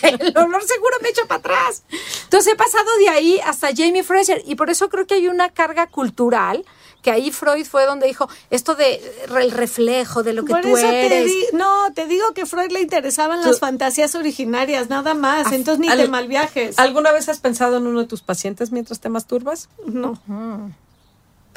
el 0.01 0.37
olor 0.37 0.63
seguro 0.63 0.97
me 1.01 1.09
echa 1.09 1.25
para 1.25 1.39
atrás. 1.39 1.83
Entonces 2.23 2.53
he 2.53 2.55
pasado 2.55 2.89
de 2.99 3.09
ahí 3.09 3.39
hasta 3.45 3.69
Jamie 3.75 4.03
Fraser. 4.03 4.41
Y 4.45 4.55
por 4.55 4.69
eso 4.69 4.89
creo 4.89 5.07
que 5.07 5.15
hay 5.15 5.27
una 5.27 5.49
carga 5.49 5.87
cultural 5.87 6.65
que 7.01 7.11
ahí 7.11 7.31
Freud 7.31 7.65
fue 7.65 7.85
donde 7.85 8.07
dijo 8.07 8.27
esto 8.49 8.75
de 8.75 8.99
re- 9.27 9.43
el 9.43 9.51
reflejo 9.51 10.23
de 10.23 10.33
lo 10.33 10.43
que 10.43 10.53
Por 10.53 10.61
tú 10.61 10.75
eso 10.75 10.87
te 10.87 11.05
eres. 11.05 11.25
di- 11.25 11.45
no, 11.53 11.93
te 11.93 12.05
digo 12.07 12.33
que 12.33 12.45
Freud 12.45 12.71
le 12.71 12.81
interesaban 12.81 13.41
las 13.41 13.59
fantasías 13.59 14.15
originarias, 14.15 14.89
nada 14.89 15.13
más. 15.13 15.51
Entonces 15.51 15.79
ni 15.79 15.87
al- 15.89 15.97
te 15.99 16.07
malviajes. 16.07 16.77
¿Alguna 16.79 17.11
vez 17.11 17.29
has 17.29 17.39
pensado 17.39 17.77
en 17.77 17.87
uno 17.87 18.01
de 18.01 18.07
tus 18.07 18.21
pacientes 18.21 18.71
mientras 18.71 18.99
te 18.99 19.09
masturbas? 19.09 19.69
No. 19.85 20.19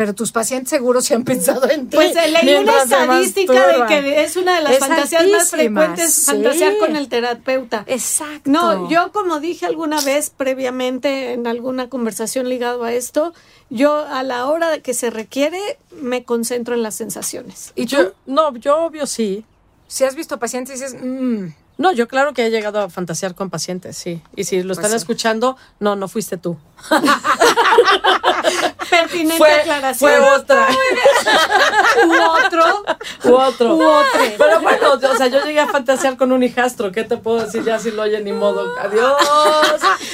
Pero 0.00 0.14
tus 0.14 0.32
pacientes 0.32 0.70
seguro 0.70 1.02
se 1.02 1.12
han 1.12 1.24
pensado 1.24 1.68
en 1.68 1.90
ti. 1.90 1.96
Pues 1.96 2.16
eh, 2.16 2.30
leí 2.30 2.54
una 2.54 2.84
estadística 2.84 3.66
de 3.66 3.86
que 3.86 4.24
es 4.24 4.34
una 4.36 4.56
de 4.56 4.62
las 4.62 4.72
Es 4.72 4.78
fantasías 4.78 5.26
más 5.28 5.50
frecuentes, 5.50 6.14
sí. 6.14 6.24
fantasear 6.24 6.78
con 6.78 6.96
el 6.96 7.10
terapeuta. 7.10 7.84
Exacto. 7.86 8.50
No, 8.50 8.88
yo 8.88 9.12
como 9.12 9.40
dije 9.40 9.66
alguna 9.66 10.00
vez 10.00 10.30
previamente 10.34 11.34
en 11.34 11.46
alguna 11.46 11.90
conversación 11.90 12.48
ligado 12.48 12.84
a 12.84 12.94
esto, 12.94 13.34
yo 13.68 13.94
a 13.94 14.22
la 14.22 14.46
hora 14.46 14.78
que 14.78 14.94
se 14.94 15.10
requiere 15.10 15.60
me 15.90 16.24
concentro 16.24 16.74
en 16.74 16.82
las 16.82 16.94
sensaciones. 16.94 17.74
¿Y 17.76 17.84
yo, 17.84 18.06
tú? 18.06 18.14
No, 18.24 18.56
yo 18.56 18.78
obvio 18.78 19.06
sí. 19.06 19.44
Si 19.86 20.04
has 20.04 20.14
visto 20.14 20.38
pacientes 20.38 20.80
y 20.80 20.82
dices, 20.82 20.96
mm, 20.98 21.48
No, 21.80 21.90
yo 21.92 22.06
claro 22.08 22.34
que 22.34 22.44
he 22.44 22.50
llegado 22.50 22.78
a 22.78 22.90
fantasear 22.90 23.34
con 23.34 23.48
pacientes, 23.48 23.96
sí. 23.96 24.20
Y 24.36 24.44
si 24.44 24.62
lo 24.62 24.74
están 24.74 24.90
sí. 24.90 24.96
escuchando, 24.96 25.56
no, 25.78 25.96
no 25.96 26.08
fuiste 26.08 26.36
tú. 26.36 26.58
Pertinente 28.90 29.38
Fue, 29.38 29.50
aclaración. 29.50 30.10
fue 30.10 30.20
otra. 30.30 30.68
U 32.06 32.12
otro. 32.44 32.84
U 33.24 33.32
otro. 33.32 33.76
U 33.76 33.82
otro. 33.82 34.20
Pero 34.36 34.60
bueno, 34.60 34.92
o 34.92 35.16
sea, 35.16 35.28
yo 35.28 35.42
llegué 35.42 35.60
a 35.60 35.68
fantasear 35.68 36.18
con 36.18 36.32
un 36.32 36.42
hijastro. 36.42 36.92
¿Qué 36.92 37.04
te 37.04 37.16
puedo 37.16 37.46
decir? 37.46 37.64
Ya 37.64 37.78
si 37.78 37.92
lo 37.92 38.02
oye 38.02 38.20
ni 38.20 38.32
modo. 38.32 38.78
Adiós. 38.78 39.16